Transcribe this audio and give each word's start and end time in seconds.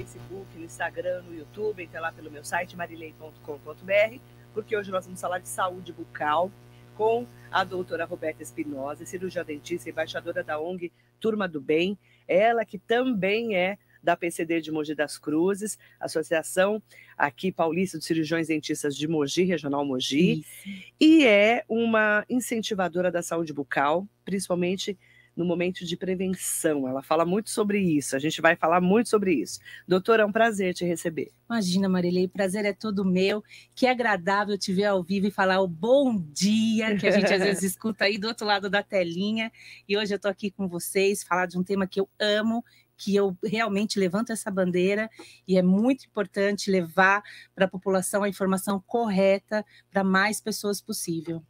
Facebook, 0.00 0.56
no 0.56 0.64
Instagram, 0.64 1.22
no 1.22 1.34
YouTube, 1.34 1.82
entra 1.82 2.00
lá 2.00 2.10
pelo 2.10 2.30
meu 2.30 2.42
site 2.42 2.74
marilei.com.br, 2.74 4.18
porque 4.54 4.74
hoje 4.74 4.90
nós 4.90 5.04
vamos 5.04 5.20
falar 5.20 5.40
de 5.40 5.48
saúde 5.48 5.92
bucal 5.92 6.50
com 6.96 7.26
a 7.50 7.64
doutora 7.64 8.06
Roberta 8.06 8.42
Espinosa, 8.42 9.04
cirurgia 9.04 9.44
dentista 9.44 9.88
e 9.88 9.92
embaixadora 9.92 10.42
da 10.42 10.58
ONG 10.58 10.90
Turma 11.20 11.46
do 11.46 11.60
Bem, 11.60 11.98
ela 12.26 12.64
que 12.64 12.78
também 12.78 13.54
é 13.54 13.76
da 14.02 14.16
PCD 14.16 14.62
de 14.62 14.72
Mogi 14.72 14.94
das 14.94 15.18
Cruzes, 15.18 15.78
Associação 15.98 16.82
aqui 17.14 17.52
paulista 17.52 17.98
de 17.98 18.04
cirurgiões 18.04 18.48
dentistas 18.48 18.96
de 18.96 19.06
Mogi, 19.06 19.42
Regional 19.42 19.84
Mogi, 19.84 20.40
Isso. 20.40 20.82
e 20.98 21.26
é 21.26 21.62
uma 21.68 22.24
incentivadora 22.30 23.10
da 23.10 23.22
saúde 23.22 23.52
bucal, 23.52 24.08
principalmente 24.24 24.98
no 25.36 25.44
momento 25.44 25.84
de 25.84 25.96
prevenção. 25.96 26.86
Ela 26.86 27.02
fala 27.02 27.24
muito 27.24 27.50
sobre 27.50 27.80
isso, 27.80 28.16
a 28.16 28.18
gente 28.18 28.40
vai 28.40 28.56
falar 28.56 28.80
muito 28.80 29.08
sobre 29.08 29.34
isso. 29.34 29.58
Doutora, 29.86 30.22
é 30.22 30.26
um 30.26 30.32
prazer 30.32 30.74
te 30.74 30.84
receber. 30.84 31.32
Imagina, 31.48 31.88
Marilei, 31.88 32.28
prazer 32.28 32.64
é 32.64 32.72
todo 32.72 33.04
meu. 33.04 33.42
Que 33.74 33.86
agradável 33.86 34.56
te 34.58 34.72
ver 34.72 34.84
ao 34.84 35.02
vivo 35.02 35.26
e 35.26 35.30
falar 35.30 35.60
o 35.60 35.68
bom 35.68 36.16
dia, 36.16 36.96
que 36.96 37.06
a 37.06 37.10
gente 37.10 37.32
às 37.32 37.42
vezes 37.42 37.62
escuta 37.74 38.04
aí 38.04 38.18
do 38.18 38.28
outro 38.28 38.46
lado 38.46 38.70
da 38.70 38.82
telinha. 38.82 39.50
E 39.88 39.96
hoje 39.96 40.12
eu 40.12 40.16
estou 40.16 40.30
aqui 40.30 40.50
com 40.50 40.68
vocês, 40.68 41.22
falar 41.22 41.46
de 41.46 41.58
um 41.58 41.64
tema 41.64 41.86
que 41.86 42.00
eu 42.00 42.08
amo, 42.20 42.64
que 43.00 43.16
eu 43.16 43.36
realmente 43.42 43.98
levanto 43.98 44.30
essa 44.30 44.50
bandeira 44.50 45.08
e 45.48 45.56
é 45.56 45.62
muito 45.62 46.04
importante 46.04 46.70
levar 46.70 47.22
para 47.54 47.64
a 47.64 47.68
população 47.68 48.22
a 48.22 48.28
informação 48.28 48.78
correta 48.86 49.64
para 49.90 50.04
mais 50.04 50.38
pessoas 50.38 50.82
possível. 50.82 51.42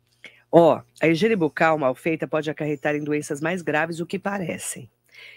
Ó, 0.51 0.83
a 1.01 1.07
higiene 1.07 1.37
bucal 1.37 1.79
mal 1.79 1.95
feita 1.95 2.27
pode 2.27 2.51
acarretar 2.51 2.97
em 2.97 3.05
doenças 3.05 3.41
mais 3.41 3.63
graves 3.63 3.99
do 3.99 4.07
que 4.07 4.19
parecem. 4.19 4.91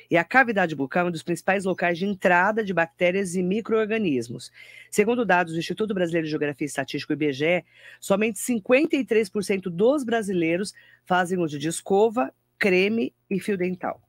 E 0.09 0.17
a 0.17 0.23
cavidade 0.23 0.75
bucal 0.75 1.05
é 1.05 1.09
um 1.09 1.11
dos 1.11 1.23
principais 1.23 1.65
locais 1.65 1.97
de 1.97 2.05
entrada 2.05 2.63
de 2.63 2.73
bactérias 2.73 3.35
e 3.35 3.43
micro-organismos. 3.43 4.51
Segundo 4.89 5.25
dados 5.25 5.53
do 5.53 5.59
Instituto 5.59 5.93
Brasileiro 5.93 6.25
de 6.25 6.31
Geografia 6.31 6.65
e 6.65 6.67
Estatística, 6.67 7.13
IBGE, 7.13 7.65
somente 7.99 8.39
53% 8.39 9.63
dos 9.63 10.03
brasileiros 10.03 10.73
fazem 11.05 11.37
uso 11.37 11.59
de 11.59 11.67
escova, 11.67 12.33
creme 12.57 13.13
e 13.29 13.39
fio 13.39 13.57
dental. 13.57 14.01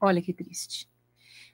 Olha 0.00 0.22
que 0.22 0.32
triste. 0.32 0.88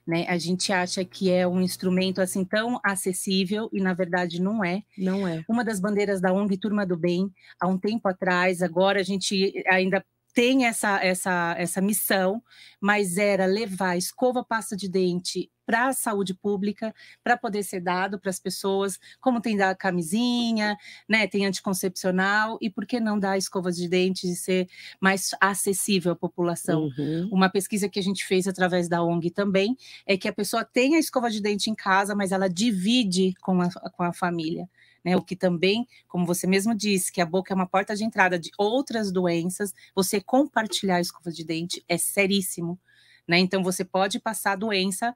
Né? 0.05 0.25
A 0.27 0.37
gente 0.37 0.73
acha 0.73 1.05
que 1.05 1.29
é 1.31 1.47
um 1.47 1.61
instrumento 1.61 2.21
assim 2.21 2.43
tão 2.43 2.79
acessível 2.83 3.69
e 3.71 3.81
na 3.81 3.93
verdade 3.93 4.41
não 4.41 4.63
é. 4.63 4.83
Não 4.97 5.27
é. 5.27 5.43
Uma 5.47 5.63
das 5.63 5.79
bandeiras 5.79 6.19
da 6.19 6.33
ONG 6.33 6.57
Turma 6.57 6.85
do 6.85 6.97
Bem, 6.97 7.31
há 7.59 7.67
um 7.67 7.77
tempo 7.77 8.07
atrás, 8.07 8.61
agora 8.61 8.99
a 8.99 9.03
gente 9.03 9.53
ainda 9.67 10.03
tem 10.33 10.65
essa, 10.65 11.03
essa, 11.03 11.55
essa 11.57 11.81
missão, 11.81 12.41
mas 12.79 13.17
era 13.17 13.45
levar 13.45 13.97
escova, 13.97 14.43
pasta 14.43 14.75
de 14.75 14.89
dente 14.89 15.51
para 15.65 15.87
a 15.87 15.93
saúde 15.93 16.33
pública, 16.33 16.93
para 17.23 17.37
poder 17.37 17.63
ser 17.63 17.79
dado 17.79 18.19
para 18.19 18.29
as 18.29 18.39
pessoas, 18.39 18.99
como 19.21 19.39
tem 19.39 19.55
da 19.55 19.73
camisinha, 19.73 20.75
né, 21.07 21.27
tem 21.27 21.45
anticoncepcional, 21.45 22.57
e 22.59 22.69
por 22.69 22.85
que 22.85 22.99
não 22.99 23.17
dar 23.17 23.37
escovas 23.37 23.77
de 23.77 23.87
dente 23.87 24.27
e 24.27 24.35
ser 24.35 24.67
mais 24.99 25.31
acessível 25.39 26.11
à 26.11 26.15
população? 26.15 26.91
Uhum. 26.97 27.29
Uma 27.31 27.49
pesquisa 27.49 27.87
que 27.87 27.99
a 27.99 28.03
gente 28.03 28.25
fez 28.25 28.47
através 28.47 28.89
da 28.89 29.01
ONG 29.01 29.31
também 29.31 29.77
é 30.05 30.17
que 30.17 30.27
a 30.27 30.33
pessoa 30.33 30.65
tem 30.65 30.95
a 30.95 30.99
escova 30.99 31.29
de 31.29 31.41
dente 31.41 31.69
em 31.69 31.75
casa, 31.75 32.13
mas 32.13 32.33
ela 32.33 32.49
divide 32.49 33.33
com 33.41 33.61
a, 33.61 33.69
com 33.91 34.03
a 34.03 34.11
família 34.11 34.67
né? 35.03 35.15
O 35.15 35.21
que 35.21 35.35
também, 35.35 35.87
como 36.07 36.25
você 36.25 36.47
mesmo 36.47 36.75
disse, 36.75 37.11
que 37.11 37.21
a 37.21 37.25
boca 37.25 37.53
é 37.53 37.55
uma 37.55 37.67
porta 37.67 37.95
de 37.95 38.03
entrada 38.03 38.37
de 38.39 38.51
outras 38.57 39.11
doenças, 39.11 39.73
você 39.95 40.21
compartilhar 40.21 40.97
a 40.97 41.01
escova 41.01 41.31
de 41.31 41.43
dente 41.43 41.83
é 41.87 41.97
seríssimo. 41.97 42.79
Né? 43.27 43.39
Então, 43.39 43.63
você 43.63 43.85
pode 43.85 44.19
passar 44.19 44.53
a 44.53 44.55
doença 44.55 45.13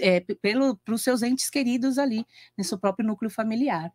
é, 0.00 0.20
para 0.20 0.94
os 0.94 1.02
seus 1.02 1.22
entes 1.22 1.50
queridos 1.50 1.98
ali, 1.98 2.26
no 2.56 2.64
seu 2.64 2.78
próprio 2.78 3.06
núcleo 3.06 3.30
familiar. 3.30 3.92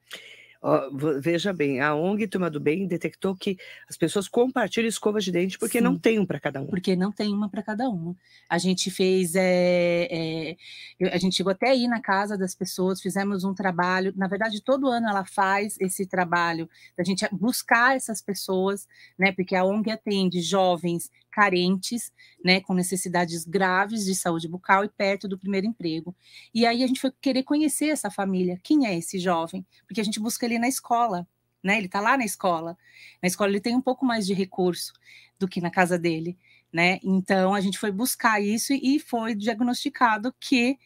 Veja 1.19 1.53
bem, 1.53 1.79
a 1.79 1.95
ONG 1.95 2.27
Turma 2.27 2.49
do 2.49 2.59
Bem 2.59 2.87
detectou 2.87 3.35
que 3.35 3.57
as 3.89 3.95
pessoas 3.95 4.27
compartilham 4.27 4.87
escovas 4.87 5.23
de 5.23 5.31
dente 5.31 5.57
porque 5.57 5.77
Sim, 5.77 5.83
não 5.83 5.97
tem 5.97 6.19
um 6.19 6.25
para 6.25 6.39
cada 6.39 6.61
um. 6.61 6.67
Porque 6.67 6.95
não 6.95 7.11
tem 7.11 7.33
uma 7.33 7.49
para 7.49 7.61
cada 7.63 7.87
uma. 7.89 8.15
A 8.49 8.57
gente 8.57 8.89
fez, 8.89 9.35
é, 9.35 10.55
é, 10.99 11.07
a 11.13 11.17
gente 11.17 11.35
chegou 11.35 11.51
até 11.51 11.69
aí 11.69 11.87
na 11.87 12.01
casa 12.01 12.37
das 12.37 12.55
pessoas, 12.55 13.01
fizemos 13.01 13.43
um 13.43 13.53
trabalho. 13.53 14.13
Na 14.15 14.27
verdade, 14.27 14.61
todo 14.61 14.87
ano 14.87 15.07
ela 15.07 15.25
faz 15.25 15.77
esse 15.79 16.05
trabalho 16.05 16.69
da 16.97 17.03
gente 17.03 17.27
buscar 17.31 17.95
essas 17.95 18.21
pessoas, 18.21 18.87
né? 19.17 19.31
Porque 19.31 19.55
a 19.55 19.63
ONG 19.63 19.91
atende 19.91 20.41
jovens 20.41 21.11
carentes, 21.31 22.11
né, 22.43 22.61
com 22.61 22.73
necessidades 22.73 23.45
graves 23.45 24.05
de 24.05 24.15
saúde 24.15 24.47
bucal 24.47 24.83
e 24.83 24.89
perto 24.89 25.27
do 25.27 25.37
primeiro 25.37 25.67
emprego. 25.67 26.15
E 26.53 26.65
aí 26.65 26.83
a 26.83 26.87
gente 26.87 26.99
foi 26.99 27.11
querer 27.21 27.43
conhecer 27.43 27.87
essa 27.87 28.09
família. 28.09 28.59
Quem 28.63 28.87
é 28.87 28.97
esse 28.97 29.19
jovem? 29.19 29.65
Porque 29.87 30.01
a 30.01 30.03
gente 30.03 30.19
busca 30.19 30.45
ele 30.45 30.59
na 30.59 30.67
escola, 30.67 31.27
né? 31.63 31.77
Ele 31.77 31.87
está 31.87 31.99
lá 31.99 32.17
na 32.17 32.25
escola. 32.25 32.77
Na 33.21 33.27
escola 33.27 33.49
ele 33.51 33.61
tem 33.61 33.75
um 33.75 33.81
pouco 33.81 34.05
mais 34.05 34.25
de 34.25 34.33
recurso 34.33 34.93
do 35.39 35.47
que 35.47 35.61
na 35.61 35.69
casa 35.69 35.97
dele, 35.99 36.37
né? 36.71 36.99
Então 37.03 37.53
a 37.53 37.61
gente 37.61 37.77
foi 37.77 37.91
buscar 37.91 38.41
isso 38.41 38.73
e 38.73 38.99
foi 38.99 39.35
diagnosticado 39.35 40.33
que 40.39 40.77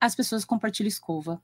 as 0.00 0.14
pessoas 0.14 0.44
compartilham 0.44 0.88
escova. 0.88 1.42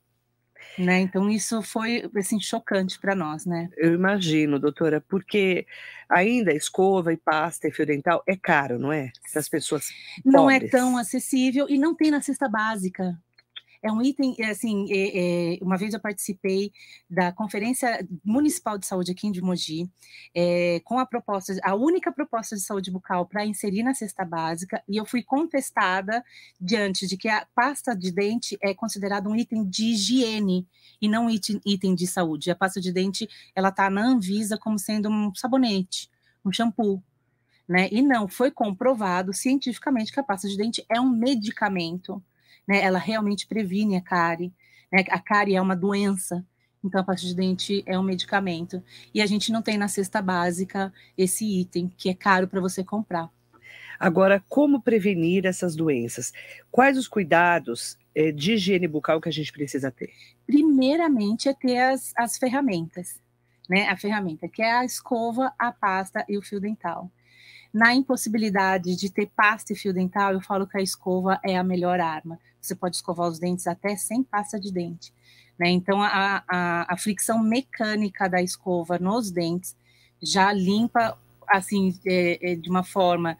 Né? 0.79 1.01
Então 1.01 1.29
isso 1.29 1.63
foi 1.63 2.09
assim 2.17 2.41
chocante 2.41 2.99
para 2.99 3.15
nós, 3.15 3.45
né? 3.45 3.69
Eu 3.77 3.95
imagino, 3.95 4.59
doutora, 4.59 5.01
porque 5.01 5.67
ainda 6.09 6.53
escova 6.53 7.13
e 7.13 7.17
pasta 7.17 7.69
e 7.69 7.73
fio 7.73 7.87
dental 7.87 8.23
é 8.27 8.37
caro, 8.37 8.79
não 8.79 8.93
é? 8.93 9.11
As 9.35 9.49
pessoas 9.49 9.89
não 10.25 10.51
é 10.51 10.61
tão 10.61 10.97
acessível 10.97 11.67
e 11.69 11.79
não 11.79 11.95
tem 11.95 12.11
na 12.11 12.21
cesta 12.21 12.49
básica. 12.49 13.19
É 13.83 13.91
um 13.91 14.03
item, 14.03 14.37
é 14.39 14.51
assim, 14.51 14.87
é, 14.93 15.55
é, 15.55 15.59
uma 15.63 15.79
vez 15.79 15.95
eu 15.95 16.01
participei 16.01 16.71
da 17.09 17.33
Conferência 17.33 18.07
Municipal 18.23 18.77
de 18.77 18.87
Saúde 18.87 19.13
aqui 19.13 19.27
em 19.27 19.41
Mogi, 19.41 19.91
é, 20.35 20.81
com 20.85 20.99
a 20.99 21.07
proposta, 21.07 21.57
a 21.63 21.75
única 21.75 22.13
proposta 22.13 22.55
de 22.55 22.61
saúde 22.61 22.91
bucal 22.91 23.25
para 23.25 23.47
inserir 23.47 23.83
na 23.83 23.95
cesta 23.95 24.23
básica, 24.23 24.83
e 24.87 24.99
eu 24.99 25.07
fui 25.07 25.23
contestada 25.23 26.23
diante 26.61 27.07
de 27.07 27.17
que 27.17 27.29
a 27.29 27.47
pasta 27.55 27.97
de 27.97 28.13
dente 28.13 28.59
é 28.63 28.75
considerada 28.75 29.31
um 29.31 29.35
item 29.35 29.65
de 29.65 29.93
higiene 29.93 30.69
e 31.01 31.09
não 31.09 31.31
item, 31.31 31.59
item 31.65 31.95
de 31.95 32.07
saúde. 32.07 32.51
A 32.51 32.55
pasta 32.55 32.83
de 32.83 32.93
dente, 32.93 33.27
ela 33.55 33.71
está 33.71 33.89
na 33.89 34.05
Anvisa 34.05 34.59
como 34.59 34.79
sendo 34.79 35.09
um 35.09 35.35
sabonete, 35.35 36.11
um 36.45 36.53
shampoo. 36.53 37.03
Né? 37.67 37.89
E 37.91 38.03
não 38.03 38.29
foi 38.29 38.51
comprovado 38.51 39.33
cientificamente 39.33 40.13
que 40.13 40.21
a 40.21 40.25
pasta 40.25 40.49
de 40.49 40.57
dente 40.57 40.85
é 40.89 41.01
um 41.01 41.09
medicamento 41.09 42.23
né? 42.67 42.81
Ela 42.83 42.99
realmente 42.99 43.47
previne 43.47 43.97
a 43.97 44.01
cárie. 44.01 44.53
Né? 44.93 45.05
A 45.11 45.19
cárie 45.19 45.57
é 45.57 45.63
uma 45.63 45.77
doença, 45.77 46.45
então 46.85 47.01
a 47.01 47.05
pasta 47.05 47.27
de 47.27 47.35
dente 47.35 47.83
é 47.87 47.99
um 47.99 48.03
medicamento. 48.03 48.83
E 49.15 49.21
a 49.21 49.27
gente 49.27 49.53
não 49.53 49.63
tem 49.63 49.77
na 49.77 49.89
cesta 49.89 50.23
básica 50.23 50.93
esse 51.17 51.45
item, 51.61 51.93
que 51.97 52.09
é 52.09 52.15
caro 52.15 52.49
para 52.49 52.61
você 52.61 52.83
comprar. 52.83 53.31
Agora, 53.99 54.43
como 54.49 54.81
prevenir 54.81 55.45
essas 55.45 55.77
doenças? 55.77 56.33
Quais 56.71 56.97
os 56.97 57.07
cuidados 57.07 57.99
eh, 58.15 58.33
de 58.33 58.55
higiene 58.55 58.89
bucal 58.89 59.21
que 59.21 59.29
a 59.29 59.33
gente 59.33 59.53
precisa 59.53 59.91
ter? 59.91 60.11
Primeiramente 60.47 61.51
é 61.51 61.53
ter 61.53 61.77
as, 61.77 62.15
as 62.17 62.39
ferramentas, 62.39 63.21
né? 63.69 63.87
A 63.89 63.97
ferramenta, 63.99 64.49
que 64.49 64.63
é 64.63 64.73
a 64.73 64.87
escova, 64.87 65.53
a 65.59 65.71
pasta 65.71 66.25
e 66.27 66.39
o 66.39 66.43
fio 66.43 66.59
dental. 66.59 67.11
Na 67.73 67.95
impossibilidade 67.95 68.97
de 68.97 69.13
ter 69.13 69.31
pasta 69.37 69.75
e 69.75 69.77
fio 69.77 69.93
dental, 69.93 70.33
eu 70.33 70.41
falo 70.41 70.67
que 70.67 70.79
a 70.79 70.83
escova 70.83 71.39
é 71.45 71.59
a 71.59 71.63
melhor 71.63 72.01
arma. 72.01 72.39
Você 72.61 72.75
pode 72.75 72.97
escovar 72.97 73.29
os 73.29 73.39
dentes 73.39 73.67
até 73.67 73.97
sem 73.97 74.23
pasta 74.23 74.59
de 74.59 74.73
dente. 74.73 75.13
Né? 75.59 75.69
Então, 75.71 76.03
a, 76.03 76.43
a, 76.49 76.95
a 76.95 76.97
fricção 76.97 77.43
mecânica 77.43 78.29
da 78.29 78.41
escova 78.41 78.99
nos 78.99 79.31
dentes 79.31 79.77
já 80.23 80.53
limpa, 80.53 81.19
assim, 81.49 81.99
é, 82.07 82.53
é, 82.53 82.57
de 82.57 82.71
uma 82.71 82.83
forma 82.83 83.37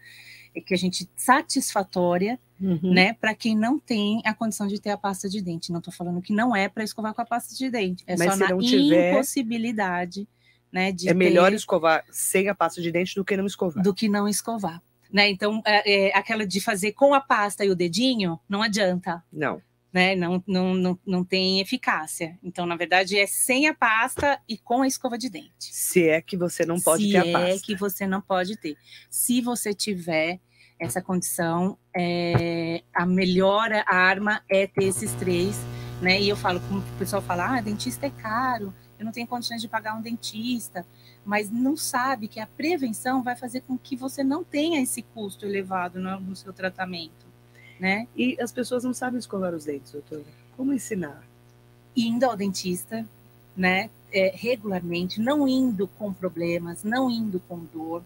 que 0.67 0.75
a 0.75 0.77
gente 0.77 1.09
satisfatória, 1.17 2.39
uhum. 2.61 2.93
né, 2.93 3.13
para 3.15 3.35
quem 3.35 3.57
não 3.57 3.79
tem 3.79 4.21
a 4.25 4.35
condição 4.35 4.67
de 4.67 4.81
ter 4.81 4.91
a 4.91 4.97
pasta 4.97 5.29
de 5.29 5.41
dente. 5.41 5.71
Não 5.71 5.79
estou 5.79 5.95
falando 5.95 6.21
que 6.21 6.33
não 6.33 6.55
é 6.55 6.69
para 6.69 6.83
escovar 6.83 7.15
com 7.15 7.23
a 7.23 7.27
pasta 7.27 7.55
de 7.55 7.71
dente, 7.71 8.03
é 8.07 8.17
Mas 8.17 8.33
só 8.33 8.37
na 8.37 8.59
tiver... 8.59 9.13
impossibilidade 9.13 10.29
né? 10.73 10.95
é 11.07 11.15
melhor 11.15 11.51
ter... 11.51 11.57
escovar 11.57 12.05
sem 12.11 12.49
a 12.49 12.55
pasta 12.55 12.81
de 12.81 12.91
dente 12.91 13.15
do 13.15 13.25
que 13.25 13.37
não 13.37 13.47
escovar. 13.47 13.83
Do 13.83 13.95
que 13.95 14.09
não 14.09 14.29
escovar. 14.29 14.83
Né? 15.13 15.29
Então, 15.29 15.61
é, 15.67 16.09
é, 16.09 16.17
aquela 16.17 16.47
de 16.47 16.61
fazer 16.61 16.93
com 16.93 17.13
a 17.13 17.21
pasta 17.21 17.65
e 17.65 17.71
o 17.71 17.75
dedinho, 17.75 18.39
não 18.49 18.63
adianta. 18.63 19.23
Não. 19.33 19.61
Né? 19.93 20.15
Não, 20.15 20.43
não, 20.47 20.75
não, 20.75 20.99
não 21.05 21.25
tem 21.25 21.61
eficácia. 21.61 22.39
Então, 22.43 22.65
na 22.65 22.77
verdade, 22.77 23.19
é 23.19 23.27
sem 23.27 23.67
a 23.67 23.75
pasta 23.75 24.41
e 24.49 24.57
com 24.57 24.83
a 24.83 24.87
escova 24.87 25.19
de 25.19 25.29
dente. 25.29 25.51
Se 25.59 26.09
é 26.09 26.21
que 26.21 26.37
você 26.37 26.65
não 26.65 26.81
pode 26.81 27.05
Se 27.05 27.11
ter 27.11 27.19
a 27.19 27.33
pasta. 27.33 27.53
Se 27.53 27.59
é 27.59 27.59
que 27.59 27.75
você 27.75 28.07
não 28.07 28.21
pode 28.21 28.57
ter. 28.57 28.77
Se 29.11 29.41
você 29.41 29.75
tiver 29.75 30.39
essa 30.79 31.03
condição, 31.03 31.77
é, 31.95 32.83
a 32.95 33.05
melhor 33.05 33.71
arma 33.87 34.43
é 34.49 34.67
ter 34.67 34.85
esses 34.85 35.13
três, 35.15 35.57
né? 36.01 36.19
E 36.21 36.29
eu 36.29 36.37
falo, 36.37 36.61
como 36.61 36.79
o 36.79 36.99
pessoal 36.99 37.21
fala, 37.21 37.59
ah, 37.59 37.61
dentista 37.61 38.07
é 38.07 38.11
caro 38.11 38.73
eu 39.01 39.05
não 39.05 39.13
tenho 39.13 39.27
condições 39.27 39.63
de 39.63 39.67
pagar 39.67 39.97
um 39.97 40.03
dentista, 40.03 40.87
mas 41.25 41.51
não 41.51 41.77
sabe 41.77 42.29
que 42.29 42.41
a 42.41 42.47
prevenção 42.47 43.23
vai 43.23 43.37
fazer 43.37 43.61
com 43.63 43.77
que 43.77 43.97
você 43.97 44.25
não 44.25 44.43
tenha 44.43 44.81
esse 44.81 45.03
custo 45.03 45.45
elevado 45.45 46.01
no, 46.01 46.21
no 46.21 46.37
seu 46.37 46.53
tratamento, 46.53 47.27
né? 47.79 48.09
E 48.17 48.37
as 48.41 48.51
pessoas 48.51 48.85
não 48.85 48.95
sabem 48.95 49.19
escovar 49.19 49.55
os 49.55 49.65
dentes, 49.65 49.93
doutora. 49.93 50.25
Como 50.57 50.73
ensinar? 50.73 51.23
Indo 51.97 52.25
ao 52.25 52.37
dentista, 52.37 53.07
né? 53.57 53.91
É, 54.13 54.33
regularmente, 54.35 55.21
não 55.21 55.47
indo 55.47 55.87
com 55.87 56.13
problemas, 56.13 56.83
não 56.83 57.11
indo 57.11 57.39
com 57.41 57.65
dor. 57.73 58.03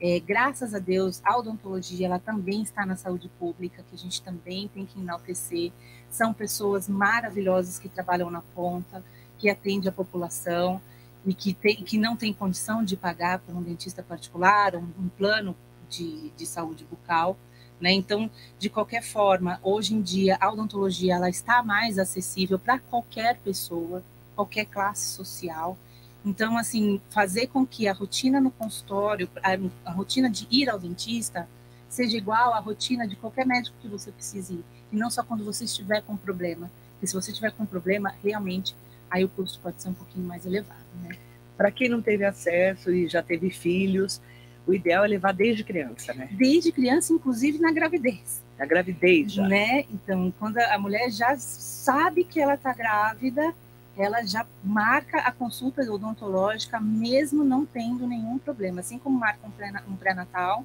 É, 0.00 0.18
graças 0.18 0.74
a 0.74 0.78
Deus, 0.78 1.20
a 1.24 1.38
odontologia 1.38 2.06
ela 2.06 2.18
também 2.18 2.62
está 2.62 2.84
na 2.84 2.96
saúde 2.96 3.30
pública, 3.38 3.84
que 3.88 3.94
a 3.94 3.98
gente 3.98 4.20
também 4.20 4.68
tem 4.68 4.84
que 4.84 4.98
enaltecer. 5.00 5.70
São 6.10 6.34
pessoas 6.34 6.88
maravilhosas 6.88 7.78
que 7.78 7.88
trabalham 7.88 8.30
na 8.30 8.40
ponta, 8.40 9.04
que 9.38 9.48
atendem 9.48 9.88
a 9.88 9.92
população 9.92 10.80
e 11.26 11.34
que, 11.34 11.54
tem, 11.54 11.76
que 11.76 11.98
não 11.98 12.16
tem 12.16 12.32
condição 12.32 12.84
de 12.84 12.96
pagar 12.96 13.38
por 13.38 13.54
um 13.54 13.62
dentista 13.62 14.02
particular, 14.02 14.76
um, 14.76 14.86
um 14.98 15.08
plano 15.08 15.56
de, 15.88 16.30
de 16.36 16.46
saúde 16.46 16.84
bucal. 16.84 17.36
Né? 17.80 17.92
Então, 17.92 18.30
de 18.58 18.68
qualquer 18.68 19.02
forma, 19.02 19.58
hoje 19.62 19.94
em 19.94 20.02
dia, 20.02 20.36
a 20.40 20.52
odontologia 20.52 21.14
ela 21.14 21.28
está 21.28 21.62
mais 21.62 21.98
acessível 21.98 22.58
para 22.58 22.78
qualquer 22.78 23.38
pessoa, 23.38 24.02
qualquer 24.34 24.66
classe 24.66 25.14
social. 25.14 25.76
Então, 26.24 26.56
assim, 26.56 27.00
fazer 27.10 27.48
com 27.48 27.66
que 27.66 27.86
a 27.86 27.92
rotina 27.92 28.40
no 28.40 28.50
consultório, 28.50 29.28
a, 29.42 29.90
a 29.90 29.92
rotina 29.92 30.30
de 30.30 30.46
ir 30.50 30.70
ao 30.70 30.78
dentista, 30.78 31.48
seja 31.88 32.16
igual 32.16 32.54
à 32.54 32.58
rotina 32.58 33.06
de 33.06 33.16
qualquer 33.16 33.46
médico 33.46 33.76
que 33.80 33.88
você 33.88 34.10
precise 34.10 34.54
ir, 34.54 34.64
e 34.90 34.96
não 34.96 35.10
só 35.10 35.22
quando 35.22 35.44
você 35.44 35.64
estiver 35.64 36.02
com 36.02 36.16
problema. 36.16 36.70
Porque 36.92 37.06
se 37.06 37.14
você 37.14 37.30
estiver 37.30 37.52
com 37.52 37.66
problema, 37.66 38.14
realmente, 38.22 38.74
aí 39.10 39.24
o 39.24 39.28
custo 39.28 39.60
pode 39.60 39.80
ser 39.80 39.88
um 39.88 39.94
pouquinho 39.94 40.26
mais 40.26 40.44
elevado, 40.44 40.84
né? 41.02 41.16
Para 41.56 41.70
quem 41.70 41.88
não 41.88 42.02
teve 42.02 42.24
acesso 42.24 42.90
e 42.90 43.06
já 43.06 43.22
teve 43.22 43.50
filhos, 43.50 44.20
o 44.66 44.74
ideal 44.74 45.04
é 45.04 45.08
levar 45.08 45.32
desde 45.32 45.62
criança, 45.62 46.12
né? 46.14 46.28
Desde 46.32 46.72
criança, 46.72 47.12
inclusive 47.12 47.58
na 47.58 47.70
gravidez. 47.70 48.42
Na 48.58 48.66
gravidez 48.66 49.32
já. 49.32 49.46
Né? 49.46 49.84
Então, 49.92 50.32
quando 50.38 50.58
a 50.58 50.78
mulher 50.78 51.10
já 51.10 51.36
sabe 51.38 52.24
que 52.24 52.40
ela 52.40 52.54
está 52.54 52.72
grávida, 52.72 53.54
ela 53.96 54.24
já 54.24 54.46
marca 54.62 55.18
a 55.20 55.30
consulta 55.30 55.82
odontológica, 55.82 56.80
mesmo 56.80 57.44
não 57.44 57.64
tendo 57.64 58.06
nenhum 58.06 58.38
problema. 58.38 58.80
Assim 58.80 58.98
como 58.98 59.18
marca 59.18 59.46
um 59.86 59.96
pré-natal, 59.96 60.64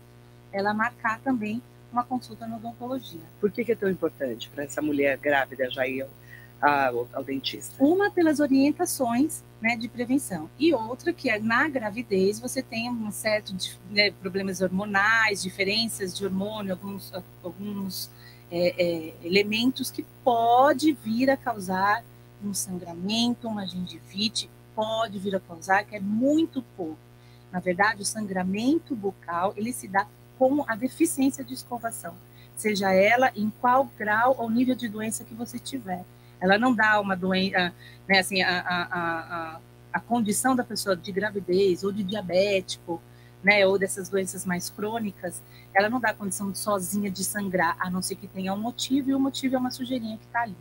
ela 0.51 0.74
marcar 0.74 1.19
também 1.19 1.62
uma 1.91 2.03
consulta 2.03 2.47
na 2.47 2.57
odontologia. 2.57 3.21
Por 3.39 3.51
que, 3.51 3.65
que 3.65 3.71
é 3.71 3.75
tão 3.75 3.89
importante 3.89 4.50
para 4.50 4.63
essa 4.63 4.81
mulher 4.81 5.18
grávida 5.18 5.69
já 5.69 5.88
ir 5.88 6.06
ao, 6.62 7.08
ao, 7.14 7.24
dentista? 7.24 7.76
Uma 7.84 8.12
pelas 8.12 8.40
orientações 8.40 9.44
né, 9.62 9.76
de 9.76 9.88
prevenção 9.88 10.50
e 10.58 10.74
outra 10.74 11.14
que 11.14 11.30
é 11.30 11.40
na 11.40 11.68
gravidez 11.68 12.40
você 12.40 12.62
tem 12.62 12.90
um 12.90 13.12
certo 13.12 13.54
de, 13.54 13.78
né, 13.90 14.12
problemas 14.12 14.62
hormonais, 14.62 15.42
diferenças 15.42 16.16
de 16.16 16.26
hormônio, 16.26 16.74
alguns, 16.74 17.14
alguns 17.44 18.12
é, 18.52 18.74
é, 18.78 19.14
elementos 19.24 19.92
que 19.92 20.06
pode 20.24 20.94
vir 20.94 21.30
a 21.30 21.38
causar 21.38 22.04
um 22.44 22.54
sangramento, 22.54 23.48
uma 23.48 23.66
gengivite, 23.66 24.50
pode 24.76 25.20
vir 25.20 25.36
a 25.36 25.40
causar, 25.40 25.84
que 25.84 25.96
é 25.96 26.00
muito 26.00 26.64
pouco. 26.76 26.98
Na 27.52 27.60
verdade, 27.60 28.02
o 28.02 28.06
sangramento 28.06 28.96
bucal, 28.96 29.54
ele 29.58 29.74
se 29.74 29.88
dá 29.88 30.08
com 30.38 30.64
a 30.68 30.76
deficiência 30.76 31.44
de 31.44 31.54
escovação, 31.54 32.16
seja 32.56 32.94
ela 32.94 33.32
em 33.36 33.52
qual 33.60 33.90
grau 33.98 34.36
ou 34.38 34.50
nível 34.50 34.76
de 34.76 34.88
doença 34.88 35.24
que 35.24 35.34
você 35.34 35.60
tiver. 35.60 36.06
Ela 36.41 36.57
não 36.57 36.74
dá 36.74 37.00
uma 37.00 37.15
doença, 37.15 37.74
né, 38.07 38.19
assim, 38.19 38.41
a, 38.41 38.59
a, 38.59 38.83
a, 38.83 39.59
a 39.94 40.00
condição 40.00 40.56
da 40.56 40.63
pessoa 40.63 40.95
de 40.95 41.12
gravidez 41.12 41.83
ou 41.83 41.91
de 41.91 42.03
diabético, 42.03 43.01
né, 43.44 43.65
ou 43.65 43.77
dessas 43.77 44.09
doenças 44.09 44.45
mais 44.45 44.69
crônicas, 44.69 45.41
ela 45.74 45.89
não 45.89 46.00
dá 46.00 46.13
condição 46.13 46.53
sozinha 46.53 47.09
de 47.09 47.24
sangrar, 47.24 47.75
a 47.80 47.89
não 47.89 48.01
ser 48.01 48.15
que 48.15 48.27
tenha 48.27 48.53
um 48.53 48.59
motivo, 48.59 49.09
e 49.09 49.15
o 49.15 49.19
motivo 49.19 49.56
é 49.56 49.57
uma 49.57 49.71
sujeirinha 49.71 50.18
que 50.18 50.25
está 50.25 50.41
ali. 50.41 50.56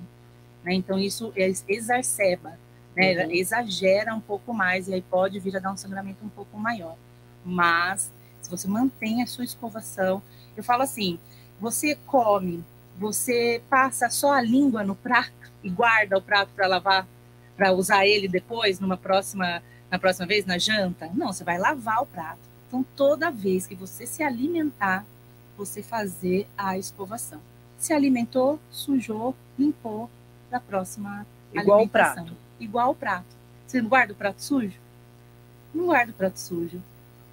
Né? 0.63 0.75
Então, 0.75 0.99
isso 0.99 1.33
exacerba, 1.37 2.59
né? 2.95 3.25
Uhum. 3.25 3.31
exagera 3.33 4.15
um 4.15 4.21
pouco 4.21 4.53
mais, 4.53 4.89
e 4.89 4.95
aí 4.95 5.03
pode 5.03 5.39
vir 5.41 5.57
a 5.57 5.61
dar 5.61 5.73
um 5.73 5.77
sangramento 5.77 6.25
um 6.25 6.29
pouco 6.29 6.59
maior. 6.59 6.97
Mas, 7.45 8.13
se 8.41 8.51
você 8.51 8.69
mantém 8.69 9.23
a 9.23 9.27
sua 9.27 9.45
escovação, 9.45 10.23
eu 10.57 10.63
falo 10.63 10.83
assim, 10.83 11.19
você 11.61 11.97
come, 12.07 12.65
você 12.97 13.63
passa 13.69 14.11
só 14.11 14.33
a 14.33 14.41
língua 14.41 14.83
no 14.83 14.95
prato 14.95 15.33
e 15.69 15.71
guarda 15.71 16.17
o 16.17 16.23
prato 16.23 16.51
para 16.55 16.67
lavar, 16.67 17.07
para 17.57 17.73
usar 17.73 18.07
ele 18.07 18.27
depois, 18.27 18.81
numa 18.81 18.97
próxima, 18.97 19.63
na 19.91 19.99
próxima 19.99 20.27
vez, 20.27 20.47
na 20.47 20.57
janta? 20.57 21.11
Não, 21.15 21.33
você 21.33 21.45
vai 21.45 21.59
lavar 21.59 22.03
o 22.03 22.07
prato. 22.07 22.41
Então, 22.67 22.85
toda 22.97 23.31
vez 23.31 23.67
que 23.67 23.75
você 23.75 24.07
se 24.07 24.23
alimentar, 24.23 25.05
você 25.57 25.83
fazer 25.83 26.49
a 26.57 26.79
escovação. 26.79 27.41
Se 27.77 27.93
alimentou, 27.93 28.59
sujou, 28.71 29.35
limpou, 29.59 30.11
da 30.51 30.59
próxima 30.59 31.27
Igual 31.53 31.83
o 31.83 31.89
prato. 31.89 32.37
Igual 32.59 32.91
o 32.91 32.95
prato. 32.95 33.37
Você 33.67 33.83
não 33.83 33.89
guarda 33.89 34.13
o 34.13 34.17
prato 34.17 34.43
sujo? 34.43 34.79
Não 35.75 35.87
guarda 35.87 36.13
o 36.13 36.15
prato 36.15 36.39
sujo. 36.39 36.83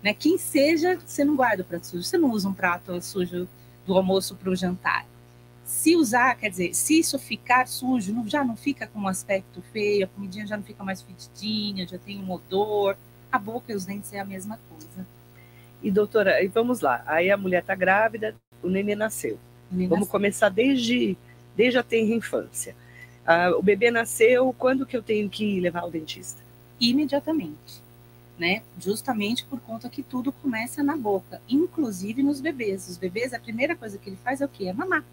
Né? 0.04 0.14
Quem 0.14 0.38
seja, 0.38 1.00
você 1.06 1.24
não 1.24 1.36
guarda 1.36 1.64
o 1.64 1.66
prato 1.66 1.88
sujo. 1.88 2.04
Você 2.04 2.18
não 2.18 2.32
usa 2.32 2.50
um 2.50 2.54
prato 2.54 3.02
sujo 3.02 3.48
do 3.86 3.96
almoço 3.96 4.36
para 4.36 4.50
o 4.50 4.56
jantar. 4.56 5.06
Se 5.66 5.96
usar, 5.96 6.36
quer 6.36 6.50
dizer, 6.50 6.76
se 6.76 7.00
isso 7.00 7.18
ficar 7.18 7.68
sujo, 7.68 8.14
não, 8.14 8.28
já 8.28 8.44
não 8.44 8.56
fica 8.56 8.86
com 8.86 9.00
um 9.00 9.08
aspecto 9.08 9.64
feio, 9.74 10.06
a 10.06 10.08
comidinha 10.08 10.46
já 10.46 10.56
não 10.56 10.64
fica 10.64 10.84
mais 10.84 11.02
fedidinha, 11.02 11.88
já 11.88 11.98
tem 11.98 12.22
um 12.22 12.32
odor. 12.32 12.96
A 13.32 13.40
boca 13.40 13.72
e 13.72 13.76
os 13.76 13.84
dentes 13.84 14.14
é 14.14 14.20
a 14.20 14.26
mesma 14.26 14.60
coisa. 14.70 15.08
E 15.82 15.90
doutora, 15.90 16.44
e 16.44 16.48
vamos 16.48 16.82
lá. 16.82 17.04
Aí 17.08 17.32
a 17.32 17.38
mulher 17.38 17.62
está 17.62 17.74
grávida, 17.74 18.36
o 18.62 18.70
neném 18.70 18.96
nasceu. 18.96 19.40
O 19.72 19.74
neném 19.74 19.88
vamos 19.88 20.08
nasceu. 20.08 20.12
começar 20.12 20.50
desde, 20.50 21.18
desde 21.56 21.80
a 21.80 21.84
tenra 21.84 22.14
infância. 22.14 22.76
Ah, 23.26 23.50
o 23.58 23.64
bebê 23.64 23.90
nasceu, 23.90 24.54
quando 24.54 24.86
que 24.86 24.96
eu 24.96 25.02
tenho 25.02 25.28
que 25.30 25.60
levar 25.60 25.82
ao 25.82 25.92
dentista? 25.92 26.44
Imediatamente, 26.80 27.82
né? 28.38 28.62
Justamente 28.80 29.44
por 29.46 29.60
conta 29.60 29.90
que 29.90 30.04
tudo 30.04 30.32
começa 30.32 30.84
na 30.84 30.96
boca, 30.96 31.42
inclusive 31.50 32.22
nos 32.22 32.40
bebês. 32.40 32.88
Os 32.88 32.98
bebês, 32.98 33.34
a 33.34 33.40
primeira 33.40 33.76
coisa 33.76 33.98
que 33.98 34.10
ele 34.10 34.18
faz 34.24 34.42
é 34.42 34.46
o 34.46 34.50
quê? 34.50 34.68
É 34.68 34.74
mamar. 34.74 35.04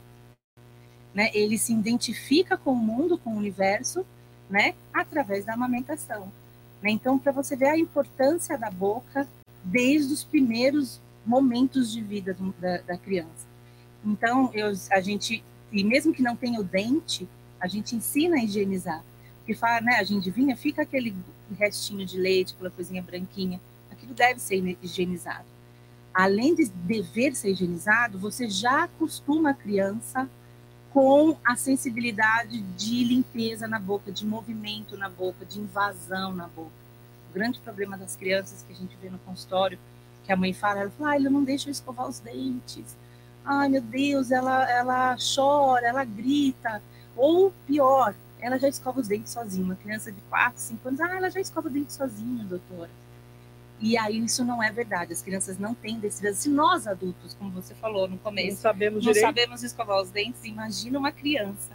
Né? 1.14 1.30
Ele 1.34 1.58
se 1.58 1.72
identifica 1.72 2.56
com 2.56 2.72
o 2.72 2.76
mundo, 2.76 3.18
com 3.18 3.34
o 3.34 3.36
universo, 3.36 4.04
né? 4.48 4.74
Através 4.92 5.44
da 5.44 5.54
amamentação. 5.54 6.32
Né? 6.82 6.90
Então, 6.90 7.18
para 7.18 7.32
você 7.32 7.56
ver 7.56 7.68
a 7.68 7.78
importância 7.78 8.58
da 8.58 8.70
boca 8.70 9.28
desde 9.64 10.12
os 10.12 10.24
primeiros 10.24 11.00
momentos 11.24 11.92
de 11.92 12.02
vida 12.02 12.34
do, 12.34 12.52
da, 12.58 12.78
da 12.78 12.96
criança. 12.98 13.46
Então, 14.04 14.50
eu, 14.52 14.72
a 14.90 15.00
gente, 15.00 15.44
e 15.70 15.84
mesmo 15.84 16.12
que 16.12 16.22
não 16.22 16.34
tenha 16.34 16.60
o 16.60 16.64
dente, 16.64 17.28
a 17.60 17.68
gente 17.68 17.94
ensina 17.94 18.36
a 18.36 18.42
higienizar. 18.42 19.04
Porque 19.38 19.54
fala, 19.54 19.80
né, 19.80 19.96
a 19.96 20.04
gengivinha 20.04 20.56
fica 20.56 20.82
aquele 20.82 21.14
restinho 21.58 22.04
de 22.04 22.18
leite, 22.18 22.54
aquela 22.54 22.70
coisinha 22.70 23.02
branquinha. 23.02 23.60
Aquilo 23.90 24.14
deve 24.14 24.40
ser 24.40 24.56
higienizado. 24.82 25.44
Além 26.12 26.54
de 26.54 26.66
dever 26.68 27.34
ser 27.34 27.50
higienizado, 27.50 28.18
você 28.18 28.48
já 28.48 28.84
acostuma 28.84 29.50
a 29.50 29.54
criança 29.54 30.28
com 30.92 31.36
a 31.42 31.56
sensibilidade 31.56 32.60
de 32.60 33.02
limpeza 33.04 33.66
na 33.66 33.78
boca, 33.78 34.12
de 34.12 34.26
movimento 34.26 34.96
na 34.96 35.08
boca, 35.08 35.44
de 35.44 35.58
invasão 35.58 36.34
na 36.34 36.46
boca. 36.48 36.70
O 37.30 37.34
grande 37.34 37.58
problema 37.60 37.96
das 37.96 38.14
crianças 38.14 38.62
que 38.62 38.72
a 38.72 38.76
gente 38.76 38.96
vê 39.00 39.08
no 39.08 39.18
consultório, 39.20 39.78
que 40.22 40.32
a 40.32 40.36
mãe 40.36 40.52
fala, 40.52 40.80
ela 40.80 40.90
fala, 40.90 41.12
ah, 41.12 41.16
ele 41.16 41.30
não 41.30 41.42
deixa 41.42 41.68
eu 41.68 41.72
escovar 41.72 42.06
os 42.06 42.18
dentes. 42.18 42.94
Ai, 43.44 43.70
meu 43.70 43.80
Deus, 43.80 44.30
ela, 44.30 44.70
ela 44.70 45.16
chora, 45.16 45.86
ela 45.86 46.04
grita. 46.04 46.82
Ou 47.16 47.52
pior, 47.66 48.14
ela 48.38 48.58
já 48.58 48.68
escova 48.68 49.00
os 49.00 49.08
dentes 49.08 49.32
sozinha. 49.32 49.64
Uma 49.64 49.76
criança 49.76 50.12
de 50.12 50.20
4, 50.28 50.60
5 50.60 50.88
anos, 50.88 51.00
ah, 51.00 51.16
ela 51.16 51.30
já 51.30 51.40
escova 51.40 51.68
os 51.68 51.74
dentes 51.74 51.96
sozinha, 51.96 52.44
doutora. 52.44 52.90
E 53.82 53.98
aí 53.98 54.18
isso 54.24 54.44
não 54.44 54.62
é 54.62 54.70
verdade. 54.70 55.12
As 55.12 55.20
crianças 55.20 55.58
não 55.58 55.74
têm 55.74 55.98
destreza. 55.98 56.40
Se 56.40 56.48
nós 56.48 56.86
adultos, 56.86 57.34
como 57.34 57.50
você 57.50 57.74
falou 57.74 58.08
no 58.08 58.16
começo, 58.16 58.50
não 58.50 58.56
sabemos, 58.56 59.04
não 59.04 59.14
sabemos 59.14 59.62
escovar 59.64 60.00
os 60.00 60.10
dentes, 60.10 60.44
imagina 60.44 60.98
uma 60.98 61.10
criança. 61.10 61.72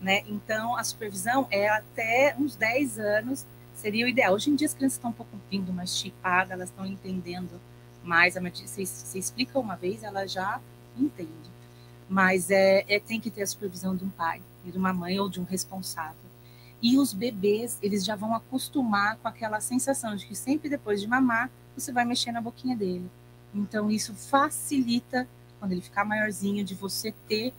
Né? 0.00 0.22
Então, 0.28 0.76
a 0.76 0.84
supervisão 0.84 1.48
é 1.50 1.68
até 1.68 2.36
uns 2.38 2.54
10 2.54 3.00
anos 3.00 3.44
seria 3.74 4.06
o 4.06 4.08
ideal. 4.08 4.34
Hoje 4.34 4.50
em 4.50 4.54
dia 4.54 4.66
as 4.68 4.74
crianças 4.74 4.96
estão 4.96 5.10
um 5.10 5.14
pouco 5.14 5.36
vindo 5.50 5.72
mais 5.72 5.96
chipadas, 5.96 6.52
elas 6.52 6.68
estão 6.68 6.86
entendendo 6.86 7.60
mais. 8.04 8.34
Você, 8.34 8.86
você 8.86 9.18
explica 9.18 9.58
uma 9.58 9.74
vez, 9.74 10.04
ela 10.04 10.26
já 10.26 10.60
entende. 10.96 11.50
Mas 12.08 12.50
é, 12.50 12.84
é, 12.88 13.00
tem 13.00 13.20
que 13.20 13.30
ter 13.30 13.42
a 13.42 13.46
supervisão 13.46 13.96
de 13.96 14.04
um 14.04 14.10
pai 14.10 14.40
de 14.70 14.78
uma 14.78 14.92
mãe 14.92 15.18
ou 15.18 15.28
de 15.28 15.40
um 15.40 15.44
responsável. 15.44 16.27
E 16.82 16.98
os 16.98 17.12
bebês, 17.12 17.78
eles 17.82 18.04
já 18.04 18.14
vão 18.14 18.34
acostumar 18.34 19.16
com 19.16 19.28
aquela 19.28 19.60
sensação 19.60 20.14
de 20.14 20.26
que 20.26 20.34
sempre 20.34 20.68
depois 20.68 21.00
de 21.00 21.08
mamar, 21.08 21.50
você 21.76 21.92
vai 21.92 22.04
mexer 22.04 22.32
na 22.32 22.40
boquinha 22.40 22.76
dele. 22.76 23.10
Então, 23.54 23.90
isso 23.90 24.14
facilita, 24.14 25.26
quando 25.58 25.72
ele 25.72 25.80
ficar 25.80 26.04
maiorzinho, 26.04 26.64
de 26.64 26.74
você 26.74 27.12
ter 27.26 27.52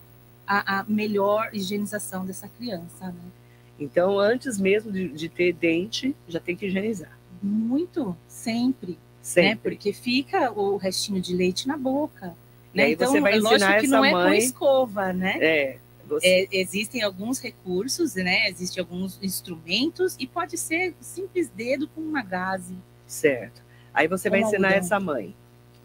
a, 0.48 0.80
a 0.80 0.84
melhor 0.86 1.50
higienização 1.54 2.26
dessa 2.26 2.48
criança. 2.48 3.08
Né? 3.08 3.32
Então, 3.80 4.20
antes 4.20 4.58
mesmo 4.58 4.92
de, 4.92 5.10
de, 5.10 5.30
ter 5.30 5.54
dente, 5.54 6.16
já 6.28 6.40
tem 6.40 6.56
que 6.56 6.66
higienizar. 6.66 7.18
Muito, 7.42 8.16
sempre. 8.28 8.92
Né? 8.92 8.98
Sempre. 9.22 9.50
Né? 9.50 9.60
Porque 9.62 9.94
fica 9.94 10.52
o 10.52 10.78
restinho 10.78 11.22
de 11.22 11.36
leite 11.36 11.68
na 11.68 11.78
boca. 11.78 12.36
Né? 12.74 12.92
então, 12.92 13.12
você 13.12 13.20
vai 13.20 13.34
é 13.34 13.40
lógico 13.40 13.80
que 13.80 13.88
não 13.88 14.02
mãe... 14.02 14.10
é 14.10 14.14
com 14.14 14.34
escova, 14.34 15.14
né? 15.14 15.38
É. 15.40 15.78
É, 16.24 16.48
existem 16.52 17.02
alguns 17.02 17.40
recursos, 17.40 18.16
né? 18.16 18.50
Existem 18.50 18.82
alguns 18.82 19.20
instrumentos 19.22 20.16
e 20.20 20.26
pode 20.26 20.58
ser 20.58 20.96
simples 21.00 21.50
dedo 21.50 21.88
com 21.88 22.02
uma 22.02 22.22
gaze. 22.22 22.76
Certo. 23.06 23.62
Aí 23.94 24.08
você 24.08 24.30
vai 24.30 24.42
ensinar 24.42 24.74
essa 24.74 25.00
mãe. 25.00 25.36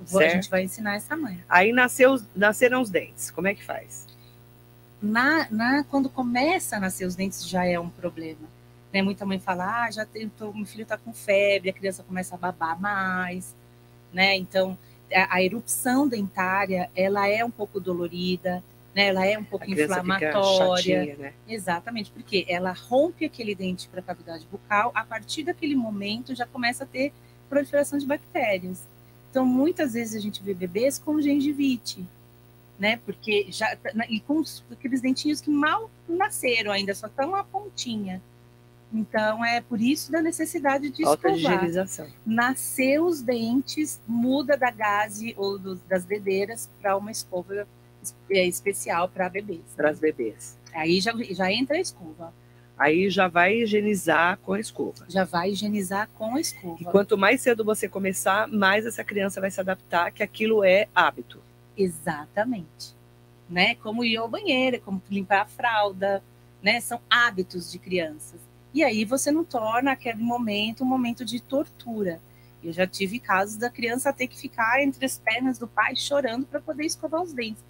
Certo? 0.05 0.31
A 0.31 0.35
gente 0.35 0.51
vai 0.51 0.63
ensinar 0.63 0.97
essa 0.97 1.17
mãe. 1.17 1.43
Aí 1.49 1.73
nasceu, 1.73 2.21
nasceram 2.35 2.81
os 2.81 2.91
dentes. 2.91 3.31
Como 3.31 3.49
é 3.49 3.55
que 3.55 3.65
faz? 3.65 4.07
Na, 5.01 5.47
na, 5.51 5.85
quando 5.85 6.09
começa 6.09 6.77
a 6.77 6.81
nascer 6.81 7.07
os 7.07 7.15
dentes 7.15 7.49
já 7.49 7.65
é 7.65 7.79
um 7.79 7.91
problema. 7.91 8.49
Né? 8.93 9.03
Muita 9.03 9.27
mãe 9.27 9.39
fala, 9.39 9.85
ah, 9.85 9.91
já 9.91 10.07
tem, 10.07 10.29
tô, 10.29 10.53
meu 10.53 10.67
filho 10.67 10.83
está 10.83 10.97
com 10.97 11.13
febre, 11.13 11.71
a 11.71 11.73
criança 11.73 12.03
começa 12.03 12.35
a 12.35 12.39
babar 12.39 12.81
mais, 12.81 13.55
né? 14.13 14.37
Então 14.37 14.79
a, 15.13 15.37
a 15.37 15.43
erupção 15.43 16.09
dentária 16.09 16.91
ela 16.95 17.29
é 17.29 17.45
um 17.45 17.51
pouco 17.51 17.81
dolorida, 17.81 18.63
né? 18.95 19.09
Ela 19.09 19.27
é 19.27 19.37
um 19.37 19.45
pouco 19.45 19.69
inflamatória. 19.69 21.05
Chatinha, 21.05 21.17
né? 21.17 21.33
Exatamente, 21.49 22.11
porque 22.11 22.47
ela 22.49 22.73
rompe 22.73 23.25
aquele 23.25 23.55
dente 23.55 23.89
para 23.89 24.01
a 24.01 24.03
cavidade 24.03 24.47
bucal, 24.51 24.93
a 24.95 25.05
partir 25.05 25.43
daquele 25.43 25.75
momento 25.75 26.35
já 26.35 26.47
começa 26.47 26.85
a 26.85 26.87
ter 26.87 27.13
proliferação 27.49 27.99
de 27.99 28.07
bactérias. 28.07 28.87
Então, 29.31 29.45
muitas 29.45 29.95
vezes 29.95 30.15
a 30.15 30.21
gente 30.21 30.43
vê 30.43 30.55
bebês 30.55 30.99
com 30.99 31.21
gengivite, 31.21 32.05
né? 32.79 33.01
Porque 33.05 33.47
já 33.51 33.77
e 34.09 34.21
com 34.21 34.43
aqueles 34.71 35.01
dentinhos 35.01 35.41
que 35.41 35.51
mal 35.51 35.91
nasceram 36.09 36.71
ainda, 36.71 36.95
só 36.95 37.09
estão 37.09 37.35
a 37.35 37.43
pontinha. 37.43 38.23
Então, 38.93 39.45
é 39.45 39.61
por 39.61 39.81
isso 39.81 40.13
da 40.13 40.23
necessidade 40.23 40.89
de 40.89 41.05
Alta 41.05 41.31
escovar. 41.31 41.69
Nascer 42.25 43.01
os 43.01 43.21
dentes, 43.21 44.01
muda 44.07 44.57
da 44.57 44.71
gaze 44.71 45.35
ou 45.37 45.59
do, 45.59 45.75
das 45.89 46.05
dedeiras 46.05 46.71
para 46.81 46.97
uma 46.97 47.11
escova 47.11 47.67
especial 48.31 49.09
para 49.09 49.29
bebês. 49.29 49.63
Para 49.77 49.91
as 49.91 49.99
bebês. 49.99 50.59
Aí 50.73 51.01
já, 51.01 51.13
já 51.31 51.53
entra 51.53 51.77
a 51.77 51.81
escova. 51.81 52.33
Aí 52.77 53.09
já 53.09 53.29
vai 53.29 53.63
higienizar 53.63 54.39
com 54.39 54.53
a 54.55 54.61
escova. 54.61 55.05
Já 55.09 55.25
vai 55.25 55.51
higienizar 55.51 56.09
com 56.15 56.35
a 56.35 56.41
escova. 56.41 56.77
E 56.81 56.85
quanto 56.85 57.17
mais 57.17 57.41
cedo 57.41 57.65
você 57.65 57.89
começar, 57.89 58.49
mais 58.49 58.85
essa 58.85 59.05
criança 59.05 59.41
vai 59.41 59.51
se 59.51 59.61
adaptar, 59.61 60.11
que 60.11 60.23
aquilo 60.23 60.65
é 60.65 60.89
hábito. 60.95 61.41
Exatamente. 61.77 62.95
Né? 63.49 63.77
Como 63.77 64.05
ir 64.05 64.17
ao 64.17 64.29
banheiro, 64.29 64.81
como 64.81 65.01
limpar 65.09 65.43
a 65.43 65.47
fralda, 65.47 66.23
né? 66.63 66.81
São 66.81 67.01
hábitos 67.09 67.71
de 67.71 67.79
crianças. 67.79 68.41
E 68.73 68.83
aí 68.83 69.05
você 69.05 69.31
não 69.31 69.45
torna 69.45 69.93
aquele 69.93 70.23
momento 70.23 70.83
um 70.83 70.87
momento 70.87 71.25
de 71.25 71.41
tortura. 71.41 72.21
Eu 72.63 72.73
já 72.73 72.87
tive 72.87 73.21
casos 73.21 73.57
da 73.57 73.69
criança 73.69 74.13
ter 74.13 74.27
que 74.27 74.37
ficar 74.37 74.83
entre 74.83 75.05
as 75.05 75.19
pernas 75.19 75.59
do 75.59 75.69
pai 75.69 75.95
chorando 75.95 76.47
para 76.47 76.59
poder 76.59 76.85
escovar 76.85 77.23
os 77.23 77.33
dentes. 77.33 77.63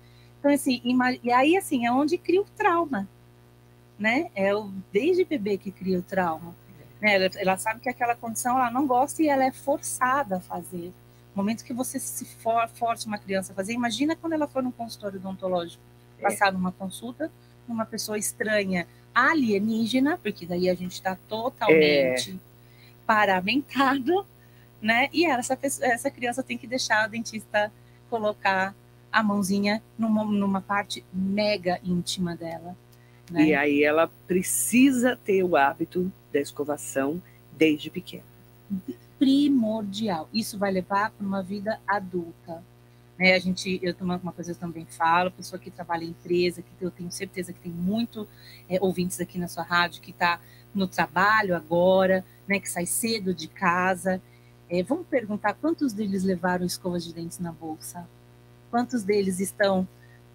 Então, 0.44 0.52
assim, 0.52 0.82
e 1.22 1.32
aí, 1.32 1.56
assim, 1.56 1.86
é 1.86 1.90
onde 1.90 2.18
cria 2.18 2.42
o 2.42 2.44
trauma, 2.44 3.08
né? 3.98 4.30
É 4.34 4.54
o, 4.54 4.70
desde 4.92 5.24
bebê 5.24 5.56
que 5.56 5.70
cria 5.70 5.98
o 5.98 6.02
trauma. 6.02 6.54
Né? 7.00 7.14
Ela, 7.14 7.30
ela, 7.36 7.56
sabe 7.56 7.80
que 7.80 7.88
aquela 7.88 8.14
condição 8.14 8.58
ela 8.58 8.70
não 8.70 8.86
gosta 8.86 9.22
e 9.22 9.28
ela 9.28 9.42
é 9.42 9.50
forçada 9.50 10.36
a 10.36 10.40
fazer. 10.40 10.92
No 11.34 11.42
momento 11.42 11.64
que 11.64 11.72
você 11.72 11.98
se 11.98 12.26
for, 12.26 12.68
força 12.68 13.08
uma 13.08 13.16
criança 13.16 13.52
a 13.52 13.54
fazer, 13.54 13.72
imagina 13.72 14.14
quando 14.14 14.34
ela 14.34 14.46
for 14.46 14.62
num 14.62 14.70
consultório 14.70 15.18
odontológico, 15.18 15.82
é. 16.18 16.22
passar 16.24 16.52
numa 16.52 16.72
consulta, 16.72 17.32
numa 17.66 17.86
pessoa 17.86 18.18
estranha, 18.18 18.86
alienígena, 19.14 20.18
porque 20.18 20.44
daí 20.44 20.68
a 20.68 20.74
gente 20.74 20.92
está 20.92 21.16
totalmente 21.26 22.32
é. 22.32 22.34
paramentado, 23.06 24.26
né? 24.78 25.08
E 25.10 25.24
essa, 25.24 25.56
pessoa, 25.56 25.88
essa 25.88 26.10
criança 26.10 26.42
tem 26.42 26.58
que 26.58 26.66
deixar 26.66 27.08
o 27.08 27.10
dentista 27.10 27.72
colocar 28.10 28.74
a 29.14 29.22
mãozinha 29.22 29.80
numa, 29.96 30.24
numa 30.24 30.60
parte 30.60 31.04
mega 31.12 31.78
íntima 31.84 32.34
dela. 32.34 32.76
Né? 33.30 33.46
E 33.46 33.54
aí 33.54 33.84
ela 33.84 34.10
precisa 34.26 35.16
ter 35.16 35.44
o 35.44 35.56
hábito 35.56 36.12
da 36.32 36.40
escovação 36.40 37.22
desde 37.56 37.90
pequena. 37.90 38.24
Primordial. 39.16 40.28
Isso 40.34 40.58
vai 40.58 40.72
levar 40.72 41.12
para 41.12 41.24
uma 41.24 41.42
vida 41.44 41.80
adulta. 41.86 42.60
Né? 43.16 43.34
A 43.34 43.38
gente, 43.38 43.78
eu 43.80 43.94
uma, 44.00 44.16
uma 44.16 44.32
coisa 44.32 44.50
eu 44.50 44.56
também 44.56 44.84
falo, 44.84 45.30
pessoa 45.30 45.60
que 45.60 45.70
trabalha 45.70 46.02
em 46.02 46.08
empresa, 46.08 46.60
que 46.60 46.84
eu 46.84 46.90
tenho 46.90 47.10
certeza 47.12 47.52
que 47.52 47.60
tem 47.60 47.72
muito 47.72 48.26
é, 48.68 48.78
ouvintes 48.80 49.20
aqui 49.20 49.38
na 49.38 49.46
sua 49.46 49.62
rádio 49.62 50.02
que 50.02 50.10
está 50.10 50.40
no 50.74 50.88
trabalho 50.88 51.54
agora, 51.54 52.24
né? 52.48 52.58
Que 52.58 52.68
sai 52.68 52.84
cedo 52.84 53.32
de 53.32 53.46
casa. 53.46 54.20
É, 54.68 54.82
vamos 54.82 55.06
perguntar 55.06 55.54
quantos 55.54 55.92
deles 55.92 56.24
levaram 56.24 56.66
escovas 56.66 57.04
de 57.04 57.14
dentes 57.14 57.38
na 57.38 57.52
bolsa? 57.52 58.08
Quantos 58.74 59.04
deles 59.04 59.38
estão 59.38 59.86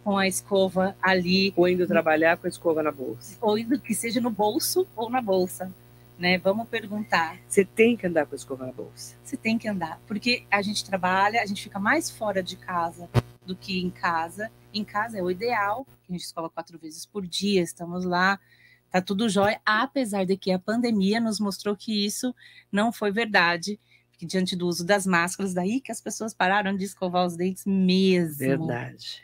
com 0.01 0.17
a 0.17 0.25
escova 0.25 0.96
ali. 1.01 1.51
Ou 1.58 1.67
indo 1.67 1.86
trabalhar 1.86 2.38
com 2.38 2.48
a 2.48 2.50
escova 2.50 2.81
na 2.81 2.89
bolsa. 2.89 3.38
Ou 3.41 3.60
indo 3.60 3.77
que 3.77 3.93
seja 3.93 4.22
no 4.22 4.29
bolso 4.29 4.88
ou 4.96 5.10
na 5.10 5.22
bolsa. 5.22 5.69
Né? 6.17 6.38
Vamos 6.38 6.65
perguntar. 6.69 7.38
Você 7.50 7.65
tem 7.65 7.98
que 7.98 8.08
andar 8.08 8.25
com 8.25 8.36
a 8.36 8.38
escova 8.38 8.65
na 8.65 8.72
bolsa. 8.72 9.17
Você 9.22 9.36
tem 9.36 9.58
que 9.58 9.67
andar, 9.67 10.00
porque 10.08 10.46
a 10.50 10.62
gente 10.62 10.86
trabalha, 10.86 11.41
a 11.41 11.46
gente 11.46 11.62
fica 11.62 11.79
mais 11.79 12.10
fora 12.10 12.41
de 12.41 12.55
casa 12.55 13.10
do 13.46 13.58
que 13.58 13.81
em 13.81 13.89
casa. 13.89 14.50
Em 14.74 14.86
casa 14.86 15.17
é 15.17 15.22
o 15.22 15.29
ideal, 15.29 15.86
a 16.08 16.12
gente 16.13 16.22
escova 16.22 16.50
quatro 16.50 16.79
vezes 16.79 17.05
por 17.05 17.27
dia, 17.27 17.62
estamos 17.62 18.05
lá, 18.05 18.39
tá 18.89 19.01
tudo 19.01 19.27
jóia, 19.27 19.60
apesar 19.65 20.25
de 20.25 20.38
que 20.38 20.51
a 20.51 20.60
pandemia 20.60 21.19
nos 21.19 21.41
mostrou 21.41 21.75
que 21.75 22.05
isso 22.05 22.34
não 22.72 22.93
foi 22.93 23.12
verdade 23.12 23.77
que 24.19 24.25
diante 24.25 24.53
do 24.53 24.67
uso 24.67 24.85
das 24.85 25.07
máscaras, 25.07 25.53
daí 25.53 25.79
que 25.79 25.93
as 25.93 26.01
pessoas 26.01 26.33
pararam 26.33 26.75
de 26.75 26.83
escovar 26.83 27.25
os 27.25 27.38
dentes 27.38 27.65
mesmo. 27.65 28.67
Verdade. 28.67 29.23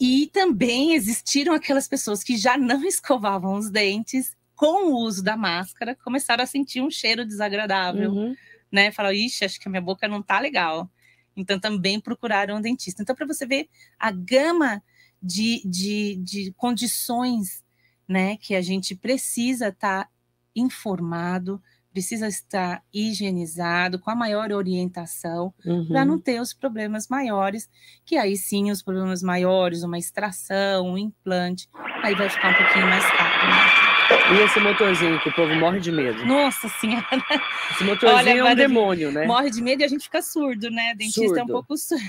E 0.00 0.30
também 0.32 0.94
existiram 0.94 1.52
aquelas 1.52 1.86
pessoas 1.86 2.24
que 2.24 2.38
já 2.38 2.56
não 2.56 2.82
escovavam 2.88 3.54
os 3.54 3.70
dentes 3.70 4.34
com 4.54 4.90
o 4.90 5.04
uso 5.04 5.22
da 5.22 5.36
máscara, 5.36 5.94
começaram 5.94 6.42
a 6.42 6.46
sentir 6.46 6.80
um 6.80 6.90
cheiro 6.90 7.26
desagradável, 7.26 8.10
uhum. 8.10 8.34
né? 8.72 8.90
Falaram, 8.90 9.14
ixi, 9.14 9.44
acho 9.44 9.60
que 9.60 9.68
a 9.68 9.70
minha 9.70 9.82
boca 9.82 10.08
não 10.08 10.22
tá 10.22 10.40
legal. 10.40 10.90
Então 11.36 11.60
também 11.60 12.00
procuraram 12.00 12.56
um 12.56 12.62
dentista. 12.62 13.02
Então, 13.02 13.14
para 13.14 13.26
você 13.26 13.44
ver 13.44 13.68
a 13.98 14.10
gama 14.10 14.82
de, 15.22 15.60
de, 15.66 16.16
de 16.16 16.54
condições 16.56 17.62
né, 18.08 18.38
que 18.38 18.54
a 18.54 18.62
gente 18.62 18.94
precisa 18.94 19.68
estar 19.68 20.04
tá 20.04 20.10
informado, 20.54 21.62
precisa 21.96 22.28
estar 22.28 22.82
higienizado, 22.92 23.98
com 23.98 24.10
a 24.10 24.14
maior 24.14 24.52
orientação, 24.52 25.54
uhum. 25.64 25.88
para 25.88 26.04
não 26.04 26.20
ter 26.20 26.42
os 26.42 26.52
problemas 26.52 27.08
maiores, 27.08 27.70
que 28.04 28.18
aí 28.18 28.36
sim 28.36 28.70
os 28.70 28.82
problemas 28.82 29.22
maiores, 29.22 29.82
uma 29.82 29.96
extração, 29.96 30.88
um 30.88 30.98
implante, 30.98 31.70
aí 32.02 32.14
vai 32.14 32.28
ficar 32.28 32.50
um 32.50 32.54
pouquinho 32.54 32.86
mais 32.86 33.02
caro. 33.06 33.48
Né? 33.48 34.36
E 34.36 34.44
esse 34.44 34.60
motorzinho 34.60 35.18
que 35.20 35.30
o 35.30 35.34
povo 35.34 35.54
morre 35.54 35.80
de 35.80 35.90
medo? 35.90 36.22
Nossa 36.26 36.68
Senhora! 36.68 37.06
Esse 37.70 37.84
motorzinho 37.84 38.14
Olha, 38.14 38.30
é 38.30 38.52
um 38.52 38.54
demônio, 38.54 39.10
né? 39.10 39.24
Morre 39.24 39.48
de 39.48 39.62
medo 39.62 39.80
e 39.80 39.84
a 39.86 39.88
gente 39.88 40.04
fica 40.04 40.20
surdo, 40.20 40.70
né? 40.70 40.92
Dentista 40.94 41.22
surdo. 41.22 41.38
é 41.38 41.44
um 41.44 41.46
pouco 41.46 41.74
surdo. 41.80 42.04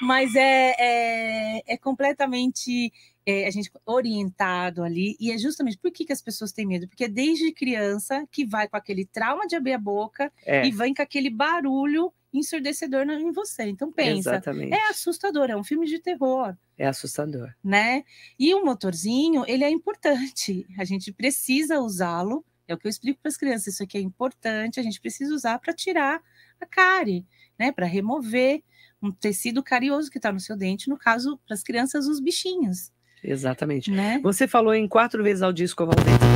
Mas 0.00 0.36
é, 0.36 0.76
é, 0.78 1.74
é 1.74 1.76
completamente 1.76 2.92
é, 3.30 3.46
a 3.46 3.50
gente 3.50 3.70
orientado 3.86 4.82
ali, 4.82 5.16
e 5.20 5.30
é 5.30 5.38
justamente 5.38 5.78
por 5.78 5.90
que, 5.90 6.04
que 6.04 6.12
as 6.12 6.22
pessoas 6.22 6.52
têm 6.52 6.66
medo? 6.66 6.88
Porque 6.88 7.04
é 7.04 7.08
desde 7.08 7.52
criança 7.52 8.26
que 8.30 8.44
vai 8.44 8.68
com 8.68 8.76
aquele 8.76 9.04
trauma 9.04 9.46
de 9.46 9.56
abrir 9.56 9.74
a 9.74 9.78
boca 9.78 10.32
é. 10.44 10.66
e 10.66 10.70
vem 10.70 10.92
com 10.92 11.02
aquele 11.02 11.30
barulho 11.30 12.12
ensurdecedor 12.32 13.08
em 13.08 13.32
você. 13.32 13.64
Então 13.64 13.92
pensa, 13.92 14.30
Exatamente. 14.30 14.72
é 14.72 14.88
assustador, 14.88 15.50
é 15.50 15.56
um 15.56 15.64
filme 15.64 15.86
de 15.86 15.98
terror. 15.98 16.56
É 16.78 16.86
assustador. 16.86 17.52
Né? 17.62 18.04
E 18.38 18.54
o 18.54 18.64
motorzinho, 18.64 19.44
ele 19.46 19.64
é 19.64 19.70
importante, 19.70 20.66
a 20.78 20.84
gente 20.84 21.12
precisa 21.12 21.80
usá-lo, 21.80 22.44
é 22.66 22.74
o 22.74 22.78
que 22.78 22.86
eu 22.86 22.90
explico 22.90 23.20
para 23.20 23.28
as 23.28 23.36
crianças, 23.36 23.74
isso 23.74 23.82
aqui 23.82 23.98
é 23.98 24.00
importante, 24.00 24.78
a 24.78 24.82
gente 24.82 25.00
precisa 25.00 25.34
usar 25.34 25.58
para 25.58 25.72
tirar 25.72 26.22
a 26.60 26.66
cárie, 26.66 27.26
né? 27.58 27.72
Para 27.72 27.86
remover 27.86 28.62
um 29.02 29.10
tecido 29.10 29.62
carioso 29.62 30.10
que 30.10 30.18
está 30.18 30.30
no 30.30 30.38
seu 30.38 30.56
dente, 30.56 30.88
no 30.88 30.96
caso, 30.96 31.38
para 31.46 31.54
as 31.54 31.62
crianças, 31.62 32.06
os 32.06 32.20
bichinhos. 32.20 32.92
Exatamente. 33.22 33.90
Né? 33.90 34.18
Você 34.22 34.48
falou 34.48 34.74
em 34.74 34.88
quatro 34.88 35.22
vezes 35.22 35.42
ao 35.42 35.52
dia 35.52 35.66
escovar 35.66 35.94
os 35.98 36.04
dentes. 36.04 36.26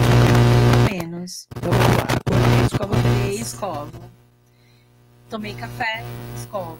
Menos. 0.91 1.49
Então 1.57 1.71
vamos 1.71 1.97
lá. 1.97 2.05
Acordei, 2.05 2.65
Acordei, 2.73 3.41
escovo. 3.41 4.11
Tomei 5.31 5.55
café, 5.55 6.05
escovo. 6.37 6.79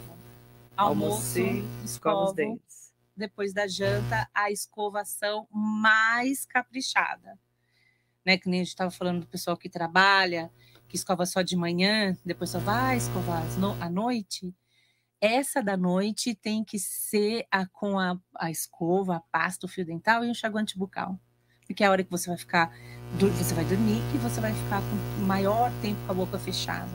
Almoço, 0.77 1.39
escovo. 1.85 2.25
os 2.25 2.35
dentes. 2.35 2.93
Depois 3.17 3.53
da 3.53 3.67
janta, 3.67 4.29
a 4.35 4.51
escovação 4.51 5.47
mais 5.51 6.45
caprichada. 6.45 7.39
Né? 8.25 8.37
Que 8.37 8.49
nem 8.49 8.61
a 8.61 8.65
gente 8.65 8.73
estava 8.73 8.91
falando 8.91 9.21
do 9.21 9.27
pessoal 9.27 9.57
que 9.57 9.69
trabalha, 9.69 10.51
que 10.89 10.97
escova 10.97 11.25
só 11.25 11.43
de 11.43 11.57
manhã, 11.57 12.17
depois 12.25 12.51
só 12.51 12.59
vai 12.59 12.97
escovar 12.97 13.43
à 13.81 13.89
noite 13.89 14.55
essa 15.25 15.63
da 15.63 15.75
noite 15.75 16.35
tem 16.35 16.63
que 16.63 16.79
ser 16.79 17.47
a, 17.51 17.65
com 17.65 17.99
a, 17.99 18.21
a 18.37 18.51
escova, 18.51 19.17
a 19.17 19.21
pasta, 19.21 19.65
o 19.65 19.69
fio 19.69 19.83
dental 19.83 20.23
e 20.23 20.29
o 20.29 20.31
enxaguante 20.31 20.77
bucal. 20.77 21.19
Porque 21.67 21.83
é 21.83 21.87
a 21.87 21.91
hora 21.91 22.05
que 22.05 22.11
você 22.11 22.29
vai 22.29 22.37
ficar, 22.37 22.71
você 23.19 23.55
vai 23.55 23.65
dormir 23.65 24.03
que 24.13 24.19
você 24.19 24.39
vai 24.39 24.53
ficar 24.53 24.83
com 24.83 25.23
maior 25.25 25.73
tempo 25.81 25.99
com 26.05 26.13
a 26.13 26.15
boca 26.15 26.39
fechada. 26.39 26.93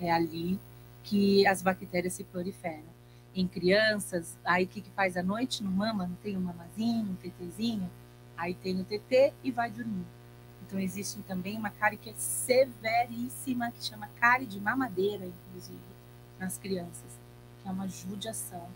É 0.00 0.10
ali 0.10 0.58
que 1.04 1.46
as 1.46 1.60
bactérias 1.60 2.14
se 2.14 2.24
proliferam. 2.24 2.88
Em 3.34 3.46
crianças, 3.46 4.38
aí 4.42 4.64
o 4.64 4.66
que, 4.66 4.80
que 4.80 4.90
faz 4.92 5.14
à 5.18 5.22
noite? 5.22 5.62
No 5.62 5.70
mama, 5.70 6.06
não 6.06 6.16
tem 6.16 6.38
um 6.38 6.40
mamazinho, 6.40 7.10
um 7.10 7.16
tetezinho? 7.16 7.90
Aí 8.34 8.54
tem 8.54 8.80
o 8.80 8.84
TT 8.84 9.34
e 9.44 9.50
vai 9.50 9.70
dormir. 9.70 10.06
Então 10.66 10.80
existe 10.80 11.18
também 11.20 11.58
uma 11.58 11.68
cárie 11.68 11.98
que 11.98 12.08
é 12.08 12.14
severíssima, 12.14 13.70
que 13.70 13.84
chama 13.84 14.08
cárie 14.18 14.46
de 14.46 14.58
mamadeira, 14.58 15.26
inclusive, 15.26 15.78
nas 16.38 16.56
crianças, 16.56 17.17
que 17.62 17.68
é 17.68 17.70
uma 17.70 17.88
judiação 17.88 18.68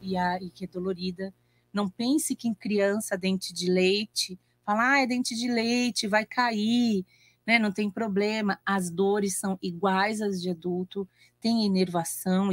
e, 0.00 0.16
a, 0.16 0.40
e 0.40 0.50
que 0.50 0.64
é 0.64 0.68
dolorida. 0.68 1.32
Não 1.72 1.88
pense 1.88 2.34
que 2.34 2.48
em 2.48 2.54
criança 2.54 3.16
dente 3.16 3.52
de 3.52 3.70
leite, 3.70 4.38
fala, 4.64 4.92
ah, 4.92 5.00
é 5.00 5.06
dente 5.06 5.34
de 5.34 5.48
leite, 5.48 6.08
vai 6.08 6.24
cair, 6.24 7.04
né? 7.46 7.58
Não 7.58 7.70
tem 7.70 7.90
problema. 7.90 8.58
As 8.64 8.90
dores 8.90 9.38
são 9.38 9.58
iguais 9.62 10.20
às 10.20 10.40
de 10.40 10.50
adulto, 10.50 11.08
tem 11.40 11.64
inervação, 11.64 12.50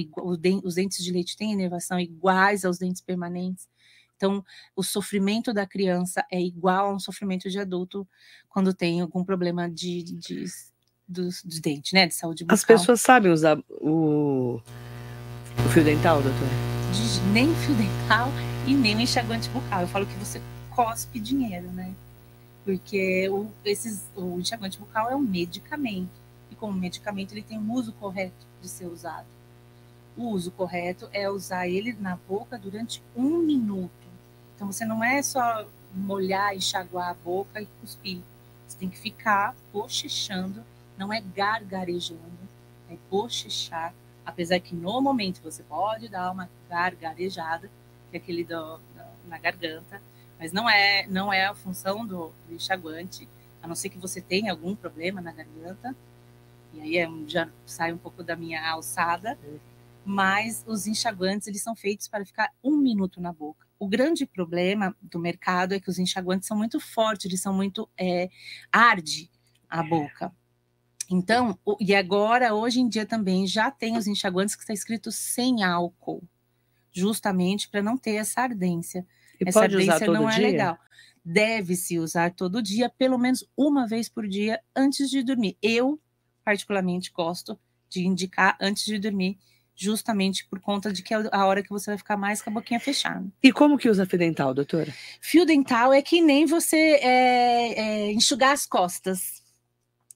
os 0.63 0.75
dentes 0.75 1.03
de 1.03 1.11
leite 1.11 1.35
têm 1.35 1.53
inervação 1.53 1.99
iguais 1.99 2.63
aos 2.65 2.77
dentes 2.77 3.01
permanentes. 3.01 3.67
Então, 4.15 4.45
o 4.75 4.83
sofrimento 4.83 5.53
da 5.53 5.65
criança 5.65 6.23
é 6.31 6.39
igual 6.39 6.87
a 6.87 6.95
um 6.95 6.99
sofrimento 6.99 7.49
de 7.49 7.59
adulto 7.59 8.07
quando 8.47 8.73
tem 8.73 9.01
algum 9.01 9.23
problema 9.23 9.69
de, 9.69 10.03
de, 10.03 10.15
de 10.15 10.45
dos, 11.07 11.43
dos 11.43 11.59
dentes, 11.59 11.91
né? 11.91 12.07
De 12.07 12.13
saúde 12.13 12.43
bucal. 12.43 12.53
As 12.53 12.63
pessoas 12.63 13.01
sabem 13.01 13.31
usar 13.31 13.57
o 13.69 14.61
fio 15.73 15.83
dental, 15.83 16.21
doutor? 16.21 16.47
De, 16.93 17.21
nem 17.31 17.53
fio 17.55 17.75
dental 17.75 18.29
e 18.67 18.73
nem 18.73 19.01
enxaguante 19.01 19.49
bucal. 19.49 19.81
Eu 19.81 19.87
falo 19.87 20.05
que 20.05 20.13
você 20.15 20.41
cospe 20.69 21.19
dinheiro, 21.19 21.67
né? 21.67 21.93
Porque 22.63 23.27
o, 23.29 23.49
esses, 23.65 24.03
o 24.15 24.39
enxaguante 24.39 24.77
bucal 24.79 25.09
é 25.09 25.15
um 25.15 25.21
medicamento. 25.21 26.11
E 26.51 26.55
como 26.55 26.73
medicamento, 26.73 27.33
ele 27.33 27.41
tem 27.41 27.57
um 27.57 27.73
uso 27.73 27.91
correto 27.93 28.45
de 28.61 28.69
ser 28.69 28.85
usado. 28.85 29.25
O 30.15 30.29
uso 30.29 30.51
correto 30.51 31.09
é 31.11 31.29
usar 31.29 31.67
ele 31.67 31.95
na 31.99 32.17
boca 32.27 32.57
durante 32.57 33.01
um 33.15 33.39
minuto 33.39 34.03
então 34.63 34.71
você 34.71 34.85
não 34.85 35.03
é 35.03 35.21
só 35.21 35.67
molhar, 35.93 36.55
enxaguar 36.55 37.09
a 37.09 37.13
boca 37.13 37.61
e 37.61 37.67
cuspir. 37.81 38.21
Você 38.65 38.77
tem 38.77 38.89
que 38.89 38.97
ficar 38.97 39.53
bochechando, 39.73 40.63
não 40.97 41.11
é 41.11 41.19
gargarejando, 41.19 42.21
é 42.89 42.95
bochechar. 43.11 43.93
Apesar 44.25 44.59
que 44.59 44.75
no 44.75 45.01
momento 45.01 45.41
você 45.41 45.63
pode 45.63 46.07
dar 46.09 46.31
uma 46.31 46.49
gargarejada, 46.69 47.69
que 48.09 48.17
é 48.17 48.19
aquele 48.19 48.43
do, 48.43 48.77
do, 48.77 49.27
na 49.27 49.37
garganta, 49.37 50.01
mas 50.39 50.51
não 50.51 50.69
é 50.69 51.05
não 51.07 51.31
é 51.31 51.45
a 51.45 51.53
função 51.53 52.05
do, 52.05 52.31
do 52.47 52.55
enxaguante, 52.55 53.27
a 53.61 53.67
não 53.67 53.75
ser 53.75 53.89
que 53.89 53.97
você 53.97 54.21
tenha 54.21 54.51
algum 54.51 54.75
problema 54.75 55.21
na 55.21 55.31
garganta. 55.31 55.95
E 56.73 56.81
aí 56.81 56.97
é, 56.97 57.09
já 57.27 57.49
sai 57.65 57.93
um 57.93 57.97
pouco 57.97 58.23
da 58.23 58.35
minha 58.35 58.67
alçada. 58.69 59.37
Mas 60.05 60.65
os 60.67 60.85
enxaguantes 60.85 61.47
eles 61.47 61.61
são 61.61 61.75
feitos 61.75 62.09
para 62.09 62.25
ficar 62.25 62.51
um 62.61 62.75
minuto 62.75 63.21
na 63.21 63.31
boca. 63.31 63.65
O 63.79 63.87
grande 63.87 64.25
problema 64.25 64.95
do 65.01 65.17
mercado 65.17 65.73
é 65.73 65.79
que 65.79 65.89
os 65.89 65.97
enxaguantes 65.97 66.47
são 66.47 66.57
muito 66.57 66.79
fortes, 66.79 67.25
eles 67.25 67.41
são 67.41 67.53
muito 67.53 67.89
é, 67.97 68.29
arde 68.71 69.29
a 69.69 69.81
boca. 69.81 70.31
Então, 71.13 71.59
e 71.79 71.93
agora, 71.93 72.55
hoje 72.55 72.79
em 72.79 72.89
dia 72.89 73.05
também 73.05 73.45
já 73.45 73.69
tem 73.69 73.95
os 73.95 74.07
enxaguantes 74.07 74.55
que 74.55 74.63
está 74.63 74.73
escrito 74.73 75.11
sem 75.11 75.61
álcool, 75.61 76.23
justamente 76.91 77.69
para 77.69 77.83
não 77.83 77.95
ter 77.95 78.15
essa 78.15 78.41
ardência. 78.41 79.05
E 79.39 79.47
essa 79.47 79.61
ardência 79.61 80.07
não 80.07 80.27
é 80.27 80.33
dia? 80.33 80.41
legal. 80.41 80.79
Deve-se 81.23 81.99
usar 81.99 82.33
todo 82.33 82.63
dia, 82.63 82.89
pelo 82.89 83.19
menos 83.19 83.47
uma 83.55 83.87
vez 83.87 84.09
por 84.09 84.27
dia, 84.27 84.59
antes 84.75 85.07
de 85.07 85.21
dormir. 85.21 85.55
Eu, 85.61 86.01
particularmente, 86.43 87.11
gosto 87.11 87.59
de 87.87 88.07
indicar 88.07 88.57
antes 88.59 88.83
de 88.83 88.97
dormir 88.97 89.37
justamente 89.75 90.47
por 90.47 90.59
conta 90.59 90.91
de 90.91 91.03
que 91.03 91.13
é 91.13 91.17
a 91.31 91.45
hora 91.45 91.61
que 91.61 91.69
você 91.69 91.91
vai 91.91 91.97
ficar 91.97 92.17
mais 92.17 92.41
com 92.41 92.49
a 92.49 92.53
boquinha 92.53 92.79
fechada. 92.79 93.25
E 93.41 93.51
como 93.51 93.77
que 93.77 93.87
usa 93.87 94.05
fio 94.07 94.17
dental, 94.17 94.51
doutora? 94.51 94.91
Fio 95.21 95.45
dental 95.45 95.93
é 95.93 96.01
que 96.01 96.21
nem 96.21 96.47
você 96.47 96.77
é, 96.77 97.73
é, 97.79 98.11
enxugar 98.11 98.51
as 98.51 98.65
costas. 98.65 99.42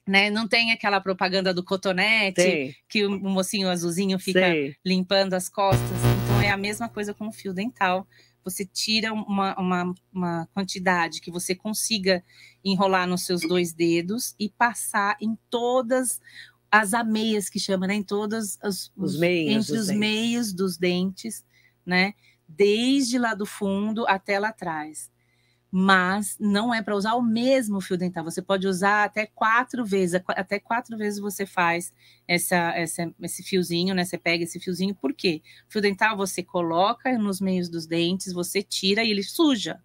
Né? 0.07 0.29
Não 0.29 0.47
tem 0.47 0.71
aquela 0.71 1.01
propaganda 1.01 1.53
do 1.53 1.63
cotonete 1.63 2.35
Tem. 2.35 2.75
que 2.88 3.05
o, 3.05 3.19
mocinho 3.19 3.69
azulzinho 3.69 4.17
fica 4.17 4.39
Sei. 4.39 4.75
limpando 4.86 5.34
as 5.34 5.49
costas. 5.49 5.86
Então 6.23 6.41
é 6.41 6.49
a 6.49 6.55
mesma 6.58 6.88
coisa 6.88 7.13
com 7.13 7.27
o 7.27 7.32
fio 7.32 7.53
dental. 7.53 8.08
Você 8.43 8.65
tira 8.65 9.12
uma, 9.12 9.60
uma, 9.60 9.93
uma 10.13 10.47
quantidade 10.53 11.19
que 11.19 11.29
você 11.29 11.53
consiga 11.53 12.23
enrolar 12.63 13.05
nos 13.05 13.25
seus 13.25 13.41
dois 13.41 13.73
dedos 13.73 14.34
e 14.39 14.49
passar 14.49 15.17
em 15.19 15.38
todas 15.49 16.21
as 16.71 16.93
ameias 16.93 17.49
que 17.49 17.60
chama, 17.60 17.86
né? 17.88 17.95
Em 17.95 18.03
todos 18.03 18.58
os, 18.63 18.91
Os 18.95 19.19
meios 19.19 19.65
entre 19.65 19.73
dos 19.73 19.82
os 19.82 19.88
dentes. 19.88 19.99
meios 19.99 20.53
dos 20.53 20.77
dentes, 20.77 21.45
né? 21.86 22.13
Desde 22.47 23.17
lá 23.17 23.34
do 23.34 23.45
fundo 23.45 24.08
até 24.08 24.39
lá 24.39 24.49
atrás. 24.49 25.12
Mas 25.69 26.38
não 26.39 26.73
é 26.73 26.82
para 26.82 26.95
usar 26.95 27.15
o 27.15 27.21
mesmo 27.21 27.82
fio 27.82 27.97
dental. 27.97 28.23
Você 28.23 28.41
pode 28.41 28.67
usar 28.67 29.03
até 29.03 29.25
quatro 29.25 29.86
vezes. 29.86 30.21
Até 30.30 30.60
quatro 30.60 30.97
vezes 30.97 31.19
você 31.19 31.45
faz 31.45 31.93
essa, 32.27 32.56
essa, 32.75 33.13
esse 33.21 33.43
fiozinho, 33.43 33.93
né? 33.93 34.06
Você 34.06 34.17
pega 34.17 34.43
esse 34.43 34.60
fiozinho. 34.60 34.95
Por 34.95 35.13
quê? 35.13 35.41
O 35.67 35.71
fio 35.71 35.82
dental 35.82 36.15
você 36.15 36.41
coloca 36.41 37.17
nos 37.17 37.41
meios 37.41 37.67
dos 37.67 37.86
dentes, 37.86 38.32
você 38.32 38.63
tira 38.63 39.03
e 39.03 39.12
ele 39.12 39.23
suja. 39.23 39.82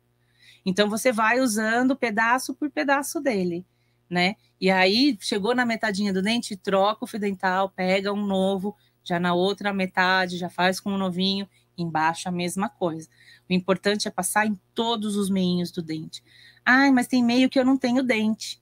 Então 0.65 0.89
você 0.89 1.11
vai 1.13 1.41
usando 1.41 1.97
pedaço 1.97 2.55
por 2.55 2.71
pedaço 2.71 3.21
dele, 3.21 3.67
né? 4.09 4.37
E 4.61 4.71
aí 4.71 5.17
chegou 5.21 5.55
na 5.55 5.67
metadinha 5.67 6.13
do 6.13 6.23
dente, 6.23 6.57
troca 6.57 7.05
o 7.05 7.09
fio 7.09 7.19
dental, 7.19 7.69
pega 7.71 8.13
um 8.13 8.25
novo, 8.25 8.77
já 9.03 9.19
na 9.19 9.35
outra 9.35 9.73
metade, 9.73 10.39
já 10.39 10.49
faz 10.49 10.79
com 10.79 10.93
um 10.93 10.99
novinho, 10.99 11.49
embaixo 11.77 12.29
a 12.29 12.33
mesma 12.33 12.69
coisa. 12.69 13.09
O 13.49 13.53
importante 13.53 14.09
é 14.09 14.11
passar 14.11 14.47
em 14.47 14.59
todos 14.75 15.17
os 15.17 15.31
meinhos 15.31 15.71
do 15.71 15.83
dente. 15.83 16.23
Ai, 16.65 16.91
mas 16.91 17.07
tem 17.07 17.23
meio 17.25 17.49
que 17.49 17.59
eu 17.59 17.65
não 17.65 17.77
tenho 17.77 18.03
dente. 18.03 18.61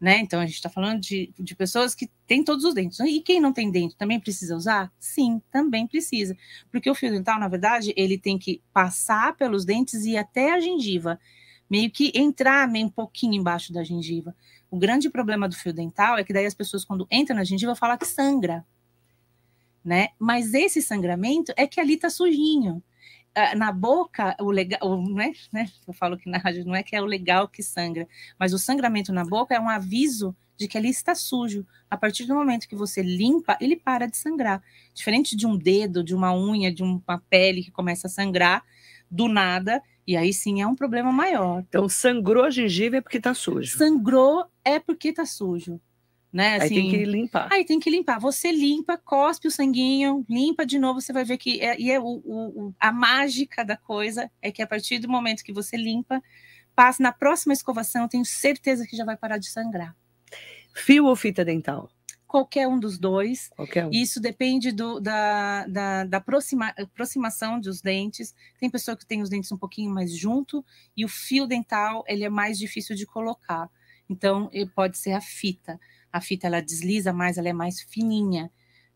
Né? 0.00 0.18
Então 0.18 0.40
a 0.40 0.46
gente 0.46 0.56
está 0.56 0.68
falando 0.68 1.00
de, 1.00 1.32
de 1.38 1.54
pessoas 1.54 1.94
que 1.94 2.10
têm 2.26 2.42
todos 2.42 2.64
os 2.64 2.74
dentes. 2.74 2.98
E 2.98 3.20
quem 3.20 3.40
não 3.40 3.52
tem 3.52 3.70
dente 3.70 3.96
também 3.96 4.18
precisa 4.18 4.56
usar? 4.56 4.92
Sim, 4.98 5.40
também 5.50 5.86
precisa. 5.86 6.36
Porque 6.72 6.90
o 6.90 6.94
fio 6.94 7.10
dental, 7.10 7.38
na 7.38 7.46
verdade, 7.46 7.94
ele 7.96 8.18
tem 8.18 8.36
que 8.36 8.60
passar 8.72 9.36
pelos 9.36 9.64
dentes 9.64 10.04
e 10.04 10.16
até 10.16 10.52
a 10.52 10.60
gengiva. 10.60 11.20
Meio 11.70 11.88
que 11.88 12.10
entrar 12.16 12.68
meio 12.68 12.86
um 12.86 12.90
pouquinho 12.90 13.34
embaixo 13.34 13.72
da 13.72 13.84
gengiva. 13.84 14.34
O 14.68 14.76
grande 14.76 15.08
problema 15.08 15.48
do 15.48 15.54
fio 15.54 15.72
dental 15.72 16.18
é 16.18 16.24
que 16.24 16.32
daí 16.32 16.46
as 16.46 16.54
pessoas, 16.54 16.84
quando 16.84 17.06
entram 17.10 17.36
na 17.36 17.44
gengiva, 17.44 17.76
falam 17.76 17.96
que 17.96 18.06
sangra. 18.06 18.66
Né? 19.84 20.08
Mas 20.18 20.54
esse 20.54 20.80
sangramento 20.80 21.52
é 21.56 21.66
que 21.66 21.80
ali 21.80 21.96
tá 21.96 22.08
sujinho. 22.08 22.82
Ah, 23.34 23.54
Na 23.56 23.72
boca, 23.72 24.36
o 24.40 24.50
legal, 24.50 25.02
né, 25.02 25.32
né? 25.52 25.68
Eu 25.88 25.92
falo 25.94 26.16
que 26.16 26.30
na 26.30 26.38
rádio 26.38 26.64
não 26.64 26.74
é 26.74 26.82
que 26.82 26.94
é 26.94 27.02
o 27.02 27.06
legal 27.06 27.48
que 27.48 27.62
sangra, 27.62 28.06
mas 28.38 28.52
o 28.52 28.58
sangramento 28.58 29.12
na 29.12 29.24
boca 29.24 29.54
é 29.54 29.60
um 29.60 29.68
aviso 29.68 30.36
de 30.56 30.68
que 30.68 30.78
ali 30.78 30.90
está 30.90 31.14
sujo. 31.14 31.66
A 31.90 31.96
partir 31.96 32.24
do 32.24 32.34
momento 32.34 32.68
que 32.68 32.76
você 32.76 33.02
limpa, 33.02 33.56
ele 33.60 33.74
para 33.76 34.06
de 34.06 34.16
sangrar. 34.16 34.62
Diferente 34.94 35.36
de 35.36 35.46
um 35.46 35.56
dedo, 35.56 36.04
de 36.04 36.14
uma 36.14 36.32
unha, 36.34 36.72
de 36.72 36.82
uma 36.82 37.18
pele 37.28 37.62
que 37.64 37.70
começa 37.70 38.06
a 38.06 38.10
sangrar 38.10 38.62
do 39.10 39.28
nada, 39.28 39.82
e 40.06 40.16
aí 40.16 40.32
sim 40.32 40.60
é 40.62 40.66
um 40.66 40.74
problema 40.74 41.12
maior. 41.12 41.64
Então, 41.68 41.88
sangrou 41.88 42.44
a 42.44 42.50
gengiva 42.50 42.96
é 42.96 43.00
porque 43.00 43.20
tá 43.20 43.34
sujo. 43.34 43.76
Sangrou 43.76 44.46
é 44.64 44.78
porque 44.78 45.12
tá 45.12 45.26
sujo. 45.26 45.80
Né? 46.32 46.54
Aí 46.54 46.68
tem 46.70 46.78
Assim, 46.78 46.90
que 46.90 47.04
limpar. 47.04 47.48
Aí 47.52 47.64
tem 47.64 47.78
que 47.78 47.90
limpar. 47.90 48.18
Você 48.18 48.50
limpa, 48.50 48.96
cospe 48.96 49.48
o 49.48 49.50
sanguinho, 49.50 50.24
limpa 50.30 50.64
de 50.64 50.78
novo, 50.78 50.98
você 51.00 51.12
vai 51.12 51.24
ver 51.24 51.36
que. 51.36 51.60
É, 51.60 51.78
e 51.78 51.90
é 51.90 52.00
o, 52.00 52.22
o- 52.24 52.74
a 52.80 52.90
mágica 52.90 53.62
da 53.64 53.76
coisa 53.76 54.30
é 54.40 54.50
que 54.50 54.62
a 54.62 54.66
partir 54.66 54.98
do 54.98 55.08
momento 55.10 55.44
que 55.44 55.52
você 55.52 55.76
limpa, 55.76 56.22
passa 56.74 57.02
na 57.02 57.12
próxima 57.12 57.52
escovação, 57.52 58.02
eu 58.04 58.08
tenho 58.08 58.24
certeza 58.24 58.86
que 58.86 58.96
já 58.96 59.04
vai 59.04 59.16
parar 59.16 59.36
de 59.36 59.50
sangrar. 59.50 59.94
Fio 60.74 61.04
ou 61.04 61.14
fita 61.14 61.44
dental? 61.44 61.90
Qualquer 62.26 62.66
um 62.66 62.80
dos 62.80 62.96
dois. 62.98 63.50
Qualquer 63.50 63.84
um. 63.84 63.90
Isso 63.92 64.18
depende 64.18 64.72
do, 64.72 64.98
da, 65.00 65.66
da, 65.66 66.04
da 66.04 66.16
aproxima- 66.16 66.72
aproximação 66.78 67.60
dos 67.60 67.82
dentes. 67.82 68.34
Tem 68.58 68.70
pessoa 68.70 68.96
que 68.96 69.04
tem 69.04 69.20
os 69.20 69.28
dentes 69.28 69.52
um 69.52 69.58
pouquinho 69.58 69.92
mais 69.92 70.16
junto 70.16 70.64
e 70.96 71.04
o 71.04 71.08
fio 71.08 71.46
dental 71.46 72.02
ele 72.08 72.24
é 72.24 72.30
mais 72.30 72.58
difícil 72.58 72.96
de 72.96 73.04
colocar. 73.04 73.68
Então, 74.08 74.48
ele 74.50 74.70
pode 74.70 74.96
ser 74.96 75.12
a 75.12 75.20
fita. 75.20 75.78
A 76.12 76.20
fita 76.20 76.46
ela 76.46 76.60
desliza 76.60 77.12
mais, 77.12 77.38
ela 77.38 77.48
é 77.48 77.52
mais 77.52 77.80
fininha, 77.82 78.50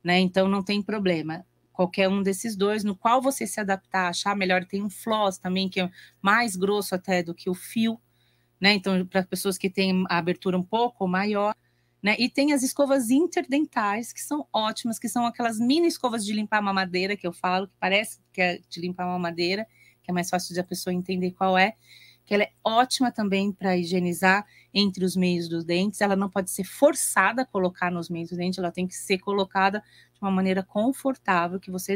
né? 0.04 0.18
Então 0.20 0.48
não 0.48 0.62
tem 0.62 0.82
problema. 0.82 1.44
Qualquer 1.72 2.08
um 2.08 2.22
desses 2.22 2.56
dois, 2.56 2.84
no 2.84 2.96
qual 2.96 3.20
você 3.20 3.46
se 3.46 3.60
adaptar, 3.60 4.08
achar 4.08 4.36
melhor, 4.36 4.64
tem 4.64 4.82
um 4.82 4.90
floss 4.90 5.38
também 5.38 5.68
que 5.68 5.80
é 5.80 5.90
mais 6.22 6.56
grosso 6.56 6.94
até 6.94 7.22
do 7.22 7.34
que 7.34 7.50
o 7.50 7.54
fio, 7.54 8.00
né? 8.60 8.74
Então 8.74 9.06
para 9.06 9.22
pessoas 9.24 9.58
que 9.58 9.70
têm 9.70 10.04
a 10.08 10.18
abertura 10.18 10.58
um 10.58 10.62
pouco 10.62 11.06
maior, 11.08 11.54
né? 12.02 12.16
E 12.18 12.28
tem 12.30 12.52
as 12.52 12.62
escovas 12.62 13.10
interdentais, 13.10 14.12
que 14.12 14.20
são 14.20 14.46
ótimas, 14.52 14.98
que 14.98 15.08
são 15.08 15.26
aquelas 15.26 15.58
mini 15.58 15.88
escovas 15.88 16.24
de 16.24 16.32
limpar 16.32 16.62
mamadeira, 16.62 17.16
que 17.16 17.26
eu 17.26 17.32
falo, 17.32 17.68
que 17.68 17.74
parece 17.80 18.20
que 18.32 18.40
é 18.40 18.60
de 18.68 18.80
limpar 18.80 19.06
mamadeira, 19.06 19.66
que 20.02 20.10
é 20.10 20.14
mais 20.14 20.30
fácil 20.30 20.54
de 20.54 20.60
a 20.60 20.64
pessoa 20.64 20.94
entender 20.94 21.32
qual 21.32 21.58
é, 21.58 21.74
que 22.26 22.34
ela 22.34 22.42
é 22.42 22.50
ótima 22.64 23.12
também 23.12 23.52
para 23.52 23.76
higienizar 23.76 24.44
entre 24.74 25.04
os 25.04 25.14
meios 25.16 25.48
dos 25.48 25.64
dentes. 25.64 26.00
Ela 26.00 26.16
não 26.16 26.28
pode 26.28 26.50
ser 26.50 26.64
forçada 26.64 27.42
a 27.42 27.46
colocar 27.46 27.90
nos 27.90 28.10
meios 28.10 28.30
dos 28.30 28.38
dentes, 28.38 28.58
ela 28.58 28.72
tem 28.72 28.86
que 28.86 28.94
ser 28.96 29.18
colocada 29.18 29.82
de 30.12 30.18
uma 30.20 30.30
maneira 30.30 30.62
confortável, 30.62 31.60
que 31.60 31.70
você 31.70 31.94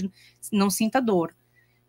não 0.52 0.70
sinta 0.70 1.00
dor. 1.00 1.34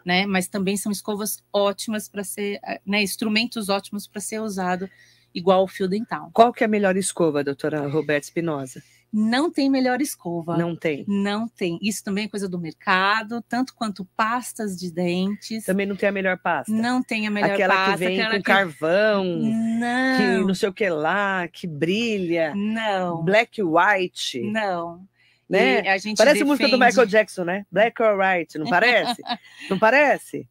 né? 0.06 0.26
Mas 0.26 0.48
também 0.48 0.76
são 0.76 0.92
escovas 0.92 1.44
ótimas 1.54 2.10
para 2.10 2.24
ser, 2.24 2.60
né? 2.86 3.04
Instrumentos 3.04 3.70
ótimos 3.70 4.08
para 4.08 4.20
ser 4.20 4.42
usado 4.42 4.90
igual 5.34 5.64
o 5.64 5.68
fio 5.68 5.88
dental. 5.88 6.30
Qual 6.34 6.52
que 6.52 6.64
é 6.64 6.66
a 6.66 6.70
melhor 6.70 6.98
escova, 6.98 7.44
doutora 7.44 7.88
Roberta 7.88 8.28
Espinosa? 8.28 8.84
Não 9.12 9.52
tem 9.52 9.70
melhor 9.70 10.02
escova. 10.02 10.58
Não 10.58 10.76
tem. 10.76 11.04
Não 11.08 11.48
tem. 11.48 11.78
Isso 11.82 12.04
também 12.04 12.26
é 12.26 12.28
coisa 12.28 12.48
do 12.48 12.58
mercado, 12.58 13.42
tanto 13.42 13.76
quanto 13.76 14.06
pastas 14.16 14.78
de 14.78 14.92
dentes. 14.92 15.66
Também 15.66 15.86
não 15.86 15.96
tem 15.96 16.10
a 16.10 16.12
melhor 16.12 16.38
pasta. 16.38 16.72
Não 16.72 17.04
tem 17.04 17.28
a 17.28 17.32
melhor 17.32 17.52
aquela 17.52 17.76
pasta. 17.76 17.92
Que 17.92 17.98
vem 17.98 18.22
aquela 18.22 18.36
com 18.36 18.38
que... 18.38 18.44
carvão, 18.44 19.26
não. 19.26 20.18
que 20.18 20.46
não 20.48 20.56
sei 20.56 20.70
o 20.70 20.74
que 20.74 20.90
lá, 20.90 21.48
que 21.48 21.68
brilha. 21.68 22.54
Não. 22.56 23.24
Black 23.24 23.62
white. 23.62 24.42
Não 24.42 25.11
né? 25.52 25.84
parece 25.84 26.16
defende... 26.16 26.44
música 26.44 26.68
do 26.70 26.80
Michael 26.80 27.06
Jackson, 27.06 27.44
né? 27.44 27.66
Black 27.72 28.02
or 28.02 28.18
White, 28.18 28.58
não 28.58 28.66
parece? 28.70 29.22
não 29.70 29.78
parece? 29.78 30.48